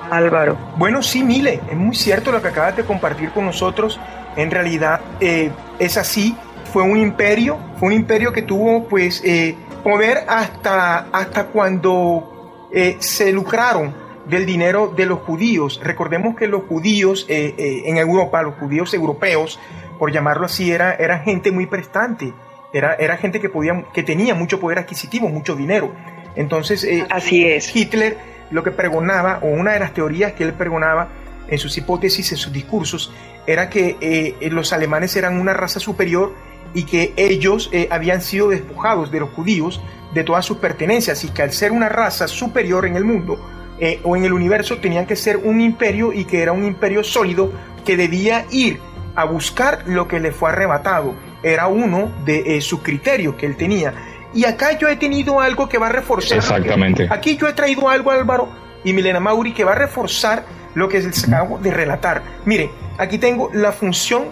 Álvaro. 0.08 0.56
Bueno, 0.76 1.02
sí, 1.02 1.24
Mile, 1.24 1.58
es 1.68 1.76
muy 1.76 1.96
cierto 1.96 2.30
lo 2.30 2.40
que 2.40 2.46
acabas 2.46 2.76
de 2.76 2.84
compartir 2.84 3.30
con 3.30 3.44
nosotros. 3.44 3.98
En 4.36 4.52
realidad 4.52 5.00
eh, 5.20 5.50
es 5.80 5.96
así 5.96 6.36
fue 6.72 6.82
un 6.82 6.98
imperio, 6.98 7.58
fue 7.78 7.88
un 7.88 7.94
imperio 7.94 8.32
que 8.32 8.42
tuvo 8.42 8.84
pues 8.88 9.22
eh, 9.24 9.54
poder 9.82 10.24
hasta, 10.28 11.08
hasta 11.12 11.46
cuando 11.46 12.68
eh, 12.72 12.96
se 12.98 13.32
lucraron 13.32 13.94
del 14.26 14.44
dinero 14.44 14.92
de 14.94 15.06
los 15.06 15.20
judíos. 15.20 15.80
Recordemos 15.82 16.36
que 16.36 16.48
los 16.48 16.64
judíos 16.64 17.26
eh, 17.28 17.82
en 17.86 17.96
Europa, 17.96 18.42
los 18.42 18.54
judíos 18.56 18.92
europeos, 18.92 19.58
por 19.98 20.12
llamarlo 20.12 20.46
así, 20.46 20.72
era, 20.72 20.94
era 20.94 21.20
gente 21.20 21.52
muy 21.52 21.66
prestante, 21.66 22.34
era, 22.72 22.94
era 22.94 23.16
gente 23.16 23.40
que, 23.40 23.48
podía, 23.48 23.84
que 23.94 24.02
tenía 24.02 24.34
mucho 24.34 24.60
poder 24.60 24.78
adquisitivo, 24.78 25.28
mucho 25.28 25.54
dinero. 25.54 25.92
Entonces, 26.34 26.86
así 27.08 27.46
es. 27.46 27.74
Hitler 27.74 28.18
lo 28.50 28.62
que 28.62 28.70
pregonaba, 28.70 29.38
o 29.42 29.46
una 29.46 29.72
de 29.72 29.80
las 29.80 29.94
teorías 29.94 30.32
que 30.32 30.44
él 30.44 30.52
pregonaba 30.52 31.08
en 31.48 31.58
sus 31.58 31.78
hipótesis, 31.78 32.30
en 32.32 32.38
sus 32.38 32.52
discursos, 32.52 33.14
era 33.46 33.70
que 33.70 34.36
los 34.50 34.72
alemanes 34.72 35.16
eran 35.16 35.40
una 35.40 35.54
raza 35.54 35.80
superior 35.80 36.34
y 36.76 36.84
que 36.84 37.14
ellos 37.16 37.70
eh, 37.72 37.88
habían 37.90 38.20
sido 38.20 38.50
despojados 38.50 39.10
de 39.10 39.20
los 39.20 39.30
judíos 39.30 39.80
de 40.12 40.22
todas 40.24 40.44
sus 40.44 40.58
pertenencias 40.58 41.24
y 41.24 41.30
que 41.30 41.40
al 41.40 41.50
ser 41.50 41.72
una 41.72 41.88
raza 41.88 42.28
superior 42.28 42.84
en 42.84 42.96
el 42.96 43.04
mundo 43.04 43.40
eh, 43.80 43.98
o 44.04 44.14
en 44.14 44.26
el 44.26 44.34
universo 44.34 44.76
tenían 44.76 45.06
que 45.06 45.16
ser 45.16 45.38
un 45.38 45.62
imperio 45.62 46.12
y 46.12 46.26
que 46.26 46.42
era 46.42 46.52
un 46.52 46.64
imperio 46.64 47.02
sólido 47.02 47.50
que 47.86 47.96
debía 47.96 48.44
ir 48.50 48.78
a 49.14 49.24
buscar 49.24 49.84
lo 49.86 50.06
que 50.06 50.20
le 50.20 50.32
fue 50.32 50.50
arrebatado. 50.50 51.14
Era 51.42 51.66
uno 51.66 52.12
de 52.26 52.58
eh, 52.58 52.60
sus 52.60 52.82
criterios 52.82 53.36
que 53.36 53.46
él 53.46 53.56
tenía. 53.56 53.94
Y 54.34 54.44
acá 54.44 54.78
yo 54.78 54.86
he 54.88 54.96
tenido 54.96 55.40
algo 55.40 55.70
que 55.70 55.78
va 55.78 55.86
a 55.86 55.92
reforzar. 55.92 56.36
Exactamente. 56.36 57.08
Aquí 57.10 57.38
yo 57.38 57.48
he 57.48 57.54
traído 57.54 57.88
algo, 57.88 58.10
Álvaro 58.10 58.50
y 58.84 58.92
Milena 58.92 59.18
Mauri, 59.18 59.54
que 59.54 59.64
va 59.64 59.72
a 59.72 59.76
reforzar 59.76 60.44
lo 60.74 60.90
que 60.90 60.98
es 60.98 61.06
el 61.06 61.34
acabo 61.34 61.58
de 61.58 61.70
relatar. 61.70 62.22
Mire, 62.44 62.70
aquí 62.98 63.16
tengo 63.16 63.48
la 63.54 63.72
función 63.72 64.24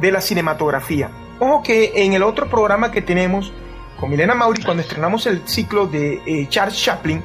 de 0.00 0.10
la 0.10 0.20
cinematografía. 0.20 1.08
Ojo 1.40 1.62
que 1.62 1.92
en 1.94 2.14
el 2.14 2.22
otro 2.24 2.48
programa 2.48 2.90
que 2.90 3.00
tenemos 3.00 3.52
con 3.98 4.10
Milena 4.10 4.34
Mauri, 4.34 4.62
cuando 4.62 4.82
estrenamos 4.82 5.26
el 5.26 5.46
ciclo 5.46 5.86
de 5.86 6.20
eh, 6.26 6.46
Charles 6.48 6.80
Chaplin, 6.80 7.22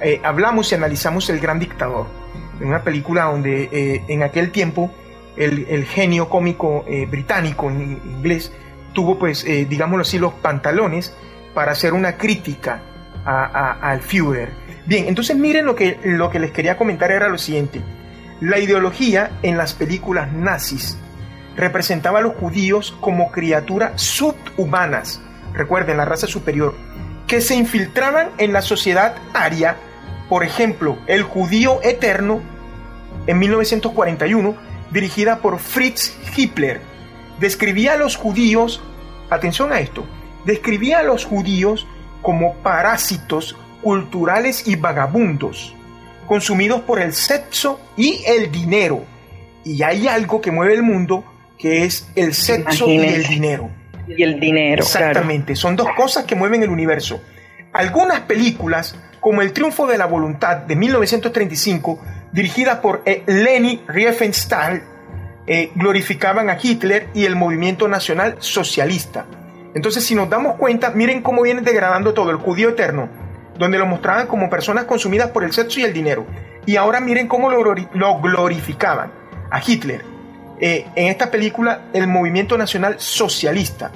eh, 0.00 0.20
hablamos 0.24 0.72
y 0.72 0.74
analizamos 0.74 1.30
El 1.30 1.38
Gran 1.38 1.60
Dictador, 1.60 2.06
una 2.60 2.82
película 2.82 3.24
donde 3.24 3.68
eh, 3.72 4.04
en 4.08 4.22
aquel 4.22 4.50
tiempo 4.50 4.90
el, 5.36 5.84
genio 5.86 6.28
cómico 6.28 6.84
británico 7.08 7.70
en 7.70 8.00
inglés 8.04 8.52
tuvo, 8.92 9.18
pues, 9.18 9.44
digámoslo 9.44 10.02
así, 10.02 10.18
los 10.18 10.34
pantalones 10.34 11.16
para 11.54 11.72
hacer 11.72 11.94
una 11.94 12.18
crítica 12.18 12.82
al 13.24 14.02
Führer. 14.02 14.50
Bien, 14.84 15.06
entonces 15.08 15.36
miren 15.36 15.64
lo 15.64 15.74
que, 15.74 15.98
lo 16.04 16.28
que 16.30 16.38
les 16.38 16.50
quería 16.50 16.76
comentar 16.76 17.10
era 17.10 17.28
lo 17.30 17.38
siguiente. 17.38 17.80
La 18.40 18.58
ideología 18.58 19.30
en 19.42 19.56
las 19.56 19.72
películas 19.72 20.30
nazis 20.32 20.98
representaba 21.56 22.18
a 22.18 22.22
los 22.22 22.34
judíos 22.36 22.96
como 23.00 23.30
criaturas 23.30 24.00
subhumanas, 24.00 25.20
recuerden, 25.52 25.96
la 25.96 26.04
raza 26.04 26.26
superior, 26.26 26.74
que 27.26 27.40
se 27.40 27.54
infiltraban 27.54 28.30
en 28.38 28.52
la 28.52 28.62
sociedad 28.62 29.14
aria. 29.34 29.76
Por 30.28 30.44
ejemplo, 30.44 30.98
El 31.06 31.22
judío 31.22 31.80
eterno, 31.82 32.40
en 33.26 33.38
1941, 33.38 34.54
dirigida 34.90 35.38
por 35.38 35.58
Fritz 35.58 36.16
Hippler, 36.36 36.80
describía 37.38 37.94
a 37.94 37.96
los 37.96 38.16
judíos 38.16 38.82
atención 39.30 39.72
a 39.72 39.80
esto, 39.80 40.04
describía 40.44 41.00
a 41.00 41.02
los 41.02 41.24
judíos 41.24 41.86
como 42.22 42.54
parásitos 42.56 43.56
culturales 43.82 44.66
y 44.66 44.76
vagabundos, 44.76 45.74
consumidos 46.26 46.82
por 46.82 47.00
el 47.00 47.12
sexo 47.12 47.80
y 47.96 48.22
el 48.26 48.50
dinero. 48.52 49.04
Y 49.64 49.82
hay 49.82 50.08
algo 50.08 50.40
que 50.40 50.50
mueve 50.50 50.74
el 50.74 50.82
mundo 50.82 51.24
que 51.62 51.84
es 51.84 52.08
el 52.16 52.34
sexo 52.34 52.88
y 52.88 52.98
el 52.98 53.24
dinero. 53.24 53.70
Y 54.08 54.20
el 54.24 54.40
dinero. 54.40 54.82
Exactamente, 54.82 55.54
son 55.54 55.76
dos 55.76 55.86
cosas 55.96 56.24
que 56.24 56.34
mueven 56.34 56.64
el 56.64 56.70
universo. 56.70 57.22
Algunas 57.72 58.22
películas, 58.22 58.96
como 59.20 59.42
El 59.42 59.52
Triunfo 59.52 59.86
de 59.86 59.96
la 59.96 60.06
Voluntad 60.06 60.56
de 60.56 60.74
1935, 60.74 62.00
dirigida 62.32 62.82
por 62.82 63.02
eh, 63.06 63.22
Leni 63.26 63.80
Riefenstahl, 63.86 64.82
eh, 65.46 65.70
glorificaban 65.76 66.50
a 66.50 66.58
Hitler 66.60 67.06
y 67.14 67.26
el 67.26 67.36
movimiento 67.36 67.86
nacional 67.86 68.34
socialista. 68.40 69.24
Entonces, 69.74 70.04
si 70.04 70.16
nos 70.16 70.28
damos 70.28 70.56
cuenta, 70.56 70.90
miren 70.90 71.22
cómo 71.22 71.42
viene 71.42 71.62
degradando 71.62 72.12
todo 72.12 72.30
el 72.32 72.38
judío 72.38 72.70
eterno, 72.70 73.08
donde 73.56 73.78
lo 73.78 73.86
mostraban 73.86 74.26
como 74.26 74.50
personas 74.50 74.84
consumidas 74.84 75.30
por 75.30 75.44
el 75.44 75.52
sexo 75.52 75.78
y 75.78 75.84
el 75.84 75.92
dinero. 75.92 76.26
Y 76.66 76.74
ahora 76.74 76.98
miren 77.00 77.28
cómo 77.28 77.50
lo, 77.50 78.20
glorificaban 78.20 79.12
a 79.48 79.60
Hitler. 79.64 80.11
Eh, 80.64 80.86
en 80.94 81.08
esta 81.08 81.28
película, 81.28 81.86
el 81.92 82.06
movimiento 82.06 82.56
nacional 82.56 82.94
socialista. 82.98 83.90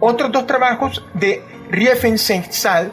Otros 0.00 0.32
dos 0.32 0.44
trabajos 0.44 1.06
de 1.14 1.40
Riefenstahl, 1.70 2.92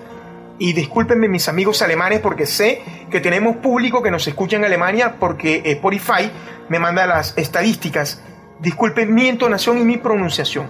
y 0.59 0.73
discúlpenme 0.73 1.27
mis 1.27 1.49
amigos 1.49 1.81
alemanes 1.81 2.19
porque 2.19 2.45
sé 2.45 2.83
que 3.09 3.19
tenemos 3.19 3.55
público 3.55 4.03
que 4.03 4.11
nos 4.11 4.27
escucha 4.27 4.57
en 4.57 4.65
Alemania 4.65 5.15
porque 5.19 5.55
eh, 5.55 5.71
Spotify 5.71 6.29
me 6.69 6.77
manda 6.77 7.07
las 7.07 7.35
estadísticas. 7.35 8.21
Disculpen 8.59 9.11
mi 9.11 9.27
entonación 9.27 9.79
y 9.79 9.83
mi 9.83 9.97
pronunciación. 9.97 10.69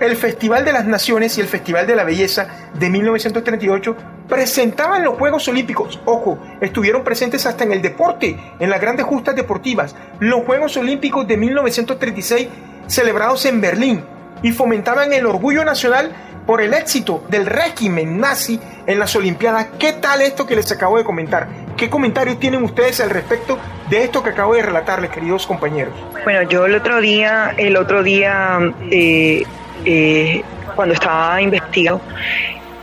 El 0.00 0.16
Festival 0.16 0.64
de 0.64 0.72
las 0.72 0.86
Naciones 0.86 1.38
y 1.38 1.40
el 1.40 1.46
Festival 1.46 1.86
de 1.86 1.96
la 1.96 2.04
Belleza 2.04 2.48
de 2.74 2.90
1938 2.90 3.96
presentaban 4.28 5.04
los 5.04 5.18
Juegos 5.18 5.46
Olímpicos. 5.48 6.00
Ojo, 6.04 6.38
estuvieron 6.60 7.04
presentes 7.04 7.46
hasta 7.46 7.64
en 7.64 7.72
el 7.72 7.82
deporte, 7.82 8.36
en 8.58 8.70
las 8.70 8.80
grandes 8.80 9.06
justas 9.06 9.36
deportivas. 9.36 9.94
Los 10.18 10.44
Juegos 10.44 10.76
Olímpicos 10.76 11.26
de 11.28 11.36
1936 11.36 12.48
celebrados 12.86 13.44
en 13.46 13.60
Berlín 13.60 14.04
y 14.42 14.52
fomentaban 14.52 15.12
el 15.12 15.26
orgullo 15.26 15.64
nacional 15.64 16.12
por 16.46 16.60
el 16.60 16.74
éxito 16.74 17.24
del 17.28 17.46
régimen 17.46 18.18
nazi 18.18 18.58
en 18.86 18.98
las 18.98 19.14
Olimpiadas. 19.14 19.68
¿Qué 19.78 19.92
tal 19.92 20.22
esto 20.22 20.46
que 20.46 20.56
les 20.56 20.70
acabo 20.72 20.98
de 20.98 21.04
comentar? 21.04 21.48
¿Qué 21.76 21.88
comentarios 21.88 22.38
tienen 22.38 22.62
ustedes 22.64 23.00
al 23.00 23.10
respecto 23.10 23.58
de 23.88 24.04
esto 24.04 24.22
que 24.22 24.30
acabo 24.30 24.54
de 24.54 24.62
relatarles, 24.62 25.10
queridos 25.10 25.46
compañeros? 25.46 25.94
Bueno, 26.24 26.42
yo 26.42 26.66
el 26.66 26.74
otro 26.74 27.00
día, 27.00 27.54
el 27.56 27.76
otro 27.76 28.02
día, 28.02 28.58
eh, 28.90 29.44
eh, 29.84 30.42
cuando 30.74 30.94
estaba 30.94 31.40
investigando 31.40 32.02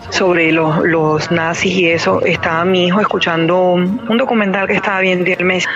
sobre 0.10 0.52
los, 0.52 1.32
nazis 1.32 1.74
y 1.74 1.89
eso, 1.89 2.22
estaba 2.22 2.66
mi 2.66 2.88
hijo 2.88 3.00
escuchando 3.00 3.74
un, 3.74 4.18
documental 4.18 4.68
que 4.68 4.74
estaba 4.76 5.00
viendo 5.02 5.30
y 5.30 5.34
él 5.34 5.45
me 5.45 5.56
decía, 5.56 5.70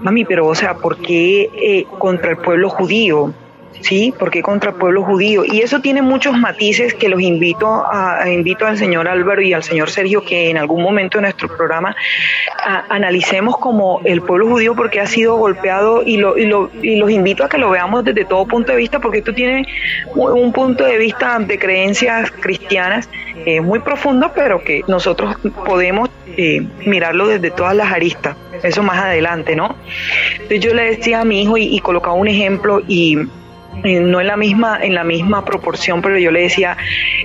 mami, 0.00 0.24
pero 0.24 0.46
o 0.46 0.54
sea, 0.54 0.74
¿por 0.74 0.96
qué 0.96 1.50
eh, 1.54 1.86
contra 1.98 2.30
el 2.30 2.38
pueblo 2.38 2.68
judío? 2.68 3.32
¿Sí? 3.80 4.12
Porque 4.18 4.42
contra 4.42 4.70
el 4.70 4.76
pueblo 4.76 5.02
judío. 5.02 5.44
Y 5.44 5.60
eso 5.60 5.80
tiene 5.80 6.02
muchos 6.02 6.36
matices 6.36 6.94
que 6.94 7.08
los 7.08 7.20
invito 7.20 7.84
a, 7.90 8.28
invito 8.28 8.66
al 8.66 8.76
señor 8.78 9.08
Álvaro 9.08 9.40
y 9.42 9.52
al 9.52 9.62
señor 9.62 9.90
Sergio 9.90 10.22
que 10.22 10.50
en 10.50 10.56
algún 10.56 10.82
momento 10.82 11.18
de 11.18 11.22
nuestro 11.22 11.48
programa 11.48 11.94
analicemos 12.88 13.56
como 13.56 14.00
el 14.04 14.22
pueblo 14.22 14.48
judío 14.48 14.74
porque 14.74 15.00
ha 15.00 15.06
sido 15.06 15.36
golpeado 15.36 16.02
y, 16.04 16.16
lo, 16.16 16.36
y, 16.36 16.46
lo, 16.46 16.70
y 16.82 16.96
los 16.96 17.10
invito 17.10 17.44
a 17.44 17.48
que 17.48 17.58
lo 17.58 17.70
veamos 17.70 18.04
desde 18.04 18.24
todo 18.24 18.46
punto 18.46 18.72
de 18.72 18.78
vista 18.78 18.98
porque 18.98 19.18
esto 19.18 19.32
tiene 19.32 19.66
un 20.14 20.52
punto 20.52 20.84
de 20.84 20.98
vista 20.98 21.38
de 21.38 21.58
creencias 21.58 22.30
cristianas 22.30 23.08
eh, 23.46 23.60
muy 23.60 23.78
profundo, 23.78 24.32
pero 24.34 24.62
que 24.62 24.82
nosotros 24.88 25.36
podemos 25.64 26.10
eh, 26.36 26.66
mirarlo 26.84 27.28
desde 27.28 27.50
todas 27.50 27.74
las 27.74 27.92
aristas. 27.92 28.36
Eso 28.62 28.82
más 28.82 28.98
adelante, 28.98 29.54
¿no? 29.54 29.76
Entonces 30.32 30.60
yo 30.60 30.74
le 30.74 30.96
decía 30.96 31.20
a 31.20 31.24
mi 31.24 31.42
hijo 31.42 31.56
y 31.56 31.78
colocaba 31.80 32.14
un 32.14 32.26
ejemplo 32.26 32.82
y 32.86 33.18
no 33.82 34.20
en 34.20 34.26
la 34.26 34.36
misma 34.36 34.78
en 34.82 34.94
la 34.94 35.04
misma 35.04 35.44
proporción, 35.44 36.02
pero 36.02 36.18
yo 36.18 36.30
le 36.30 36.42
decía, 36.42 36.76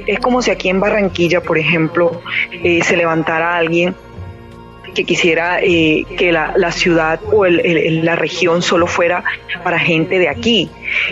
es 0.05 0.19
como 0.19 0.41
si 0.41 0.51
aquí 0.51 0.69
en 0.69 0.79
Barranquilla, 0.79 1.41
por 1.41 1.57
ejemplo, 1.57 2.21
eh, 2.51 2.81
se 2.83 2.97
levantara 2.97 3.55
alguien 3.55 3.95
que 4.93 5.03
quisiera 5.05 5.59
eh, 5.61 6.05
que 6.17 6.31
la, 6.31 6.71
ciudad 6.71 7.19
o 7.31 7.45
la 7.45 8.15
región 8.15 8.61
solo 8.61 8.85
fuera 8.85 9.23
para 9.63 9.79
gente 9.79 10.19
de 10.19 10.29
aquí. 10.29 10.69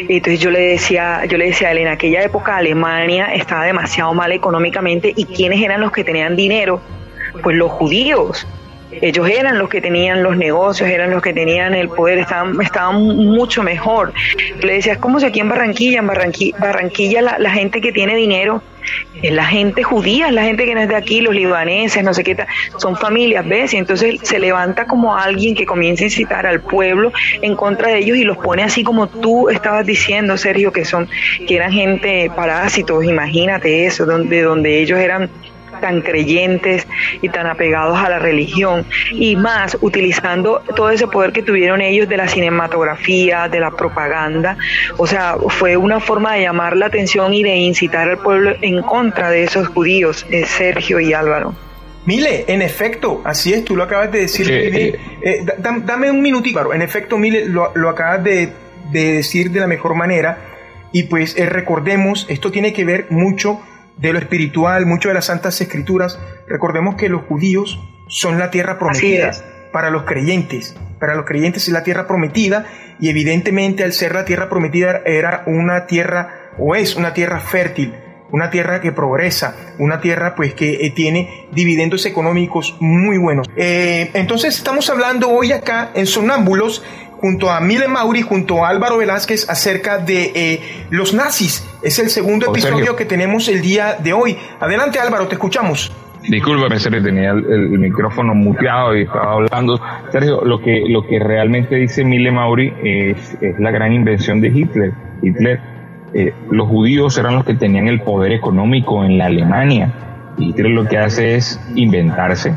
Entonces 0.07 0.39
yo 0.39 0.51
le 0.51 0.59
decía, 0.59 1.25
yo 1.25 1.37
le 1.37 1.47
decía 1.47 1.69
a 1.69 1.71
él, 1.71 1.79
en 1.79 1.87
aquella 1.87 2.21
época 2.21 2.57
Alemania 2.57 3.33
estaba 3.33 3.65
demasiado 3.65 4.13
mal 4.13 4.31
económicamente 4.31 5.11
y 5.15 5.25
quiénes 5.25 5.61
eran 5.61 5.81
los 5.81 5.91
que 5.91 6.03
tenían 6.03 6.35
dinero, 6.35 6.79
pues 7.41 7.55
los 7.55 7.71
judíos 7.71 8.47
ellos 9.01 9.29
eran 9.29 9.57
los 9.57 9.69
que 9.69 9.81
tenían 9.81 10.23
los 10.23 10.37
negocios, 10.37 10.89
eran 10.89 11.11
los 11.11 11.21
que 11.21 11.33
tenían 11.33 11.73
el 11.73 11.89
poder, 11.89 12.19
estaban, 12.19 12.59
estaban 12.61 13.01
mucho 13.01 13.63
mejor. 13.63 14.13
Le 14.61 14.73
decía, 14.73 14.93
es 14.93 14.99
como 14.99 15.19
si 15.19 15.25
aquí 15.25 15.39
en 15.39 15.49
Barranquilla, 15.49 15.99
en 15.99 16.07
Barranquilla, 16.07 17.21
la, 17.21 17.51
gente 17.51 17.81
que 17.81 17.91
tiene 17.91 18.15
dinero 18.15 18.61
es 19.21 19.31
la 19.31 19.45
gente 19.45 19.83
judía, 19.83 20.31
la 20.31 20.43
gente 20.43 20.65
que 20.65 20.73
no 20.73 20.81
es 20.81 20.89
de 20.89 20.95
aquí, 20.95 21.21
los 21.21 21.35
libaneses, 21.35 22.03
no 22.03 22.13
sé 22.13 22.23
qué, 22.23 22.35
son 22.77 22.95
familias, 22.97 23.47
¿ves? 23.47 23.73
Y 23.73 23.77
entonces 23.77 24.19
se 24.23 24.39
levanta 24.39 24.85
como 24.85 25.15
alguien 25.15 25.55
que 25.55 25.65
comienza 25.65 26.03
a 26.03 26.05
incitar 26.05 26.45
al 26.45 26.61
pueblo 26.61 27.11
en 27.41 27.55
contra 27.55 27.89
de 27.89 27.99
ellos 27.99 28.17
y 28.17 28.23
los 28.23 28.37
pone 28.37 28.63
así 28.63 28.83
como 28.83 29.07
tú 29.07 29.49
estabas 29.49 29.85
diciendo, 29.85 30.37
Sergio, 30.37 30.71
que 30.71 30.85
son, 30.85 31.07
que 31.47 31.55
eran 31.55 31.71
gente 31.71 32.31
parásitos, 32.35 33.03
imagínate 33.03 33.85
eso, 33.85 34.05
donde, 34.05 34.41
donde 34.41 34.81
ellos 34.81 34.99
eran 34.99 35.29
tan 35.81 36.01
creyentes 36.01 36.87
y 37.21 37.29
tan 37.29 37.47
apegados 37.47 37.97
a 37.97 38.09
la 38.09 38.19
religión 38.19 38.85
y 39.11 39.35
más 39.35 39.77
utilizando 39.81 40.61
todo 40.75 40.89
ese 40.89 41.07
poder 41.07 41.31
que 41.31 41.41
tuvieron 41.41 41.81
ellos 41.81 42.07
de 42.07 42.17
la 42.17 42.27
cinematografía, 42.27 43.49
de 43.49 43.59
la 43.59 43.71
propaganda. 43.71 44.57
O 44.97 45.07
sea, 45.07 45.35
fue 45.49 45.75
una 45.75 45.99
forma 45.99 46.35
de 46.35 46.43
llamar 46.43 46.77
la 46.77 46.85
atención 46.85 47.33
y 47.33 47.43
de 47.43 47.55
incitar 47.55 48.09
al 48.09 48.17
pueblo 48.17 48.55
en 48.61 48.81
contra 48.81 49.29
de 49.29 49.43
esos 49.43 49.67
judíos, 49.67 50.25
eh, 50.29 50.45
Sergio 50.45 50.99
y 50.99 51.13
Álvaro. 51.13 51.53
Mile, 52.05 52.45
en 52.47 52.61
efecto, 52.61 53.21
así 53.23 53.53
es, 53.53 53.63
tú 53.63 53.75
lo 53.75 53.83
acabas 53.83 54.11
de 54.11 54.21
decir. 54.21 54.47
Eh, 54.49 54.99
eh, 55.21 55.45
dame 55.59 56.09
un 56.09 56.21
minutito, 56.21 56.73
en 56.73 56.81
efecto, 56.81 57.17
Mile, 57.17 57.45
lo, 57.45 57.71
lo 57.75 57.89
acabas 57.89 58.23
de, 58.23 58.49
de, 58.91 59.13
decir 59.13 59.51
de 59.51 59.59
la 59.59 59.67
mejor 59.67 59.95
manera. 59.95 60.47
Y 60.91 61.03
pues 61.03 61.35
recordemos, 61.37 62.25
esto 62.27 62.51
tiene 62.51 62.73
que 62.73 62.83
ver 62.83 63.07
mucho 63.11 63.61
de 63.97 64.13
lo 64.13 64.19
espiritual, 64.19 64.85
mucho 64.85 65.09
de 65.09 65.15
las 65.15 65.25
santas 65.25 65.59
escrituras. 65.61 66.19
Recordemos 66.47 66.95
que 66.95 67.09
los 67.09 67.23
judíos 67.23 67.79
son 68.07 68.39
la 68.39 68.51
tierra 68.51 68.77
prometida 68.77 69.31
para 69.71 69.89
los 69.89 70.03
creyentes. 70.03 70.75
Para 70.99 71.15
los 71.15 71.25
creyentes 71.25 71.67
es 71.67 71.73
la 71.73 71.83
tierra 71.83 72.07
prometida 72.07 72.65
y 72.99 73.09
evidentemente 73.09 73.83
al 73.83 73.93
ser 73.93 74.13
la 74.13 74.25
tierra 74.25 74.49
prometida 74.49 75.01
era 75.05 75.43
una 75.47 75.87
tierra 75.87 76.51
o 76.59 76.75
es 76.75 76.95
una 76.95 77.13
tierra 77.13 77.39
fértil, 77.39 77.95
una 78.31 78.49
tierra 78.49 78.81
que 78.81 78.91
progresa, 78.91 79.55
una 79.79 79.99
tierra 79.99 80.35
pues 80.35 80.53
que 80.53 80.85
eh, 80.85 80.91
tiene 80.91 81.47
dividendos 81.51 82.05
económicos 82.05 82.77
muy 82.79 83.17
buenos. 83.17 83.47
Eh, 83.55 84.11
entonces 84.13 84.57
estamos 84.57 84.89
hablando 84.89 85.29
hoy 85.29 85.51
acá 85.51 85.91
en 85.93 86.05
Sonámbulos 86.05 86.83
junto 87.21 87.51
a 87.51 87.61
Mile 87.61 87.87
Mauri, 87.87 88.23
junto 88.23 88.65
a 88.65 88.69
Álvaro 88.69 88.97
Velázquez, 88.97 89.47
acerca 89.47 89.99
de 89.99 90.31
eh, 90.33 90.61
los 90.89 91.13
nazis. 91.13 91.65
Es 91.83 91.99
el 91.99 92.09
segundo 92.09 92.49
episodio 92.49 92.95
que 92.95 93.05
tenemos 93.05 93.47
el 93.47 93.61
día 93.61 93.95
de 94.03 94.11
hoy. 94.11 94.35
Adelante 94.59 94.99
Álvaro, 94.99 95.27
te 95.27 95.35
escuchamos. 95.35 95.91
Discúlpame, 96.27 96.79
Sergio, 96.79 97.01
tenía 97.01 97.31
el, 97.31 97.69
micrófono 97.79 98.33
muteado 98.33 98.95
y 98.95 99.03
estaba 99.03 99.33
hablando. 99.33 99.79
Sergio, 100.11 100.41
lo 100.43 100.59
que, 100.59 100.83
lo 100.87 101.05
que 101.05 101.19
realmente 101.19 101.75
dice 101.75 102.03
Mile 102.03 102.31
Mauri 102.31 102.73
es, 102.83 103.37
la 103.59 103.71
gran 103.71 103.93
invención 103.93 104.41
de 104.41 104.47
Hitler. 104.49 104.93
Hitler, 105.21 105.59
eh, 106.13 106.33
los 106.49 106.67
judíos 106.67 107.17
eran 107.17 107.35
los 107.35 107.45
que 107.45 107.53
tenían 107.53 107.87
el 107.87 108.01
poder 108.01 108.31
económico 108.33 109.03
en 109.03 109.17
la 109.17 109.27
Alemania. 109.27 109.93
Hitler 110.37 110.71
lo 110.71 110.85
que 110.85 110.97
hace 110.97 111.35
es 111.35 111.59
inventarse 111.75 112.53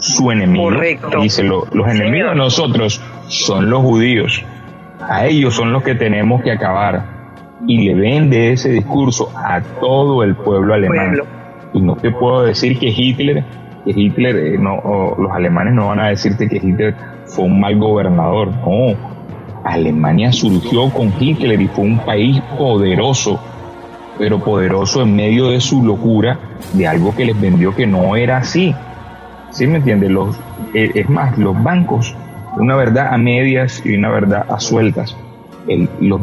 su 0.00 0.30
enemigo. 0.30 0.64
Correcto. 0.64 1.20
Dice, 1.20 1.44
los 1.44 1.88
enemigos 1.88 2.30
de 2.30 2.36
nosotros 2.36 3.00
son 3.28 3.70
los 3.70 3.82
judíos. 3.82 4.44
A 5.00 5.26
ellos 5.26 5.54
son 5.54 5.72
los 5.72 5.82
que 5.82 5.94
tenemos 5.94 6.42
que 6.42 6.52
acabar. 6.52 7.04
Y 7.66 7.88
le 7.88 7.94
vende 7.94 8.52
ese 8.52 8.70
discurso 8.70 9.32
a 9.36 9.60
todo 9.80 10.22
el 10.22 10.34
pueblo 10.34 10.74
alemán. 10.74 11.16
Y 11.72 11.80
no 11.80 11.96
te 11.96 12.10
puedo 12.10 12.42
decir 12.42 12.78
que 12.78 12.88
Hitler, 12.88 13.44
que 13.84 13.90
Hitler, 13.90 14.36
eh, 14.36 14.58
no, 14.58 15.14
los 15.18 15.32
alemanes 15.32 15.74
no 15.74 15.88
van 15.88 16.00
a 16.00 16.08
decirte 16.08 16.48
que 16.48 16.56
Hitler 16.56 16.94
fue 17.26 17.44
un 17.44 17.60
mal 17.60 17.78
gobernador. 17.78 18.48
No, 18.48 18.96
Alemania 19.64 20.32
surgió 20.32 20.90
con 20.90 21.12
Hitler 21.18 21.60
y 21.60 21.68
fue 21.68 21.84
un 21.84 21.98
país 21.98 22.40
poderoso, 22.58 23.40
pero 24.18 24.38
poderoso 24.38 25.02
en 25.02 25.16
medio 25.16 25.48
de 25.48 25.60
su 25.60 25.84
locura, 25.84 26.38
de 26.72 26.86
algo 26.86 27.14
que 27.14 27.24
les 27.24 27.40
vendió 27.40 27.74
que 27.74 27.86
no 27.86 28.16
era 28.16 28.38
así. 28.38 28.74
¿Sí 29.50 29.66
me 29.66 29.76
entiendes? 29.76 30.10
Los, 30.10 30.36
eh, 30.74 30.90
es 30.94 31.08
más, 31.08 31.36
los 31.38 31.60
bancos, 31.62 32.14
una 32.56 32.76
verdad 32.76 33.12
a 33.12 33.18
medias 33.18 33.82
y 33.84 33.96
una 33.96 34.10
verdad 34.10 34.46
a 34.48 34.60
sueltas. 34.60 35.16
los, 36.00 36.20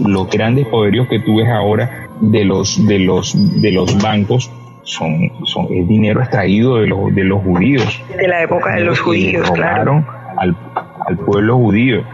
los, 0.00 0.30
grandes 0.30 0.66
poderíos 0.68 1.08
que 1.08 1.20
tú 1.20 1.36
ves 1.36 1.48
ahora 1.48 2.08
de 2.20 2.44
los, 2.44 2.86
de 2.86 2.98
los, 3.00 3.60
de 3.60 3.72
los 3.72 4.02
bancos 4.02 4.50
son, 4.82 5.30
son 5.44 5.66
es 5.70 5.88
dinero 5.88 6.20
extraído 6.20 6.76
de 6.76 6.86
los, 6.86 7.14
de 7.14 7.24
los 7.24 7.42
judíos. 7.42 8.02
De 8.16 8.28
la 8.28 8.42
época 8.42 8.74
de 8.74 8.84
los 8.84 9.00
judíos, 9.00 9.50
claro. 9.50 10.04
Al, 10.36 10.56
al 11.06 11.16
pueblo 11.18 11.56
judío. 11.56 12.04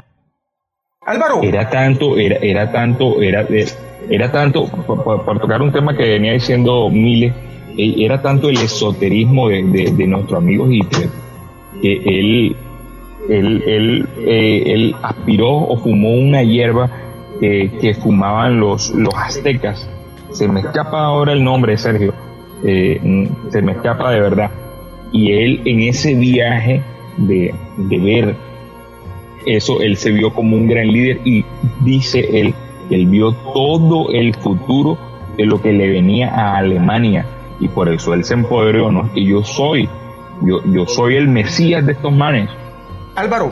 Álvaro. 1.06 1.42
Era 1.42 1.70
tanto, 1.70 2.18
era, 2.18 2.36
era 2.36 2.70
tanto, 2.70 3.22
era, 3.22 3.46
era 4.08 4.30
tanto, 4.30 4.66
por, 4.66 5.40
tocar 5.40 5.62
un 5.62 5.72
tema 5.72 5.96
que 5.96 6.04
venía 6.04 6.32
diciendo 6.32 6.88
Miles, 6.90 7.32
eh, 7.76 7.94
era 7.98 8.20
tanto 8.20 8.48
el 8.48 8.56
esoterismo 8.58 9.48
de, 9.48 9.92
de, 9.96 10.06
nuestro 10.06 10.38
amigo 10.38 10.70
Hitler, 10.70 11.08
que 11.80 11.92
él, 12.04 12.56
él, 13.28 13.62
él, 13.66 14.08
eh, 14.26 14.62
él 14.66 14.96
aspiró 15.02 15.50
o 15.50 15.76
fumó 15.76 16.14
una 16.14 16.42
hierba 16.42 16.90
que 17.40 17.96
fumaban 18.02 18.60
los, 18.60 18.90
los 18.90 19.14
aztecas. 19.14 19.88
Se 20.30 20.46
me 20.46 20.60
escapa 20.60 21.00
ahora 21.00 21.32
el 21.32 21.42
nombre, 21.42 21.78
Sergio, 21.78 22.12
eh, 22.62 23.28
se 23.50 23.62
me 23.62 23.72
escapa 23.72 24.10
de 24.10 24.20
verdad. 24.20 24.50
Y 25.10 25.32
él 25.32 25.62
en 25.64 25.80
ese 25.80 26.14
viaje 26.14 26.82
de, 27.16 27.54
de 27.78 27.98
ver 27.98 28.36
eso, 29.46 29.80
él 29.80 29.96
se 29.96 30.10
vio 30.10 30.32
como 30.32 30.56
un 30.56 30.68
gran 30.68 30.88
líder 30.88 31.20
y 31.24 31.44
dice 31.80 32.40
él, 32.40 32.54
él 32.90 33.06
vio 33.06 33.32
todo 33.54 34.10
el 34.12 34.34
futuro 34.34 34.98
de 35.36 35.46
lo 35.46 35.60
que 35.60 35.72
le 35.72 35.88
venía 35.88 36.28
a 36.34 36.58
Alemania 36.58 37.24
y 37.58 37.68
por 37.68 37.88
eso 37.88 38.14
él 38.14 38.24
se 38.24 38.34
empoderó, 38.34 38.90
¿no? 38.90 39.10
Y 39.14 39.26
yo 39.26 39.42
soy, 39.42 39.88
yo, 40.42 40.60
yo 40.72 40.86
soy 40.86 41.16
el 41.16 41.28
Mesías 41.28 41.84
de 41.86 41.92
estos 41.92 42.12
manes. 42.12 42.48
Álvaro, 43.14 43.50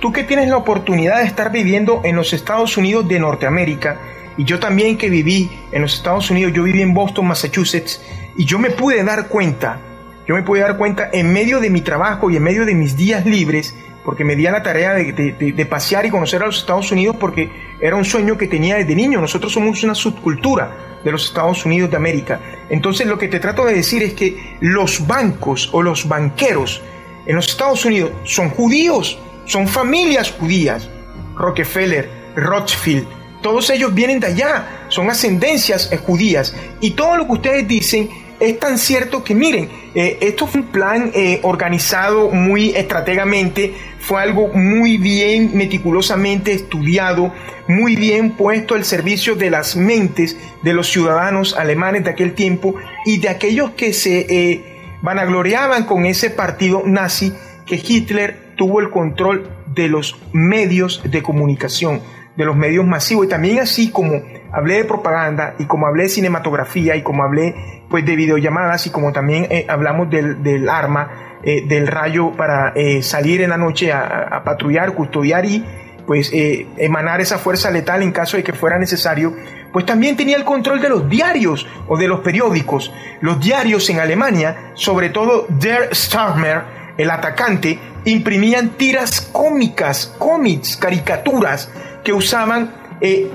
tú 0.00 0.12
que 0.12 0.24
tienes 0.24 0.48
la 0.48 0.56
oportunidad 0.56 1.18
de 1.18 1.24
estar 1.24 1.50
viviendo 1.50 2.02
en 2.04 2.16
los 2.16 2.32
Estados 2.32 2.76
Unidos 2.76 3.08
de 3.08 3.18
Norteamérica, 3.18 4.00
y 4.36 4.44
yo 4.44 4.60
también 4.60 4.96
que 4.96 5.10
viví 5.10 5.50
en 5.72 5.82
los 5.82 5.94
Estados 5.94 6.30
Unidos, 6.30 6.52
yo 6.54 6.62
viví 6.62 6.80
en 6.80 6.94
Boston, 6.94 7.26
Massachusetts, 7.26 8.00
y 8.36 8.44
yo 8.44 8.58
me 8.58 8.70
pude 8.70 9.02
dar 9.02 9.28
cuenta, 9.28 9.80
yo 10.26 10.34
me 10.34 10.42
pude 10.42 10.60
dar 10.60 10.76
cuenta 10.76 11.10
en 11.12 11.32
medio 11.32 11.58
de 11.58 11.70
mi 11.70 11.80
trabajo 11.80 12.30
y 12.30 12.36
en 12.36 12.42
medio 12.42 12.64
de 12.64 12.74
mis 12.74 12.96
días 12.96 13.26
libres, 13.26 13.74
porque 14.04 14.24
me 14.24 14.36
di 14.36 14.46
a 14.46 14.52
la 14.52 14.62
tarea 14.62 14.94
de, 14.94 15.66
pasear 15.68 16.06
y 16.06 16.10
conocer 16.10 16.42
a 16.42 16.46
los 16.46 16.60
Estados 16.60 16.90
Unidos 16.92 17.16
porque 17.20 17.50
era 17.80 17.94
un 17.94 18.06
sueño 18.06 18.38
que 18.38 18.46
tenía 18.46 18.76
desde 18.76 18.94
niño. 18.94 19.20
Nosotros 19.20 19.52
somos 19.52 19.82
una 19.84 19.94
subcultura 19.94 21.00
de 21.04 21.12
los 21.12 21.26
Estados 21.26 21.66
Unidos 21.66 21.90
de 21.90 21.96
América. 21.96 22.40
Entonces 22.70 23.06
lo 23.06 23.18
que 23.18 23.28
te 23.28 23.38
trato 23.38 23.66
de 23.66 23.74
decir 23.74 24.02
es 24.02 24.14
que 24.14 24.56
los 24.60 25.06
bancos 25.06 25.68
o 25.72 25.82
los 25.82 26.08
banqueros 26.08 26.82
en 27.28 27.36
los 27.36 27.48
Estados 27.48 27.84
Unidos 27.84 28.10
son 28.24 28.50
judíos, 28.50 29.18
son 29.44 29.68
familias 29.68 30.32
judías. 30.32 30.88
Rockefeller, 31.36 32.10
Rothschild, 32.34 33.06
todos 33.42 33.70
ellos 33.70 33.94
vienen 33.94 34.18
de 34.18 34.26
allá, 34.26 34.86
son 34.88 35.08
ascendencias 35.10 35.90
judías. 36.04 36.56
Y 36.80 36.92
todo 36.92 37.16
lo 37.16 37.26
que 37.26 37.32
ustedes 37.32 37.68
dicen 37.68 38.10
es 38.40 38.58
tan 38.58 38.78
cierto 38.78 39.24
que 39.24 39.34
miren, 39.34 39.68
eh, 39.94 40.18
esto 40.20 40.46
fue 40.46 40.60
un 40.60 40.68
plan 40.68 41.10
eh, 41.14 41.40
organizado 41.42 42.30
muy 42.30 42.70
estratégamente, 42.70 43.74
fue 43.98 44.22
algo 44.22 44.48
muy 44.48 44.96
bien 44.96 45.50
meticulosamente 45.54 46.52
estudiado, 46.52 47.32
muy 47.66 47.96
bien 47.96 48.32
puesto 48.32 48.74
al 48.74 48.84
servicio 48.84 49.34
de 49.34 49.50
las 49.50 49.76
mentes 49.76 50.36
de 50.62 50.72
los 50.72 50.88
ciudadanos 50.88 51.54
alemanes 51.56 52.04
de 52.04 52.10
aquel 52.10 52.34
tiempo 52.34 52.76
y 53.04 53.18
de 53.18 53.28
aquellos 53.28 53.72
que 53.72 53.92
se 53.92 54.20
eh, 54.20 54.67
vanagloriaban 55.02 55.84
con 55.84 56.06
ese 56.06 56.30
partido 56.30 56.82
nazi 56.84 57.32
que 57.66 57.76
Hitler 57.76 58.54
tuvo 58.56 58.80
el 58.80 58.90
control 58.90 59.48
de 59.74 59.88
los 59.88 60.18
medios 60.32 61.02
de 61.04 61.22
comunicación, 61.22 62.00
de 62.36 62.44
los 62.44 62.56
medios 62.56 62.86
masivos. 62.86 63.26
Y 63.26 63.28
también 63.28 63.60
así 63.60 63.90
como 63.90 64.22
hablé 64.52 64.78
de 64.78 64.84
propaganda 64.84 65.54
y 65.58 65.64
como 65.64 65.86
hablé 65.86 66.04
de 66.04 66.08
cinematografía 66.08 66.96
y 66.96 67.02
como 67.02 67.22
hablé 67.22 67.54
pues 67.88 68.04
de 68.04 68.16
videollamadas 68.16 68.86
y 68.86 68.90
como 68.90 69.12
también 69.12 69.46
eh, 69.50 69.66
hablamos 69.68 70.10
del, 70.10 70.68
arma, 70.68 71.38
eh, 71.42 71.66
del 71.66 71.86
rayo 71.86 72.32
para 72.32 72.72
eh, 72.74 73.02
salir 73.02 73.40
en 73.40 73.50
la 73.50 73.56
noche 73.56 73.92
a, 73.92 74.42
patrullar, 74.44 74.94
custodiar 74.94 75.44
y 75.44 75.64
pues 76.06 76.30
emanar 76.32 77.20
esa 77.20 77.36
fuerza 77.36 77.70
letal 77.70 78.02
en 78.02 78.12
caso 78.12 78.38
de 78.38 78.42
que 78.42 78.54
fuera 78.54 78.78
necesario, 78.78 79.34
pues 79.72 79.86
también 79.86 80.16
tenía 80.16 80.36
el 80.36 80.44
control 80.44 80.80
de 80.80 80.88
los 80.88 81.08
diarios 81.08 81.66
o 81.86 81.96
de 81.96 82.08
los 82.08 82.20
periódicos. 82.20 82.92
Los 83.20 83.40
diarios 83.40 83.88
en 83.90 84.00
Alemania, 84.00 84.72
sobre 84.74 85.10
todo 85.10 85.46
Der 85.48 85.94
Stürmer, 85.94 86.62
el 86.96 87.10
atacante, 87.10 87.78
imprimían 88.04 88.70
tiras 88.70 89.20
cómicas, 89.20 90.14
cómics, 90.18 90.76
caricaturas 90.76 91.70
que 92.02 92.12
usaban 92.12 92.74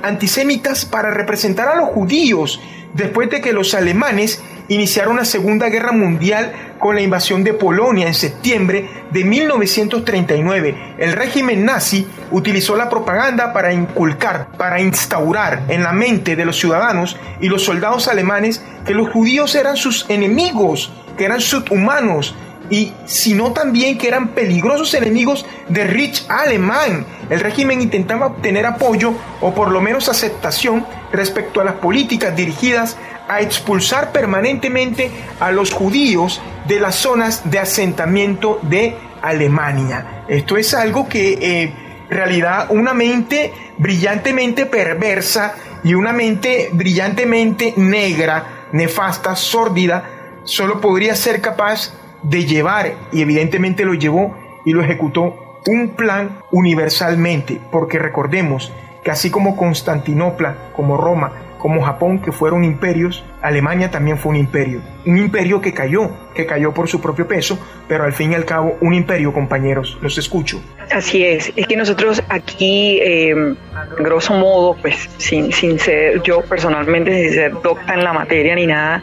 antisemitas 0.02 0.86
para 0.86 1.12
representar 1.12 1.70
a 1.70 1.76
los 1.76 1.90
judíos 1.90 2.60
después 2.94 3.30
de 3.30 3.42
que 3.42 3.54
los 3.54 3.74
alemanes 3.74 4.44
iniciaron 4.68 5.18
la 5.18 5.26
Segunda 5.26 5.70
Guerra 5.70 5.92
Mundial 5.92 6.52
con 6.80 6.96
la 6.96 7.02
invasión 7.02 7.44
de 7.44 7.54
Polonia 7.54 8.08
en 8.08 8.14
septiembre 8.14 8.90
de 9.12 9.24
1939. 9.24 10.96
El 10.98 11.14
régimen 11.14 11.66
nazi 11.66 12.08
utilizó 12.32 12.76
la 12.76 12.90
propaganda 12.90 13.54
para 13.54 13.74
inculcar, 13.74 14.48
para 14.58 14.82
instaurar 14.82 15.64
en 15.70 15.84
la 15.84 15.94
mente 15.94 16.36
de 16.36 16.46
los 16.46 16.58
ciudadanos 16.58 17.18
y 17.40 17.48
los 17.50 17.64
soldados 17.64 18.08
alemanes 18.08 18.64
que 18.86 18.94
los 18.94 19.10
judíos 19.10 19.56
eran 19.56 19.78
sus 19.78 20.06
enemigos, 20.10 20.92
que 21.18 21.26
eran 21.26 21.42
subhumanos, 21.42 22.36
y 22.70 22.94
sino 23.06 23.52
también 23.52 23.98
que 23.98 24.08
eran 24.08 24.30
peligrosos 24.30 24.94
enemigos 24.94 25.46
de 25.70 25.84
Rich 25.86 26.26
alemán. 26.30 27.06
El 27.30 27.40
régimen 27.40 27.82
intentaba 27.82 28.28
obtener 28.28 28.66
apoyo 28.66 29.14
o 29.42 29.54
por 29.54 29.72
lo 29.72 29.82
menos 29.82 30.10
aceptación 30.10 30.86
respecto 31.12 31.62
a 31.62 31.64
las 31.64 31.76
políticas 31.76 32.36
dirigidas 32.36 32.98
a 33.28 33.42
expulsar 33.42 34.12
permanentemente 34.12 35.10
a 35.40 35.52
los 35.52 35.72
judíos 35.72 36.42
de 36.68 36.80
las 36.80 36.96
zonas 36.96 37.50
de 37.50 37.60
asentamiento 37.60 38.60
de 38.64 38.96
Alemania. 39.22 40.26
Esto 40.28 40.58
es 40.58 40.74
algo 40.74 41.08
que 41.08 41.34
eh, 41.34 41.74
en 42.10 42.10
realidad 42.10 42.68
una 42.70 42.94
mente 42.94 43.54
brillantemente 43.78 44.66
perversa 44.66 45.56
y 45.84 45.94
una 45.94 46.14
mente 46.14 46.70
brillantemente 46.72 47.74
negra, 47.78 48.68
nefasta, 48.72 49.36
sórdida, 49.36 50.40
solo 50.44 50.80
podría 50.80 51.16
ser 51.16 51.42
capaz 51.42 51.94
de 52.22 52.46
llevar, 52.46 52.94
y 53.12 53.22
evidentemente 53.22 53.84
lo 53.84 53.94
llevó 53.94 54.38
y 54.66 54.72
lo 54.72 54.82
ejecutó, 54.82 55.43
un 55.68 55.90
plan 55.90 56.40
universalmente, 56.52 57.60
porque 57.72 58.00
recordemos 58.00 58.72
que 59.04 59.12
así 59.12 59.30
como 59.30 59.56
Constantinopla, 59.56 60.56
como 60.76 60.98
Roma, 60.98 61.32
como 61.64 61.82
Japón, 61.82 62.20
que 62.20 62.34
fueron 62.34 62.66
imperios, 62.66 63.24
Alemania 63.42 63.90
también 63.90 64.18
fue 64.18 64.32
un 64.32 64.36
imperio. 64.36 64.82
Un 65.06 65.18
imperio 65.18 65.62
que 65.62 65.74
cayó, 65.74 66.12
que 66.36 66.46
cayó 66.46 66.74
por 66.74 66.90
su 66.90 67.00
propio 67.00 67.26
peso, 67.26 67.58
pero 67.88 68.04
al 68.04 68.12
fin 68.12 68.34
y 68.34 68.36
al 68.36 68.44
cabo 68.44 68.76
un 68.82 68.94
imperio, 68.94 69.32
compañeros. 69.32 69.98
Los 70.02 70.18
escucho. 70.18 70.62
Así 70.92 71.24
es, 71.24 71.54
es 71.56 71.66
que 71.66 71.78
nosotros 71.78 72.22
aquí, 72.28 73.00
eh, 73.02 73.56
grosso 73.98 74.34
modo, 74.34 74.76
pues 74.82 75.10
sin, 75.20 75.54
sin 75.54 75.80
ser 75.80 76.22
yo 76.24 76.42
personalmente, 76.42 77.24
sin 77.24 77.34
ser 77.34 77.54
docta 77.62 77.94
en 77.94 78.04
la 78.04 78.12
materia 78.12 78.56
ni 78.56 78.68
nada, 78.68 79.02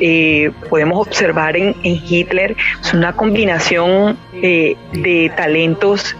eh, 0.00 0.52
podemos 0.70 1.08
observar 1.08 1.56
en, 1.56 1.74
Hitler 1.82 2.54
una 2.94 3.16
combinación 3.16 4.16
eh, 4.32 4.76
de 4.92 5.32
talentos 5.36 6.14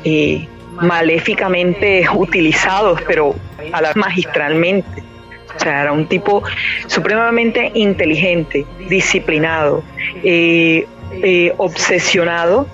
maléficamente 0.81 2.05
utilizados, 2.13 3.01
pero 3.07 3.37
a 3.73 3.81
la 3.81 3.93
magistralmente 3.95 5.16
o 5.57 5.61
sea, 5.61 5.83
era 5.83 5.93
un 5.93 6.07
tipo 6.07 6.43
supremamente 6.87 7.71
inteligente, 7.75 8.67
disciplinado, 8.89 9.83
eh, 10.23 10.87
eh, 11.23 11.53
obsesionado 11.57 12.67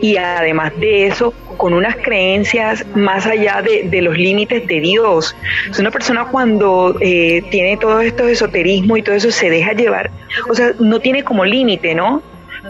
y 0.00 0.16
además 0.16 0.72
de 0.78 1.06
eso 1.06 1.32
con 1.56 1.72
unas 1.72 1.96
creencias 1.96 2.84
más 2.94 3.26
allá 3.26 3.62
de, 3.62 4.02
los 4.02 4.16
límites 4.18 4.66
de 4.66 4.80
Dios. 4.80 5.34
Es 5.70 5.78
una 5.78 5.90
persona 5.90 6.26
cuando 6.26 6.96
eh, 7.00 7.42
tiene 7.50 7.76
todo 7.78 8.00
esto 8.00 8.28
esoterismo 8.28 8.96
y 8.96 9.02
todo 9.02 9.14
eso 9.14 9.30
se 9.30 9.48
deja 9.48 9.72
llevar, 9.72 10.10
o 10.50 10.54
sea, 10.54 10.72
no 10.78 11.00
tiene 11.00 11.24
como 11.24 11.44
límite, 11.44 11.94
¿no? 11.94 12.22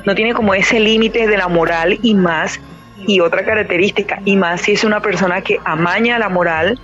No 0.05 0.15
tiene 0.15 0.35
como 0.35 0.55
ese 0.55 0.79
límite 0.79 1.27
de 1.27 1.37
la 1.37 1.49
moral 1.49 1.99
y 2.03 2.15
más, 2.15 2.61
y 3.07 3.21
otra 3.21 3.45
característica, 3.45 4.21
y 4.25 4.37
más 4.37 4.63
si 4.63 4.73
es 4.73 4.85
una 4.85 5.01
persona 5.01 5.41
que 5.41 5.59
amaña 5.65 6.19
la 6.19 6.29
moral, 6.29 6.79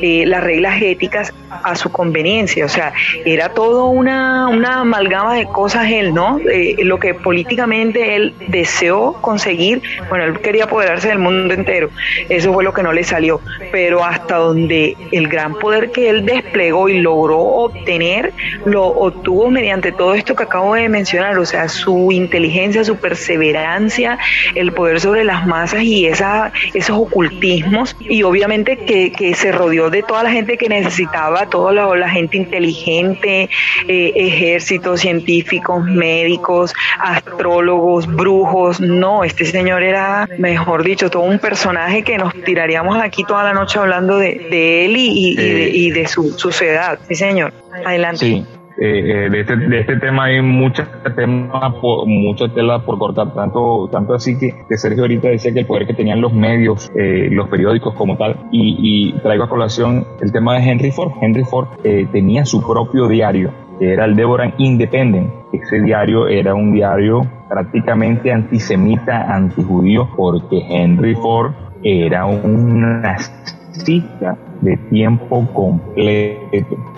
eh, 0.00 0.24
las 0.26 0.42
reglas 0.42 0.80
éticas 0.80 1.32
a 1.50 1.74
su 1.74 1.90
conveniencia. 1.90 2.64
O 2.64 2.68
sea, 2.68 2.92
era 3.24 3.50
todo 3.50 3.86
una, 3.86 4.48
una 4.48 4.80
amalgama 4.80 5.34
de 5.34 5.46
cosas 5.46 5.90
él, 5.90 6.14
¿no? 6.14 6.38
Eh, 6.50 6.76
lo 6.84 6.98
que 6.98 7.14
políticamente 7.14 8.16
él 8.16 8.34
deseó 8.48 9.14
conseguir, 9.20 9.82
bueno, 10.08 10.24
él 10.24 10.40
quería 10.40 10.64
apoderarse 10.64 11.08
del 11.08 11.18
mundo 11.18 11.54
entero, 11.54 11.90
eso 12.28 12.52
fue 12.52 12.64
lo 12.64 12.72
que 12.72 12.82
no 12.82 12.92
le 12.92 13.04
salió, 13.04 13.40
pero 13.72 14.04
hasta 14.04 14.36
donde 14.36 14.96
el 15.12 15.28
gran 15.28 15.54
poder 15.54 15.90
que 15.90 16.10
él 16.10 16.24
desplegó 16.24 16.88
y 16.88 17.00
logró 17.00 17.38
obtener, 17.38 18.32
lo 18.64 18.84
obtuvo 18.86 19.50
mediante 19.50 19.92
todo 19.92 20.14
esto 20.14 20.34
que 20.34 20.44
acabo 20.44 20.74
de 20.74 20.88
mencionar, 20.88 21.38
o 21.38 21.44
sea, 21.44 21.68
su 21.68 22.10
inteligencia, 22.12 22.84
su 22.84 22.96
perseverancia, 22.96 24.18
el 24.54 24.72
poder 24.72 25.00
sobre 25.00 25.24
las 25.24 25.46
masas 25.46 25.82
y 25.82 26.06
esa, 26.06 26.52
esos 26.72 26.96
ocultismos, 26.96 27.96
y 28.00 28.22
obviamente 28.22 28.76
que, 28.76 29.12
que 29.12 29.34
se 29.34 29.52
rodeó 29.64 29.90
de 29.90 30.02
toda 30.02 30.22
la 30.22 30.30
gente 30.30 30.56
que 30.56 30.68
necesitaba, 30.68 31.46
toda 31.46 31.72
la, 31.96 32.08
gente 32.08 32.36
inteligente, 32.36 33.48
eh, 33.88 34.12
ejércitos, 34.14 35.00
científicos, 35.00 35.84
médicos, 35.84 36.74
astrólogos, 36.98 38.06
brujos. 38.06 38.80
No, 38.80 39.24
este 39.24 39.44
señor 39.44 39.82
era, 39.82 40.28
mejor 40.38 40.84
dicho, 40.84 41.10
todo 41.10 41.22
un 41.22 41.38
personaje 41.38 42.02
que 42.02 42.18
nos 42.18 42.34
tiraríamos 42.44 42.98
aquí 43.02 43.24
toda 43.24 43.44
la 43.44 43.52
noche 43.52 43.78
hablando 43.78 44.18
de, 44.18 44.84
él 44.84 44.96
y, 44.96 45.34
y, 45.38 45.90
de, 45.90 46.06
su, 46.06 46.32
su 46.38 46.50
edad. 46.64 46.98
Sí, 47.08 47.14
señor. 47.14 47.52
Adelante. 47.84 48.26
Sí. 48.26 48.46
Eh, 48.76 49.26
eh, 49.26 49.30
de, 49.30 49.40
este, 49.40 49.56
de 49.56 49.80
este 49.80 49.96
tema 49.98 50.24
hay 50.24 50.42
muchas 50.42 50.88
temas 51.14 51.74
mucha 52.06 52.48
tela 52.48 52.80
por 52.80 52.98
cortar. 52.98 53.32
Tanto 53.32 53.88
tanto 53.90 54.14
así 54.14 54.36
que, 54.38 54.52
Sergio 54.76 55.02
ahorita 55.02 55.28
decía 55.28 55.52
que 55.52 55.60
el 55.60 55.66
poder 55.66 55.86
que 55.86 55.94
tenían 55.94 56.20
los 56.20 56.32
medios 56.32 56.90
eh, 56.96 57.28
los 57.30 57.48
periódicos 57.48 57.94
como 57.94 58.16
tal. 58.16 58.36
Y, 58.50 59.12
traigo 59.22 59.44
a 59.44 59.48
colación 59.48 60.04
el 60.20 60.32
tema 60.32 60.54
de 60.54 60.68
Henry 60.68 60.90
Ford. 60.90 61.12
Henry 61.20 61.44
Ford 61.44 61.68
tenía 62.12 62.44
su 62.44 62.66
propio 62.66 63.08
diario 63.08 63.52
que 63.78 63.92
era 63.92 64.04
el 64.04 64.14
Deborah 64.14 64.54
Independent. 64.58 65.30
Ese 65.52 65.80
diario 65.80 66.28
era 66.28 66.54
un 66.54 66.72
diario 66.72 67.22
prácticamente 67.48 68.32
antisemita 68.32 69.34
antijudío 69.34 70.08
porque 70.16 70.58
Henry 70.68 71.14
Ford 71.14 71.52
era 71.82 72.24
un 72.26 73.02
nazista 73.02 74.36
de 74.60 74.76
tiempo 74.90 75.46
completo 75.52 76.93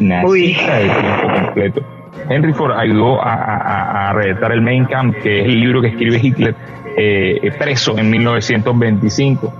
nazista 0.00 0.78
de 0.78 0.88
tiempo 0.88 1.44
completo. 1.44 1.82
Henry 2.28 2.52
Ford 2.52 2.72
ayudó 2.72 3.22
a, 3.22 4.08
a, 4.08 4.12
redactar 4.12 4.52
el 4.52 4.62
Mein 4.62 4.86
Kampf, 4.86 5.18
que 5.22 5.40
es 5.40 5.46
el 5.46 5.60
libro 5.60 5.80
que 5.80 5.88
escribe 5.88 6.18
Hitler 6.22 6.54
eh, 6.96 7.52
preso 7.58 7.96
en 7.98 8.10
1925. 8.10 9.52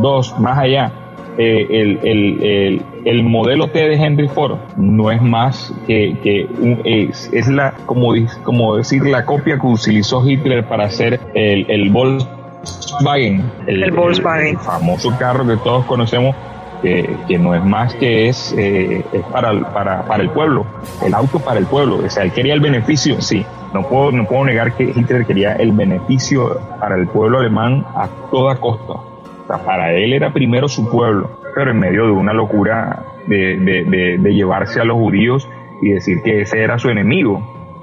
Dos, 0.00 0.38
más 0.38 0.58
allá, 0.58 0.92
eh, 1.36 1.66
el, 1.68 1.98
el, 2.04 2.82
el, 3.04 3.22
modelo 3.24 3.66
T 3.68 3.78
de 3.78 3.94
Henry 3.94 4.28
Ford 4.28 4.56
no 4.76 5.10
es 5.10 5.20
más 5.20 5.74
que, 5.86 6.16
que 6.22 6.46
es, 6.84 7.28
es, 7.32 7.48
la, 7.48 7.72
como, 7.86 8.14
como 8.44 8.76
decir, 8.76 9.04
la 9.04 9.24
copia 9.24 9.58
que 9.58 9.66
utilizó 9.66 10.26
Hitler 10.26 10.64
para 10.64 10.84
hacer 10.84 11.18
el, 11.34 11.66
el 11.68 11.90
Volkswagen, 11.90 13.42
el, 13.66 13.90
Volkswagen. 13.90 14.48
el 14.48 14.58
famoso 14.58 15.12
carro 15.18 15.44
que 15.44 15.56
todos 15.56 15.84
conocemos 15.86 16.36
que, 16.84 17.38
no 17.38 17.54
es 17.54 17.64
más 17.64 17.94
que 17.94 18.28
es, 18.28 18.54
eh, 18.58 19.04
es 19.12 19.22
para, 19.32 19.58
para, 19.72 20.04
para, 20.04 20.22
el 20.22 20.30
pueblo, 20.30 20.66
el 21.04 21.14
auto 21.14 21.38
para 21.38 21.58
el 21.58 21.66
pueblo. 21.66 21.98
O 22.04 22.10
sea, 22.10 22.24
él 22.24 22.32
quería 22.32 22.54
el 22.54 22.60
beneficio, 22.60 23.20
sí. 23.20 23.44
No 23.72 23.82
puedo, 23.88 24.12
no 24.12 24.26
puedo 24.26 24.44
negar 24.44 24.72
que 24.76 24.84
Hitler 24.84 25.26
quería 25.26 25.54
el 25.54 25.72
beneficio 25.72 26.60
para 26.78 26.96
el 26.96 27.08
pueblo 27.08 27.38
alemán 27.38 27.84
a 27.94 28.08
toda 28.30 28.56
costa. 28.56 28.92
O 28.92 29.46
sea, 29.46 29.64
para 29.64 29.92
él 29.92 30.12
era 30.12 30.32
primero 30.32 30.68
su 30.68 30.88
pueblo, 30.90 31.30
pero 31.54 31.70
en 31.70 31.78
medio 31.78 32.06
de 32.06 32.12
una 32.12 32.32
locura 32.32 33.04
de, 33.26 33.56
de, 33.56 34.18
de 34.18 34.34
llevarse 34.34 34.80
a 34.80 34.84
los 34.84 34.96
judíos 34.96 35.48
y 35.82 35.90
decir 35.90 36.22
que 36.22 36.42
ese 36.42 36.62
era 36.62 36.78
su 36.78 36.88
enemigo 36.88 37.42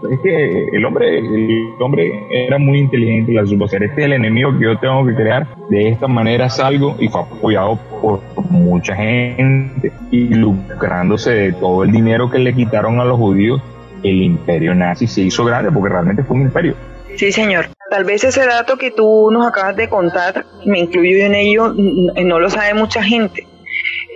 es 0.10 0.20
que 0.20 0.70
el 0.72 0.86
hombre, 0.86 1.20
el 1.20 1.74
hombre 1.80 2.26
era 2.30 2.58
muy 2.58 2.80
inteligente 2.80 3.32
y 3.32 3.36
la 3.36 3.46
supo 3.46 3.66
hacer. 3.66 3.84
Este 3.84 4.02
es 4.02 4.06
el 4.06 4.14
enemigo 4.14 4.58
que 4.58 4.66
yo 4.66 4.78
tengo 4.78 5.06
que 5.06 5.14
crear. 5.14 5.48
De 5.70 5.90
esta 5.90 6.08
manera 6.08 6.50
salgo 6.50 6.96
y 7.00 7.08
fue 7.08 7.22
apoyado 7.22 7.78
por 8.02 8.20
mucha 8.52 8.96
gente 8.96 9.92
y 10.12 10.34
lucrándose 10.34 11.32
de 11.32 11.54
todo 11.54 11.84
el 11.84 11.92
dinero 11.92 12.30
que 12.30 12.40
le 12.40 12.54
quitaron 12.54 13.00
a 13.00 13.06
los 13.06 13.18
judíos. 13.18 13.62
El 14.04 14.22
imperio 14.22 14.74
nazi 14.74 15.08
se 15.08 15.22
hizo 15.22 15.46
grande 15.46 15.72
porque 15.72 15.90
realmente 15.90 16.24
fue 16.24 16.38
un 16.38 16.44
imperio. 16.44 16.76
Sí, 17.16 17.32
señor. 17.32 17.68
Tal 17.90 18.06
vez 18.06 18.24
ese 18.24 18.46
dato 18.46 18.78
que 18.78 18.92
tú 18.92 19.30
nos 19.32 19.46
acabas 19.46 19.76
de 19.76 19.90
contar, 19.90 20.46
me 20.66 20.80
incluyo 20.80 21.26
en 21.26 21.36
ello, 21.36 21.74
no 21.74 22.40
lo 22.40 22.50
sabe 22.50 22.74
mucha 22.74 23.04
gente. 23.04 23.46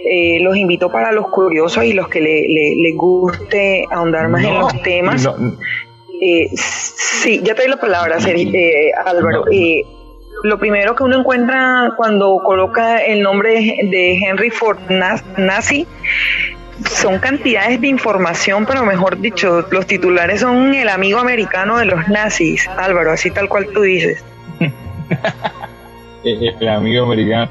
Eh, 0.07 0.39
los 0.41 0.55
invito 0.55 0.91
para 0.91 1.11
los 1.11 1.27
curiosos 1.29 1.83
y 1.83 1.93
los 1.93 2.07
que 2.07 2.21
les 2.21 2.47
le, 2.47 2.93
guste 2.95 3.85
ahondar 3.91 4.29
más 4.29 4.43
en 4.43 4.59
los 4.59 4.81
temas. 4.81 5.27
Eh, 6.21 6.47
sí, 6.55 7.41
ya 7.43 7.55
te 7.55 7.63
doy 7.63 7.71
la 7.71 7.77
palabra, 7.77 8.17
eh, 8.25 8.91
Álvaro. 9.05 9.45
Lo 10.45 10.59
primero 10.59 10.95
que 10.95 11.03
uno 11.03 11.19
encuentra 11.19 11.93
cuando 11.97 12.39
coloca 12.43 13.03
el 13.03 13.23
nombre 13.23 13.77
de 13.89 14.19
Henry 14.19 14.51
Ford 14.51 14.77
nazi 15.37 15.87
son 16.87 17.17
cantidades 17.17 17.81
de 17.81 17.87
información, 17.87 18.65
pero 18.67 18.85
mejor 18.85 19.19
dicho, 19.19 19.65
los 19.71 19.87
titulares 19.87 20.41
son 20.41 20.75
el 20.75 20.89
amigo 20.89 21.19
americano 21.19 21.79
de 21.79 21.85
los 21.85 22.07
nazis, 22.09 22.67
Álvaro, 22.67 23.11
así 23.11 23.31
tal 23.31 23.49
cual 23.49 23.67
tú 23.73 23.81
dices. 23.81 24.23
el 26.23 26.69
amigo 26.69 27.05
americano 27.05 27.49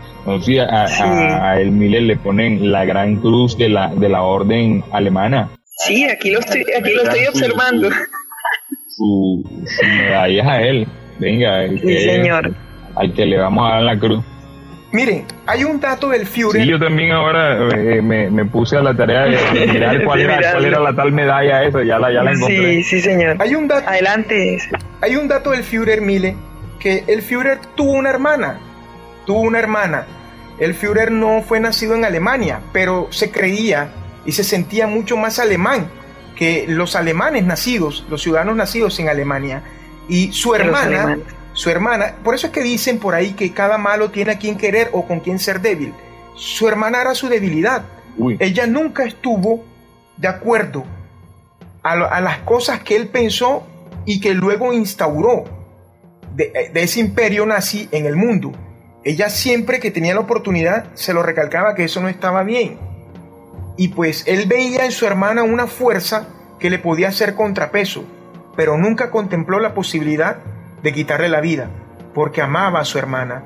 a, 0.70 1.58
el 1.58 1.72
Miller 1.72 2.02
le 2.02 2.16
ponen 2.16 2.70
la 2.70 2.84
gran 2.84 3.16
cruz 3.16 3.58
de 3.58 3.70
la, 3.70 3.88
de 3.88 4.08
la 4.08 4.22
orden 4.22 4.84
alemana. 4.92 5.50
Sí, 5.78 6.04
aquí 6.04 6.30
lo 6.30 6.38
estoy, 6.38 6.64
aquí 6.78 6.92
lo 6.94 7.02
estoy 7.02 7.26
observando. 7.26 7.88
Su, 8.88 9.42
medalla 9.82 10.52
a 10.52 10.62
él. 10.62 10.86
Venga, 11.18 11.66
sí, 11.68 11.98
señor. 11.98 12.54
Al 12.96 13.12
que 13.12 13.26
le 13.26 13.38
vamos 13.38 13.70
a 13.70 13.74
dar 13.74 13.82
la 13.82 13.98
cruz. 13.98 14.24
Miren, 14.94 15.24
hay 15.46 15.64
un 15.64 15.80
dato 15.80 16.10
del 16.10 16.24
Führer. 16.24 16.62
Sí, 16.62 16.68
yo 16.68 16.78
también 16.78 17.10
ahora 17.10 17.68
eh, 17.76 18.00
me, 18.00 18.30
me, 18.30 18.44
puse 18.44 18.76
a 18.76 18.80
la 18.80 18.94
tarea 18.94 19.22
de, 19.22 19.66
mirar 19.72 20.04
cuál, 20.04 20.20
era, 20.20 20.52
cuál 20.52 20.64
era 20.66 20.78
la 20.78 20.94
tal 20.94 21.10
medalla 21.10 21.64
esa, 21.64 21.82
ya 21.82 21.98
la, 21.98 22.12
ya 22.12 22.22
la 22.22 22.30
encontré. 22.30 22.76
Sí, 22.76 22.84
sí, 22.84 23.00
señor. 23.00 23.36
Hay 23.40 23.56
un 23.56 23.66
dato, 23.66 23.88
Adelante. 23.88 24.58
Hay 25.00 25.16
un 25.16 25.26
dato 25.26 25.50
del 25.50 25.64
Führer, 25.64 26.00
Mile, 26.00 26.36
que 26.78 27.02
el 27.08 27.22
Führer 27.22 27.58
tuvo 27.74 27.90
una 27.90 28.10
hermana, 28.10 28.60
tuvo 29.26 29.40
una 29.40 29.58
hermana. 29.58 30.06
El 30.60 30.74
Führer 30.74 31.10
no 31.10 31.42
fue 31.42 31.58
nacido 31.58 31.96
en 31.96 32.04
Alemania, 32.04 32.60
pero 32.72 33.08
se 33.10 33.32
creía 33.32 33.88
y 34.24 34.30
se 34.30 34.44
sentía 34.44 34.86
mucho 34.86 35.16
más 35.16 35.40
alemán 35.40 35.88
que 36.36 36.66
los 36.68 36.94
alemanes 36.94 37.44
nacidos, 37.44 38.06
los 38.08 38.22
ciudadanos 38.22 38.54
nacidos 38.54 39.00
en 39.00 39.08
Alemania. 39.08 39.62
Y 40.08 40.32
su 40.32 40.54
hermana, 40.54 41.18
su 41.54 41.70
hermana, 41.70 42.16
por 42.22 42.34
eso 42.34 42.48
es 42.48 42.52
que 42.52 42.62
dicen 42.62 42.98
por 42.98 43.14
ahí 43.14 43.32
que 43.32 43.52
cada 43.52 43.78
malo 43.78 44.10
tiene 44.10 44.32
a 44.32 44.38
quien 44.38 44.58
querer 44.58 44.90
o 44.92 45.06
con 45.06 45.20
quien 45.20 45.38
ser 45.38 45.60
débil. 45.60 45.94
Su 46.34 46.68
hermana 46.68 47.00
era 47.00 47.14
su 47.14 47.28
debilidad. 47.28 47.84
Ella 48.40 48.66
nunca 48.66 49.04
estuvo 49.04 49.64
de 50.16 50.28
acuerdo 50.28 50.84
a, 51.82 51.92
a, 51.92 52.20
las 52.20 52.38
cosas 52.38 52.80
que 52.80 52.96
él 52.96 53.08
pensó 53.08 53.66
y 54.04 54.20
que 54.20 54.34
luego 54.34 54.72
instauró 54.72 55.44
de, 56.34 56.70
ese 56.74 57.00
imperio 57.00 57.46
nazi 57.46 57.88
en 57.92 58.06
el 58.06 58.16
mundo. 58.16 58.52
Ella 59.04 59.30
siempre 59.30 59.80
que 59.80 59.90
tenía 59.90 60.14
la 60.14 60.20
oportunidad 60.20 60.86
se 60.94 61.12
lo 61.12 61.22
recalcaba 61.22 61.74
que 61.74 61.84
eso 61.84 62.00
no 62.00 62.08
estaba 62.08 62.42
bien. 62.42 62.78
Y 63.76 63.88
pues 63.88 64.24
él 64.26 64.46
veía 64.46 64.84
en 64.84 64.92
su 64.92 65.06
hermana 65.06 65.42
una 65.44 65.66
fuerza 65.66 66.28
que 66.58 66.70
le 66.70 66.78
podía 66.78 67.08
hacer 67.08 67.34
contrapeso, 67.34 68.04
pero 68.56 68.76
nunca 68.76 69.10
contempló 69.10 69.60
la 69.60 69.74
posibilidad 69.74 70.38
de 70.84 70.92
quitarle 70.92 71.28
la 71.28 71.40
vida, 71.40 71.70
porque 72.14 72.42
amaba 72.42 72.78
a 72.78 72.84
su 72.84 72.98
hermana. 72.98 73.42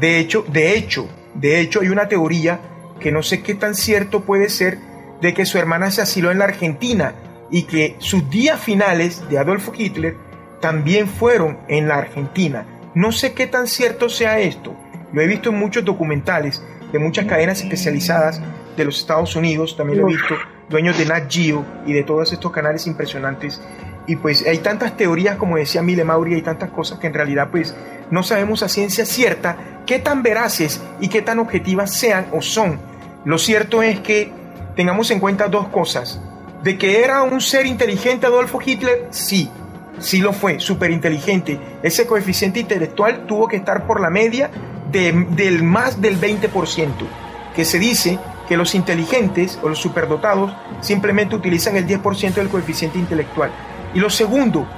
De 0.00 0.18
hecho, 0.18 0.44
de 0.48 0.76
hecho, 0.76 1.08
de 1.34 1.60
hecho 1.60 1.80
hay 1.80 1.88
una 1.88 2.08
teoría 2.08 2.60
que 3.00 3.12
no 3.12 3.22
sé 3.22 3.42
qué 3.42 3.54
tan 3.54 3.74
cierto 3.74 4.20
puede 4.20 4.48
ser 4.48 4.78
de 5.20 5.34
que 5.34 5.44
su 5.44 5.58
hermana 5.58 5.90
se 5.90 6.00
asiló 6.00 6.30
en 6.30 6.38
la 6.38 6.44
Argentina 6.44 7.14
y 7.50 7.64
que 7.64 7.96
sus 7.98 8.30
días 8.30 8.60
finales 8.60 9.28
de 9.28 9.38
Adolfo 9.38 9.72
Hitler 9.76 10.16
también 10.60 11.08
fueron 11.08 11.58
en 11.68 11.88
la 11.88 11.96
Argentina. 11.96 12.64
No 12.94 13.10
sé 13.10 13.34
qué 13.34 13.48
tan 13.48 13.66
cierto 13.66 14.08
sea 14.08 14.38
esto. 14.38 14.74
Lo 15.12 15.20
he 15.20 15.26
visto 15.26 15.50
en 15.50 15.58
muchos 15.58 15.84
documentales 15.84 16.62
de 16.92 16.98
muchas 17.00 17.26
cadenas 17.26 17.60
especializadas 17.60 18.40
de 18.76 18.84
los 18.84 18.98
Estados 19.00 19.34
Unidos. 19.34 19.76
También 19.76 20.00
lo 20.00 20.08
he 20.08 20.12
visto 20.12 20.36
dueños 20.68 20.96
de 20.98 21.06
Nat 21.06 21.24
Geo 21.28 21.64
y 21.84 21.92
de 21.92 22.04
todos 22.04 22.32
estos 22.32 22.52
canales 22.52 22.86
impresionantes. 22.86 23.60
Y 24.06 24.16
pues 24.16 24.46
hay 24.46 24.58
tantas 24.58 24.96
teorías, 24.96 25.36
como 25.36 25.56
decía 25.56 25.82
Mile 25.82 26.04
Mauri, 26.04 26.34
hay 26.34 26.42
tantas 26.42 26.70
cosas 26.70 26.98
que 26.98 27.08
en 27.08 27.14
realidad 27.14 27.48
pues 27.50 27.74
no 28.10 28.22
sabemos 28.22 28.62
a 28.62 28.68
ciencia 28.68 29.04
cierta 29.04 29.82
qué 29.84 29.98
tan 29.98 30.22
veraces 30.22 30.80
y 31.00 31.08
qué 31.08 31.22
tan 31.22 31.38
objetivas 31.38 31.92
sean 31.92 32.26
o 32.32 32.40
son. 32.40 32.78
Lo 33.24 33.38
cierto 33.38 33.82
es 33.82 34.00
que 34.00 34.32
tengamos 34.76 35.10
en 35.10 35.20
cuenta 35.20 35.48
dos 35.48 35.68
cosas. 35.68 36.20
De 36.62 36.78
que 36.78 37.02
era 37.02 37.22
un 37.22 37.40
ser 37.40 37.66
inteligente 37.66 38.26
Adolfo 38.26 38.60
Hitler, 38.64 39.08
sí, 39.10 39.50
sí 39.98 40.18
lo 40.18 40.32
fue, 40.32 40.60
súper 40.60 40.90
inteligente. 40.90 41.58
Ese 41.82 42.06
coeficiente 42.06 42.60
intelectual 42.60 43.26
tuvo 43.26 43.48
que 43.48 43.56
estar 43.56 43.86
por 43.86 44.00
la 44.00 44.10
media 44.10 44.50
del 44.90 45.62
más 45.62 46.00
del 46.00 46.20
20%, 46.20 46.90
que 47.54 47.64
se 47.64 47.78
dice 47.78 48.18
que 48.48 48.56
los 48.56 48.74
inteligentes 48.74 49.58
o 49.62 49.68
los 49.68 49.78
superdotados 49.78 50.52
simplemente 50.80 51.34
utilizan 51.34 51.76
el 51.76 51.86
10% 51.86 52.34
del 52.34 52.48
coeficiente 52.48 52.98
intelectual. 52.98 53.50
Y 53.96 53.98
lo 53.98 54.10
segundo, 54.10 54.68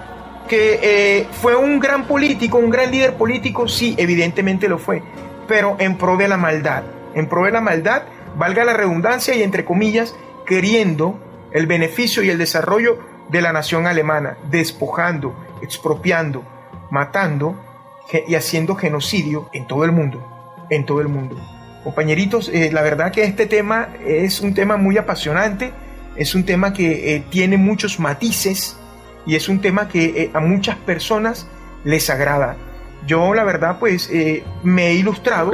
que 0.48 0.78
eh, 0.80 1.26
fue 1.42 1.56
un 1.56 1.80
gran 1.80 2.06
político, 2.06 2.56
un 2.58 2.70
gran 2.70 2.92
líder 2.92 3.14
político, 3.14 3.66
sí, 3.66 3.96
evidentemente 3.98 4.68
lo 4.68 4.78
fue, 4.78 5.02
pero 5.48 5.74
en 5.80 5.98
pro 5.98 6.16
de 6.16 6.28
la 6.28 6.36
maldad, 6.36 6.84
en 7.14 7.28
pro 7.28 7.44
de 7.44 7.50
la 7.50 7.60
maldad, 7.60 8.04
valga 8.36 8.64
la 8.64 8.74
redundancia 8.74 9.34
y 9.34 9.42
entre 9.42 9.64
comillas, 9.64 10.14
queriendo 10.46 11.18
el 11.50 11.66
beneficio 11.66 12.22
y 12.22 12.30
el 12.30 12.38
desarrollo 12.38 13.00
de 13.28 13.42
la 13.42 13.52
nación 13.52 13.88
alemana, 13.88 14.38
despojando, 14.52 15.34
expropiando, 15.62 16.44
matando 16.92 17.56
y 18.28 18.36
haciendo 18.36 18.76
genocidio 18.76 19.50
en 19.52 19.66
todo 19.66 19.84
el 19.84 19.90
mundo, 19.90 20.24
en 20.70 20.86
todo 20.86 21.00
el 21.00 21.08
mundo. 21.08 21.36
Compañeritos, 21.82 22.50
eh, 22.50 22.70
la 22.72 22.82
verdad 22.82 23.10
que 23.10 23.24
este 23.24 23.46
tema 23.46 23.88
es 24.06 24.40
un 24.40 24.54
tema 24.54 24.76
muy 24.76 24.96
apasionante, 24.96 25.72
es 26.14 26.36
un 26.36 26.44
tema 26.44 26.72
que 26.72 27.16
eh, 27.16 27.24
tiene 27.28 27.56
muchos 27.56 27.98
matices 27.98 28.77
y 29.28 29.36
es 29.36 29.48
un 29.48 29.60
tema 29.60 29.86
que 29.86 30.06
eh, 30.06 30.30
a 30.34 30.40
muchas 30.40 30.74
personas 30.76 31.48
les 31.84 32.10
agrada. 32.10 32.56
Yo 33.06 33.32
la 33.34 33.44
verdad 33.44 33.78
pues 33.78 34.10
me 34.64 34.88
he 34.88 34.94
ilustrado 34.94 35.52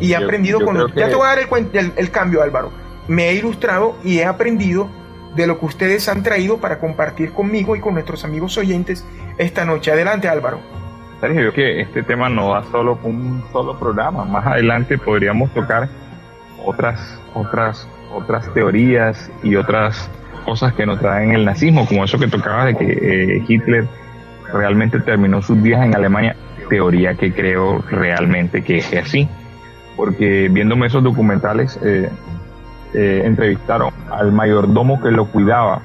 y 0.00 0.12
he 0.12 0.16
aprendido 0.16 0.60
con... 0.64 0.76
Ya 0.94 1.08
te 1.08 1.14
voy 1.14 1.26
a 1.26 1.36
dar 1.36 1.38
el, 1.40 1.92
el 1.94 2.10
cambio 2.10 2.42
Álvaro. 2.42 2.72
Me 3.06 3.28
he 3.28 3.34
ilustrado 3.34 3.96
y 4.02 4.18
he 4.18 4.24
aprendido 4.24 4.88
de 5.36 5.46
lo 5.46 5.60
que 5.60 5.66
ustedes 5.66 6.08
han 6.08 6.22
traído 6.22 6.58
para 6.58 6.78
compartir 6.78 7.32
conmigo 7.32 7.76
y 7.76 7.80
con 7.80 7.94
nuestros 7.94 8.24
amigos 8.24 8.56
oyentes 8.56 9.04
esta 9.36 9.64
noche. 9.64 9.92
Adelante 9.92 10.28
Álvaro. 10.28 10.60
Sergio, 11.20 11.52
que 11.52 11.80
este 11.80 12.02
tema 12.02 12.28
no 12.28 12.50
va 12.50 12.64
solo 12.70 12.96
con 12.96 13.14
un 13.14 13.44
solo 13.52 13.78
programa. 13.78 14.24
Más 14.24 14.46
adelante 14.46 14.98
podríamos 14.98 15.52
tocar 15.52 15.88
otras, 16.64 17.20
otras, 17.34 17.88
otras 18.12 18.52
teorías 18.52 19.30
y 19.42 19.56
otras 19.56 20.10
cosas 20.46 20.72
que 20.72 20.86
nos 20.86 21.00
traen 21.00 21.32
el 21.32 21.44
nazismo, 21.44 21.86
como 21.86 22.04
eso 22.04 22.18
que 22.18 22.28
tocaba 22.28 22.64
de 22.64 22.76
que 22.76 22.86
eh, 22.86 23.44
Hitler 23.46 23.86
realmente 24.52 25.00
terminó 25.00 25.42
sus 25.42 25.60
días 25.62 25.84
en 25.84 25.94
Alemania, 25.94 26.36
teoría 26.70 27.14
que 27.14 27.32
creo 27.32 27.82
realmente 27.90 28.62
que 28.62 28.78
es 28.78 28.94
así, 28.94 29.28
porque 29.96 30.48
viéndome 30.48 30.86
esos 30.86 31.02
documentales, 31.02 31.78
eh, 31.84 32.08
eh, 32.94 33.22
entrevistaron 33.24 33.92
al 34.10 34.32
mayordomo 34.32 35.02
que 35.02 35.10
lo 35.10 35.26
cuidaba, 35.26 35.82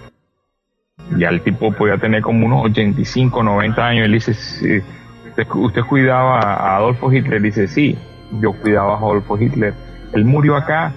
ya 1.18 1.30
el 1.30 1.41
tipo 1.41 1.72
podía 1.74 1.97
tener 1.97 2.22
como 2.22 2.45
unos 2.45 2.66
85, 2.66 3.43
90 3.43 3.86
años, 3.86 4.05
él 4.05 4.12
dice, 4.12 4.32
usted, 4.32 5.82
cuidaba 5.89 6.39
a 6.39 6.78
Adolfo 6.78 7.12
Hitler, 7.12 7.41
dice, 7.41 7.68
sí, 7.68 7.97
yo 8.39 8.53
cuidaba 8.53 8.93
a 8.93 8.97
Adolfo 8.97 9.38
Hitler. 9.38 9.74
Él 10.14 10.26
murió 10.26 10.55
acá, 10.55 10.93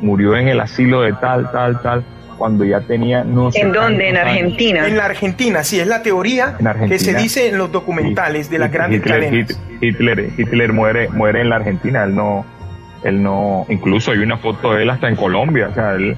murió 0.00 0.36
en 0.36 0.48
el 0.48 0.60
asilo 0.60 1.02
de 1.02 1.12
tal, 1.14 1.50
tal, 1.50 1.80
tal, 1.82 2.04
cuando 2.40 2.64
ya 2.64 2.80
tenía 2.80 3.22
no 3.22 3.50
¿En 3.52 3.70
dónde? 3.70 4.08
¿En 4.08 4.16
Argentina? 4.16 4.86
En 4.86 4.96
la 4.96 5.04
Argentina, 5.04 5.62
sí, 5.62 5.78
es 5.78 5.86
la 5.86 6.02
teoría 6.02 6.56
que 6.88 6.98
se 6.98 7.12
dice 7.12 7.50
en 7.50 7.58
los 7.58 7.70
documentales 7.70 8.48
de 8.48 8.58
las 8.58 8.72
grandes 8.72 9.00
Hitler, 9.00 9.20
cadenas. 9.20 9.60
Hitler, 9.82 10.30
Hitler 10.38 10.72
muere, 10.72 11.10
muere 11.10 11.42
en 11.42 11.50
la 11.50 11.56
Argentina, 11.56 12.02
él 12.04 12.14
no, 12.14 12.46
él 13.04 13.22
no, 13.22 13.66
incluso 13.68 14.12
hay 14.12 14.20
una 14.20 14.38
foto 14.38 14.72
de 14.72 14.84
él 14.84 14.90
hasta 14.90 15.08
en 15.08 15.16
Colombia, 15.16 15.68
o 15.70 15.74
sea, 15.74 15.92
él, 15.96 16.16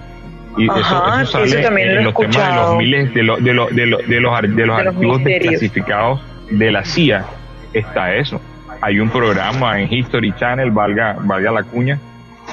y 0.56 0.66
eso, 0.66 1.26
sale 1.26 1.98
en 1.98 2.04
los 2.04 2.14
temas 2.14 2.36
de 2.36 2.54
los 2.54 2.76
miles 2.76 3.14
de, 3.14 3.22
los 3.24 3.42
de, 3.42 3.52
los 3.52 3.74
de, 3.74 3.86
los, 3.86 4.06
de 4.06 4.20
los, 4.20 4.42
de 4.56 4.66
los 4.66 4.78
archivos 4.78 5.24
desclasificados 5.24 6.20
de 6.50 6.70
la 6.70 6.84
CIA 6.84 7.24
está 7.72 8.14
eso. 8.14 8.40
Hay 8.80 9.00
un 9.00 9.10
programa 9.10 9.80
en 9.80 9.92
History 9.92 10.32
Channel, 10.36 10.70
valga, 10.70 11.16
valga 11.20 11.50
la 11.50 11.64
cuña, 11.64 11.98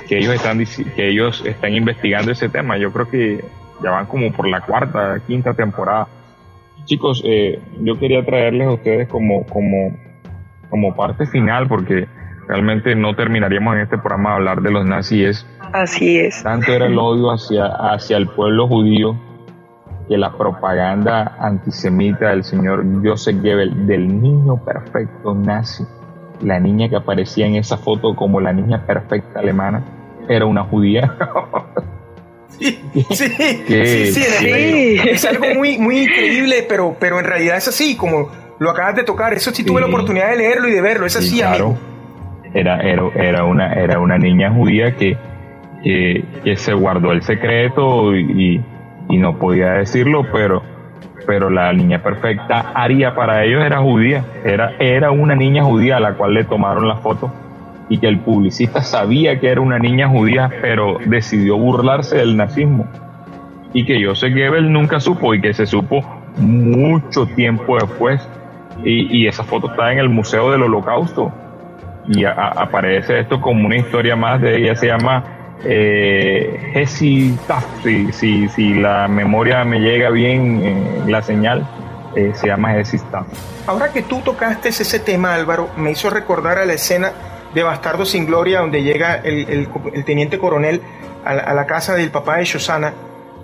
que 0.07 0.17
ellos 0.17 0.33
están 0.33 0.65
que 0.95 1.09
ellos 1.09 1.43
están 1.45 1.73
investigando 1.73 2.31
ese 2.31 2.49
tema. 2.49 2.77
Yo 2.77 2.91
creo 2.91 3.09
que 3.09 3.43
ya 3.83 3.91
van 3.91 4.05
como 4.05 4.31
por 4.31 4.47
la 4.47 4.61
cuarta, 4.61 5.19
quinta 5.25 5.53
temporada. 5.53 6.07
Chicos, 6.85 7.21
eh, 7.25 7.59
yo 7.81 7.99
quería 7.99 8.25
traerles 8.25 8.67
a 8.67 8.71
ustedes 8.71 9.07
como, 9.07 9.45
como, 9.45 9.95
como 10.69 10.95
parte 10.95 11.25
final, 11.27 11.67
porque 11.67 12.07
realmente 12.47 12.95
no 12.95 13.15
terminaríamos 13.15 13.75
en 13.75 13.81
este 13.81 13.97
programa 13.97 14.31
de 14.31 14.35
hablar 14.37 14.61
de 14.61 14.71
los 14.71 14.85
nazis. 14.85 15.45
Así 15.73 16.19
es. 16.19 16.41
Tanto 16.43 16.71
era 16.71 16.87
el 16.87 16.97
odio 16.99 17.31
hacia, 17.31 17.67
hacia 17.67 18.17
el 18.17 18.27
pueblo 18.27 18.67
judío 18.67 19.15
que 20.09 20.17
la 20.17 20.31
propaganda 20.31 21.35
antisemita 21.39 22.29
del 22.29 22.43
señor 22.43 22.83
Joseph 23.03 23.37
Goebbels 23.43 23.85
del 23.85 24.19
niño 24.19 24.57
perfecto 24.65 25.35
nazi, 25.35 25.83
la 26.41 26.59
niña 26.59 26.89
que 26.89 26.95
aparecía 26.95 27.45
en 27.45 27.55
esa 27.55 27.77
foto 27.77 28.15
como 28.15 28.41
la 28.41 28.51
niña 28.51 28.83
perfecta 28.87 29.39
alemana, 29.39 29.83
era 30.27 30.47
una 30.47 30.63
judía. 30.63 31.15
Sí, 32.59 32.79
sí, 33.11 34.11
sí, 34.11 34.23
sí, 34.23 34.99
es 35.09 35.25
algo 35.25 35.45
muy, 35.55 35.77
muy 35.77 36.01
increíble, 36.01 36.65
pero, 36.67 36.95
pero 36.99 37.19
en 37.19 37.25
realidad 37.25 37.57
es 37.57 37.67
así, 37.69 37.95
como 37.95 38.29
lo 38.59 38.69
acabas 38.69 38.95
de 38.95 39.03
tocar. 39.03 39.33
Eso 39.33 39.51
sí, 39.51 39.63
tuve 39.63 39.79
la 39.79 39.87
oportunidad 39.87 40.29
de 40.31 40.37
leerlo 40.37 40.67
y 40.67 40.71
de 40.71 40.81
verlo, 40.81 41.05
es 41.05 41.15
así, 41.15 41.37
claro. 41.37 41.77
Era, 42.53 42.81
era, 42.81 43.03
era, 43.15 43.43
una, 43.45 43.73
era 43.73 43.99
una 43.99 44.17
niña 44.17 44.51
judía 44.51 44.95
que, 44.95 45.17
que, 45.83 46.23
que 46.43 46.55
se 46.55 46.73
guardó 46.73 47.11
el 47.11 47.21
secreto 47.21 48.15
y, 48.15 48.61
y 49.09 49.17
no 49.17 49.37
podía 49.37 49.73
decirlo, 49.73 50.25
pero, 50.31 50.63
pero 51.25 51.49
la 51.49 51.71
niña 51.73 52.01
perfecta 52.01 52.71
Aria 52.73 53.15
para 53.15 53.45
ellos 53.45 53.63
era 53.63 53.79
judía, 53.79 54.25
era, 54.43 54.73
era 54.79 55.11
una 55.11 55.35
niña 55.35 55.63
judía 55.63 55.97
a 55.97 55.99
la 55.99 56.13
cual 56.15 56.33
le 56.33 56.43
tomaron 56.43 56.87
la 56.87 56.97
foto 56.97 57.31
y 57.89 57.97
que 57.97 58.07
el 58.07 58.19
publicista 58.19 58.83
sabía 58.83 59.39
que 59.39 59.49
era 59.49 59.61
una 59.61 59.79
niña 59.79 60.07
judía, 60.07 60.49
pero 60.61 60.99
decidió 61.05 61.57
burlarse 61.57 62.17
del 62.17 62.37
nazismo. 62.37 62.87
Y 63.73 63.85
que 63.85 64.03
Joseph 64.05 64.33
Goebbels 64.33 64.69
nunca 64.69 64.99
supo 64.99 65.33
y 65.33 65.41
que 65.41 65.53
se 65.53 65.65
supo 65.65 66.03
mucho 66.37 67.25
tiempo 67.25 67.77
después. 67.77 68.25
Y, 68.83 69.27
esa 69.27 69.43
foto 69.43 69.71
está 69.71 69.91
en 69.91 69.99
el 69.99 70.07
Museo 70.07 70.51
del 70.51 70.63
Holocausto. 70.63 71.33
Y 72.07 72.23
aparece 72.23 73.19
esto 73.19 73.41
como 73.41 73.65
una 73.65 73.75
historia 73.75 74.15
más 74.15 74.39
de 74.39 74.57
ella, 74.57 74.75
se 74.75 74.87
llama 74.87 75.23
eh, 75.65 76.85
si, 76.87 77.37
si, 78.13 78.73
la 78.75 79.07
memoria 79.07 79.65
me 79.65 79.79
llega 79.79 80.09
bien, 80.09 80.61
eh, 80.63 81.03
la 81.07 81.21
señal, 81.21 81.67
eh, 82.15 82.31
se 82.33 82.47
llama 82.47 82.77
Hesi 82.77 82.97
Ahora 83.67 83.91
que 83.91 84.01
tú 84.01 84.21
tocaste 84.21 84.69
ese 84.69 84.99
tema, 84.99 85.35
Álvaro, 85.35 85.69
me 85.77 85.91
hizo 85.91 86.09
recordar 86.09 86.57
a 86.57 86.65
la 86.65 86.73
escena 86.73 87.11
de 87.53 87.63
Bastardo 87.63 88.05
sin 88.05 88.25
Gloria, 88.25 88.59
donde 88.59 88.83
llega 88.83 89.15
el, 89.15 89.67
teniente 90.05 90.37
coronel 90.37 90.81
a 91.25 91.53
la, 91.53 91.65
casa 91.65 91.95
del 91.95 92.11
papá 92.11 92.37
de 92.37 92.45
Shosana 92.45 92.93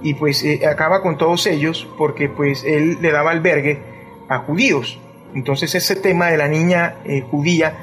y 0.01 0.13
pues 0.13 0.43
eh, 0.43 0.65
acaba 0.65 1.01
con 1.01 1.17
todos 1.17 1.45
ellos 1.47 1.87
porque 1.97 2.29
pues 2.29 2.63
él 2.63 2.99
le 3.01 3.11
daba 3.11 3.31
albergue 3.31 3.79
a 4.29 4.39
judíos. 4.39 4.99
Entonces 5.33 5.75
ese 5.75 5.95
tema 5.95 6.27
de 6.27 6.37
la 6.37 6.47
niña 6.47 6.95
judía 7.29 7.77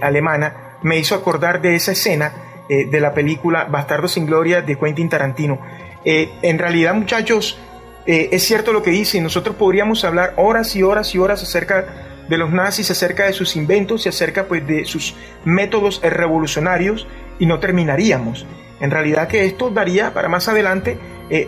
alemana 0.00 0.76
me 0.82 0.98
hizo 0.98 1.14
acordar 1.14 1.60
de 1.60 1.74
esa 1.74 1.92
escena 1.92 2.32
eh, 2.68 2.86
de 2.86 3.00
la 3.00 3.12
película 3.14 3.64
Bastardo 3.64 4.08
sin 4.08 4.26
Gloria 4.26 4.62
de 4.62 4.78
Quentin 4.78 5.08
Tarantino. 5.08 5.58
Eh, 6.04 6.30
en 6.42 6.58
realidad, 6.58 6.94
muchachos, 6.94 7.58
eh, 8.06 8.28
es 8.32 8.44
cierto 8.44 8.72
lo 8.72 8.82
que 8.82 8.90
dice, 8.90 9.20
nosotros 9.20 9.56
podríamos 9.56 10.04
hablar 10.04 10.34
horas 10.36 10.74
y 10.76 10.82
horas 10.82 11.14
y 11.14 11.18
horas 11.18 11.42
acerca 11.42 12.11
de 12.32 12.38
los 12.38 12.50
nazis, 12.50 12.90
acerca 12.90 13.26
de 13.26 13.34
sus 13.34 13.56
inventos 13.56 14.06
y 14.06 14.08
acerca 14.08 14.44
pues, 14.44 14.66
de 14.66 14.86
sus 14.86 15.14
métodos 15.44 16.00
revolucionarios 16.02 17.06
y 17.38 17.44
no 17.44 17.60
terminaríamos. 17.60 18.46
En 18.80 18.90
realidad 18.90 19.28
que 19.28 19.44
esto 19.44 19.68
daría 19.68 20.14
para 20.14 20.30
más 20.30 20.48
adelante 20.48 20.98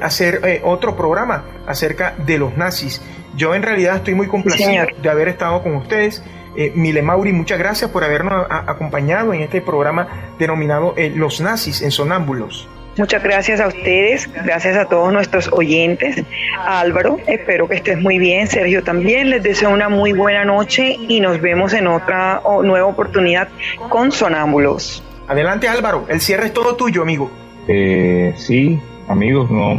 hacer 0.02 0.60
otro 0.62 0.94
programa 0.94 1.44
acerca 1.66 2.14
de 2.18 2.38
los 2.38 2.56
nazis. 2.56 3.02
Yo 3.34 3.54
en 3.54 3.62
realidad 3.62 3.96
estoy 3.96 4.14
muy 4.14 4.28
complacido 4.28 4.86
de 5.02 5.08
haber 5.08 5.28
estado 5.28 5.62
con 5.62 5.74
ustedes. 5.76 6.22
Eh, 6.56 6.72
Mile 6.74 7.02
Mauri, 7.02 7.32
muchas 7.32 7.58
gracias 7.58 7.90
por 7.90 8.04
habernos 8.04 8.46
acompañado 8.48 9.32
en 9.34 9.40
este 9.40 9.60
programa 9.60 10.34
denominado 10.38 10.94
eh, 10.96 11.10
Los 11.14 11.40
Nazis 11.40 11.82
en 11.82 11.90
Sonámbulos. 11.90 12.68
Muchas 12.96 13.24
gracias 13.24 13.60
a 13.60 13.66
ustedes, 13.66 14.30
gracias 14.44 14.76
a 14.76 14.84
todos 14.84 15.12
nuestros 15.12 15.50
oyentes. 15.52 16.22
Álvaro, 16.64 17.18
espero 17.26 17.68
que 17.68 17.74
estés 17.76 18.00
muy 18.00 18.18
bien. 18.18 18.46
Sergio 18.46 18.84
también, 18.84 19.30
les 19.30 19.42
deseo 19.42 19.70
una 19.70 19.88
muy 19.88 20.12
buena 20.12 20.44
noche 20.44 20.96
y 21.08 21.18
nos 21.18 21.40
vemos 21.40 21.72
en 21.72 21.88
otra 21.88 22.40
nueva 22.62 22.86
oportunidad 22.86 23.48
con 23.88 24.12
Sonámbulos. 24.12 25.02
Adelante 25.26 25.66
Álvaro, 25.66 26.04
el 26.08 26.20
cierre 26.20 26.46
es 26.46 26.52
todo 26.52 26.76
tuyo, 26.76 27.02
amigo. 27.02 27.30
Eh, 27.66 28.32
sí, 28.36 28.78
amigos, 29.08 29.50
no, 29.50 29.76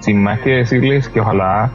sin 0.00 0.22
más 0.22 0.40
que 0.40 0.50
decirles 0.50 1.08
que 1.10 1.20
ojalá 1.20 1.70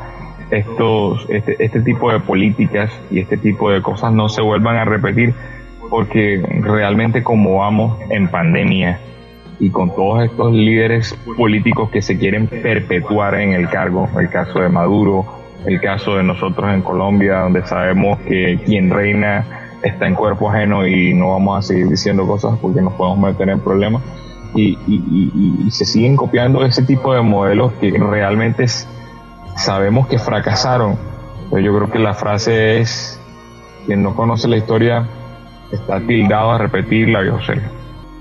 estos, 0.50 1.28
este, 1.30 1.64
este 1.64 1.82
tipo 1.82 2.12
de 2.12 2.20
políticas 2.20 2.92
y 3.12 3.20
este 3.20 3.38
tipo 3.38 3.70
de 3.70 3.84
cosas 3.84 4.12
no 4.12 4.28
se 4.28 4.42
vuelvan 4.42 4.78
a 4.78 4.86
repetir 4.86 5.36
porque 5.90 6.42
realmente 6.62 7.24
como 7.24 7.58
vamos 7.58 8.00
en 8.10 8.28
pandemia 8.28 9.00
y 9.60 9.70
con 9.70 9.94
todos 9.94 10.24
estos 10.24 10.54
líderes 10.54 11.14
políticos 11.38 11.90
que 11.90 12.02
se 12.02 12.18
quieren 12.18 12.48
perpetuar 12.48 13.36
en 13.36 13.54
el 13.54 13.70
cargo, 13.70 14.10
el 14.18 14.30
caso 14.30 14.60
de 14.60 14.70
Maduro, 14.70 15.26
el 15.66 15.82
caso 15.82 16.16
de 16.16 16.24
nosotros 16.24 16.74
en 16.74 16.82
Colombia, 16.82 17.40
donde 17.42 17.66
sabemos 17.66 18.20
que 18.20 18.60
quien 18.66 18.90
reina 18.90 19.46
está 19.84 20.08
en 20.08 20.16
cuerpo 20.16 20.50
ajeno 20.50 20.88
y 20.88 21.14
no 21.14 21.32
vamos 21.32 21.60
a 21.60 21.62
seguir 21.62 21.88
diciendo 21.88 22.26
cosas 22.26 22.58
porque 22.62 22.82
nos 22.82 22.94
podemos 22.94 23.20
meter 23.20 23.50
en 23.50 23.60
problemas. 23.60 24.02
Y, 24.56 24.78
se 25.70 25.86
siguen 25.86 26.16
copiando 26.16 26.66
ese 26.66 26.82
tipo 26.82 27.14
de 27.14 27.22
modelos 27.22 27.74
que 27.74 27.92
realmente 27.92 28.66
sabemos 29.58 30.08
que 30.08 30.18
fracasaron. 30.18 30.98
Yo 31.52 31.76
creo 31.76 31.92
que 31.92 32.00
la 32.00 32.14
frase 32.14 32.80
es, 32.80 33.20
quien 33.86 34.02
no 34.02 34.16
conoce 34.16 34.48
la 34.48 34.58
historia 34.58 35.08
está 35.72 36.00
tildado 36.00 36.52
a 36.52 36.58
repetirla, 36.58 37.20
José. 37.30 37.62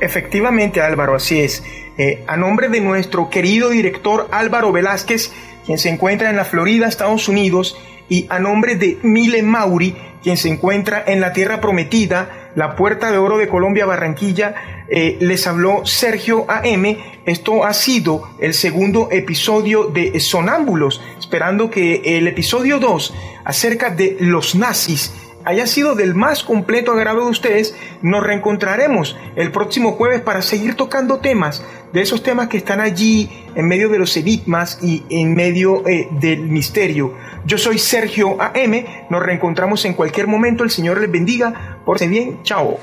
Efectivamente, 0.01 0.81
Álvaro, 0.81 1.15
así 1.15 1.41
es. 1.41 1.63
Eh, 1.97 2.23
a 2.29 2.37
nombre 2.37 2.69
de 2.69 2.81
nuestro 2.81 3.29
querido 3.29 3.71
director 3.71 4.29
Álvaro 4.31 4.71
Velázquez, 4.71 5.33
quien 5.67 5.79
se 5.79 5.89
encuentra 5.89 6.31
en 6.31 6.37
la 6.37 6.45
Florida, 6.45 6.87
Estados 6.87 7.29
Unidos, 7.29 7.77
y 8.09 8.27
a 8.31 8.39
nombre 8.39 8.77
de 8.77 8.99
Mile 9.03 9.43
Mauri, 9.43 9.97
quien 10.23 10.37
se 10.37 10.49
encuentra 10.49 11.03
en 11.07 11.21
la 11.21 11.33
Tierra 11.33 11.61
Prometida, 11.61 12.51
la 12.55 12.77
Puerta 12.77 13.11
de 13.11 13.19
Oro 13.19 13.39
de 13.39 13.49
Colombia, 13.49 13.87
Barranquilla. 13.87 14.55
Eh, 14.89 15.17
les 15.21 15.47
habló 15.47 15.85
Sergio 15.85 16.47
AM. 16.49 16.97
Esto 17.27 17.65
ha 17.65 17.75
sido 17.75 18.31
el 18.41 18.55
segundo 18.55 19.09
episodio 19.11 19.85
de 19.85 20.19
Sonámbulos, 20.21 21.03
esperando 21.19 21.71
que 21.71 22.17
el 22.17 22.27
episodio 22.27 22.79
2 22.79 23.15
acerca 23.45 23.91
de 23.91 24.17
los 24.21 24.55
nazis 24.55 25.13
haya 25.49 25.67
sido 25.67 25.95
del 25.95 26.15
más 26.15 26.45
completo 26.45 26.93
agrado 26.93 27.25
de 27.25 27.31
ustedes, 27.31 27.75
nos 28.03 28.23
reencontraremos 28.23 29.17
el 29.35 29.51
próximo 29.51 29.93
jueves 29.93 30.21
para 30.21 30.43
seguir 30.43 30.75
tocando 30.75 31.21
temas, 31.21 31.65
de 31.91 32.03
esos 32.03 32.23
temas 32.23 32.49
que 32.49 32.59
están 32.59 32.81
allí 32.81 33.31
en 33.55 33.67
medio 33.67 33.89
de 33.89 33.99
los 33.99 34.15
enigmas 34.19 34.79
y 34.83 35.05
en 35.09 35.35
medio 35.35 35.89
eh, 35.89 36.07
del 36.11 36.43
misterio. 36.43 37.15
Yo 37.47 37.57
soy 37.57 37.79
Sergio 37.79 38.37
AM, 38.39 38.85
nos 39.09 39.23
reencontramos 39.23 39.87
en 39.87 39.95
cualquier 39.95 40.27
momento, 40.27 40.65
el 40.65 40.71
Señor 40.71 41.01
les 41.01 41.11
bendiga, 41.11 41.79
por 41.87 41.99
bien, 42.07 42.43
chao. 42.43 42.79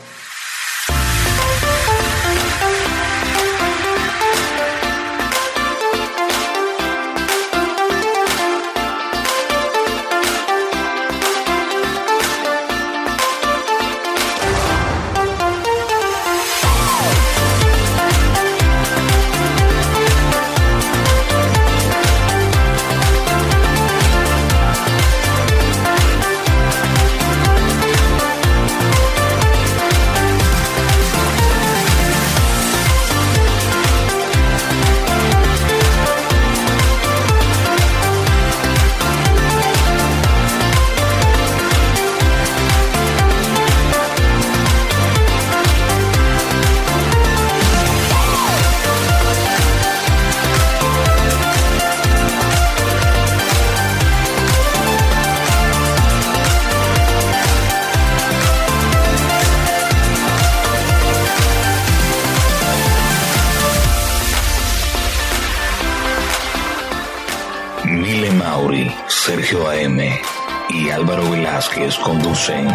Conducen 72.00 72.68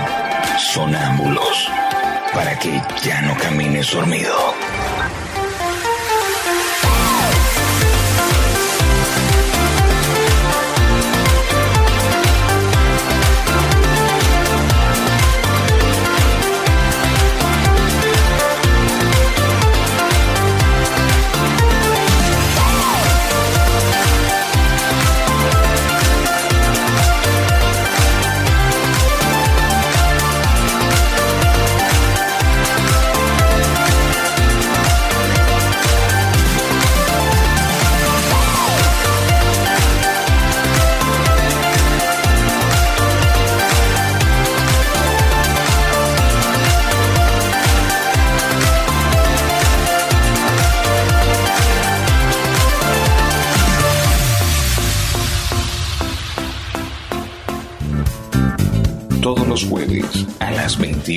sonámbulos 0.58 1.70
para 2.34 2.58
que 2.58 2.82
ya 3.02 3.22
no 3.22 3.34
camines 3.36 3.90
dormido. 3.92 4.36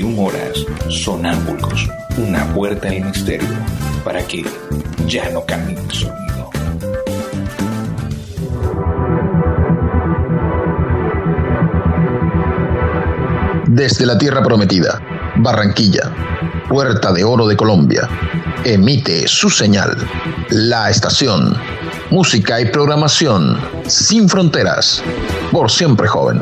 Horas, 0.01 0.65
sonámbulos, 0.89 1.87
una 2.17 2.51
puerta 2.53 2.87
al 2.89 3.01
misterio, 3.01 3.47
para 4.03 4.23
que 4.23 4.43
ya 5.07 5.29
no 5.29 5.45
camine 5.45 5.81
sonido. 5.91 6.49
Desde 13.67 14.05
la 14.05 14.17
Tierra 14.17 14.41
Prometida, 14.41 14.99
Barranquilla, 15.37 16.11
Puerta 16.67 17.11
de 17.11 17.23
Oro 17.23 17.47
de 17.47 17.55
Colombia, 17.55 18.09
emite 18.63 19.27
su 19.27 19.49
señal, 19.49 19.95
la 20.49 20.89
estación, 20.89 21.55
música 22.09 22.61
y 22.61 22.65
programación 22.65 23.59
sin 23.87 24.27
fronteras, 24.27 25.03
por 25.51 25.69
siempre 25.69 26.07
joven. 26.07 26.41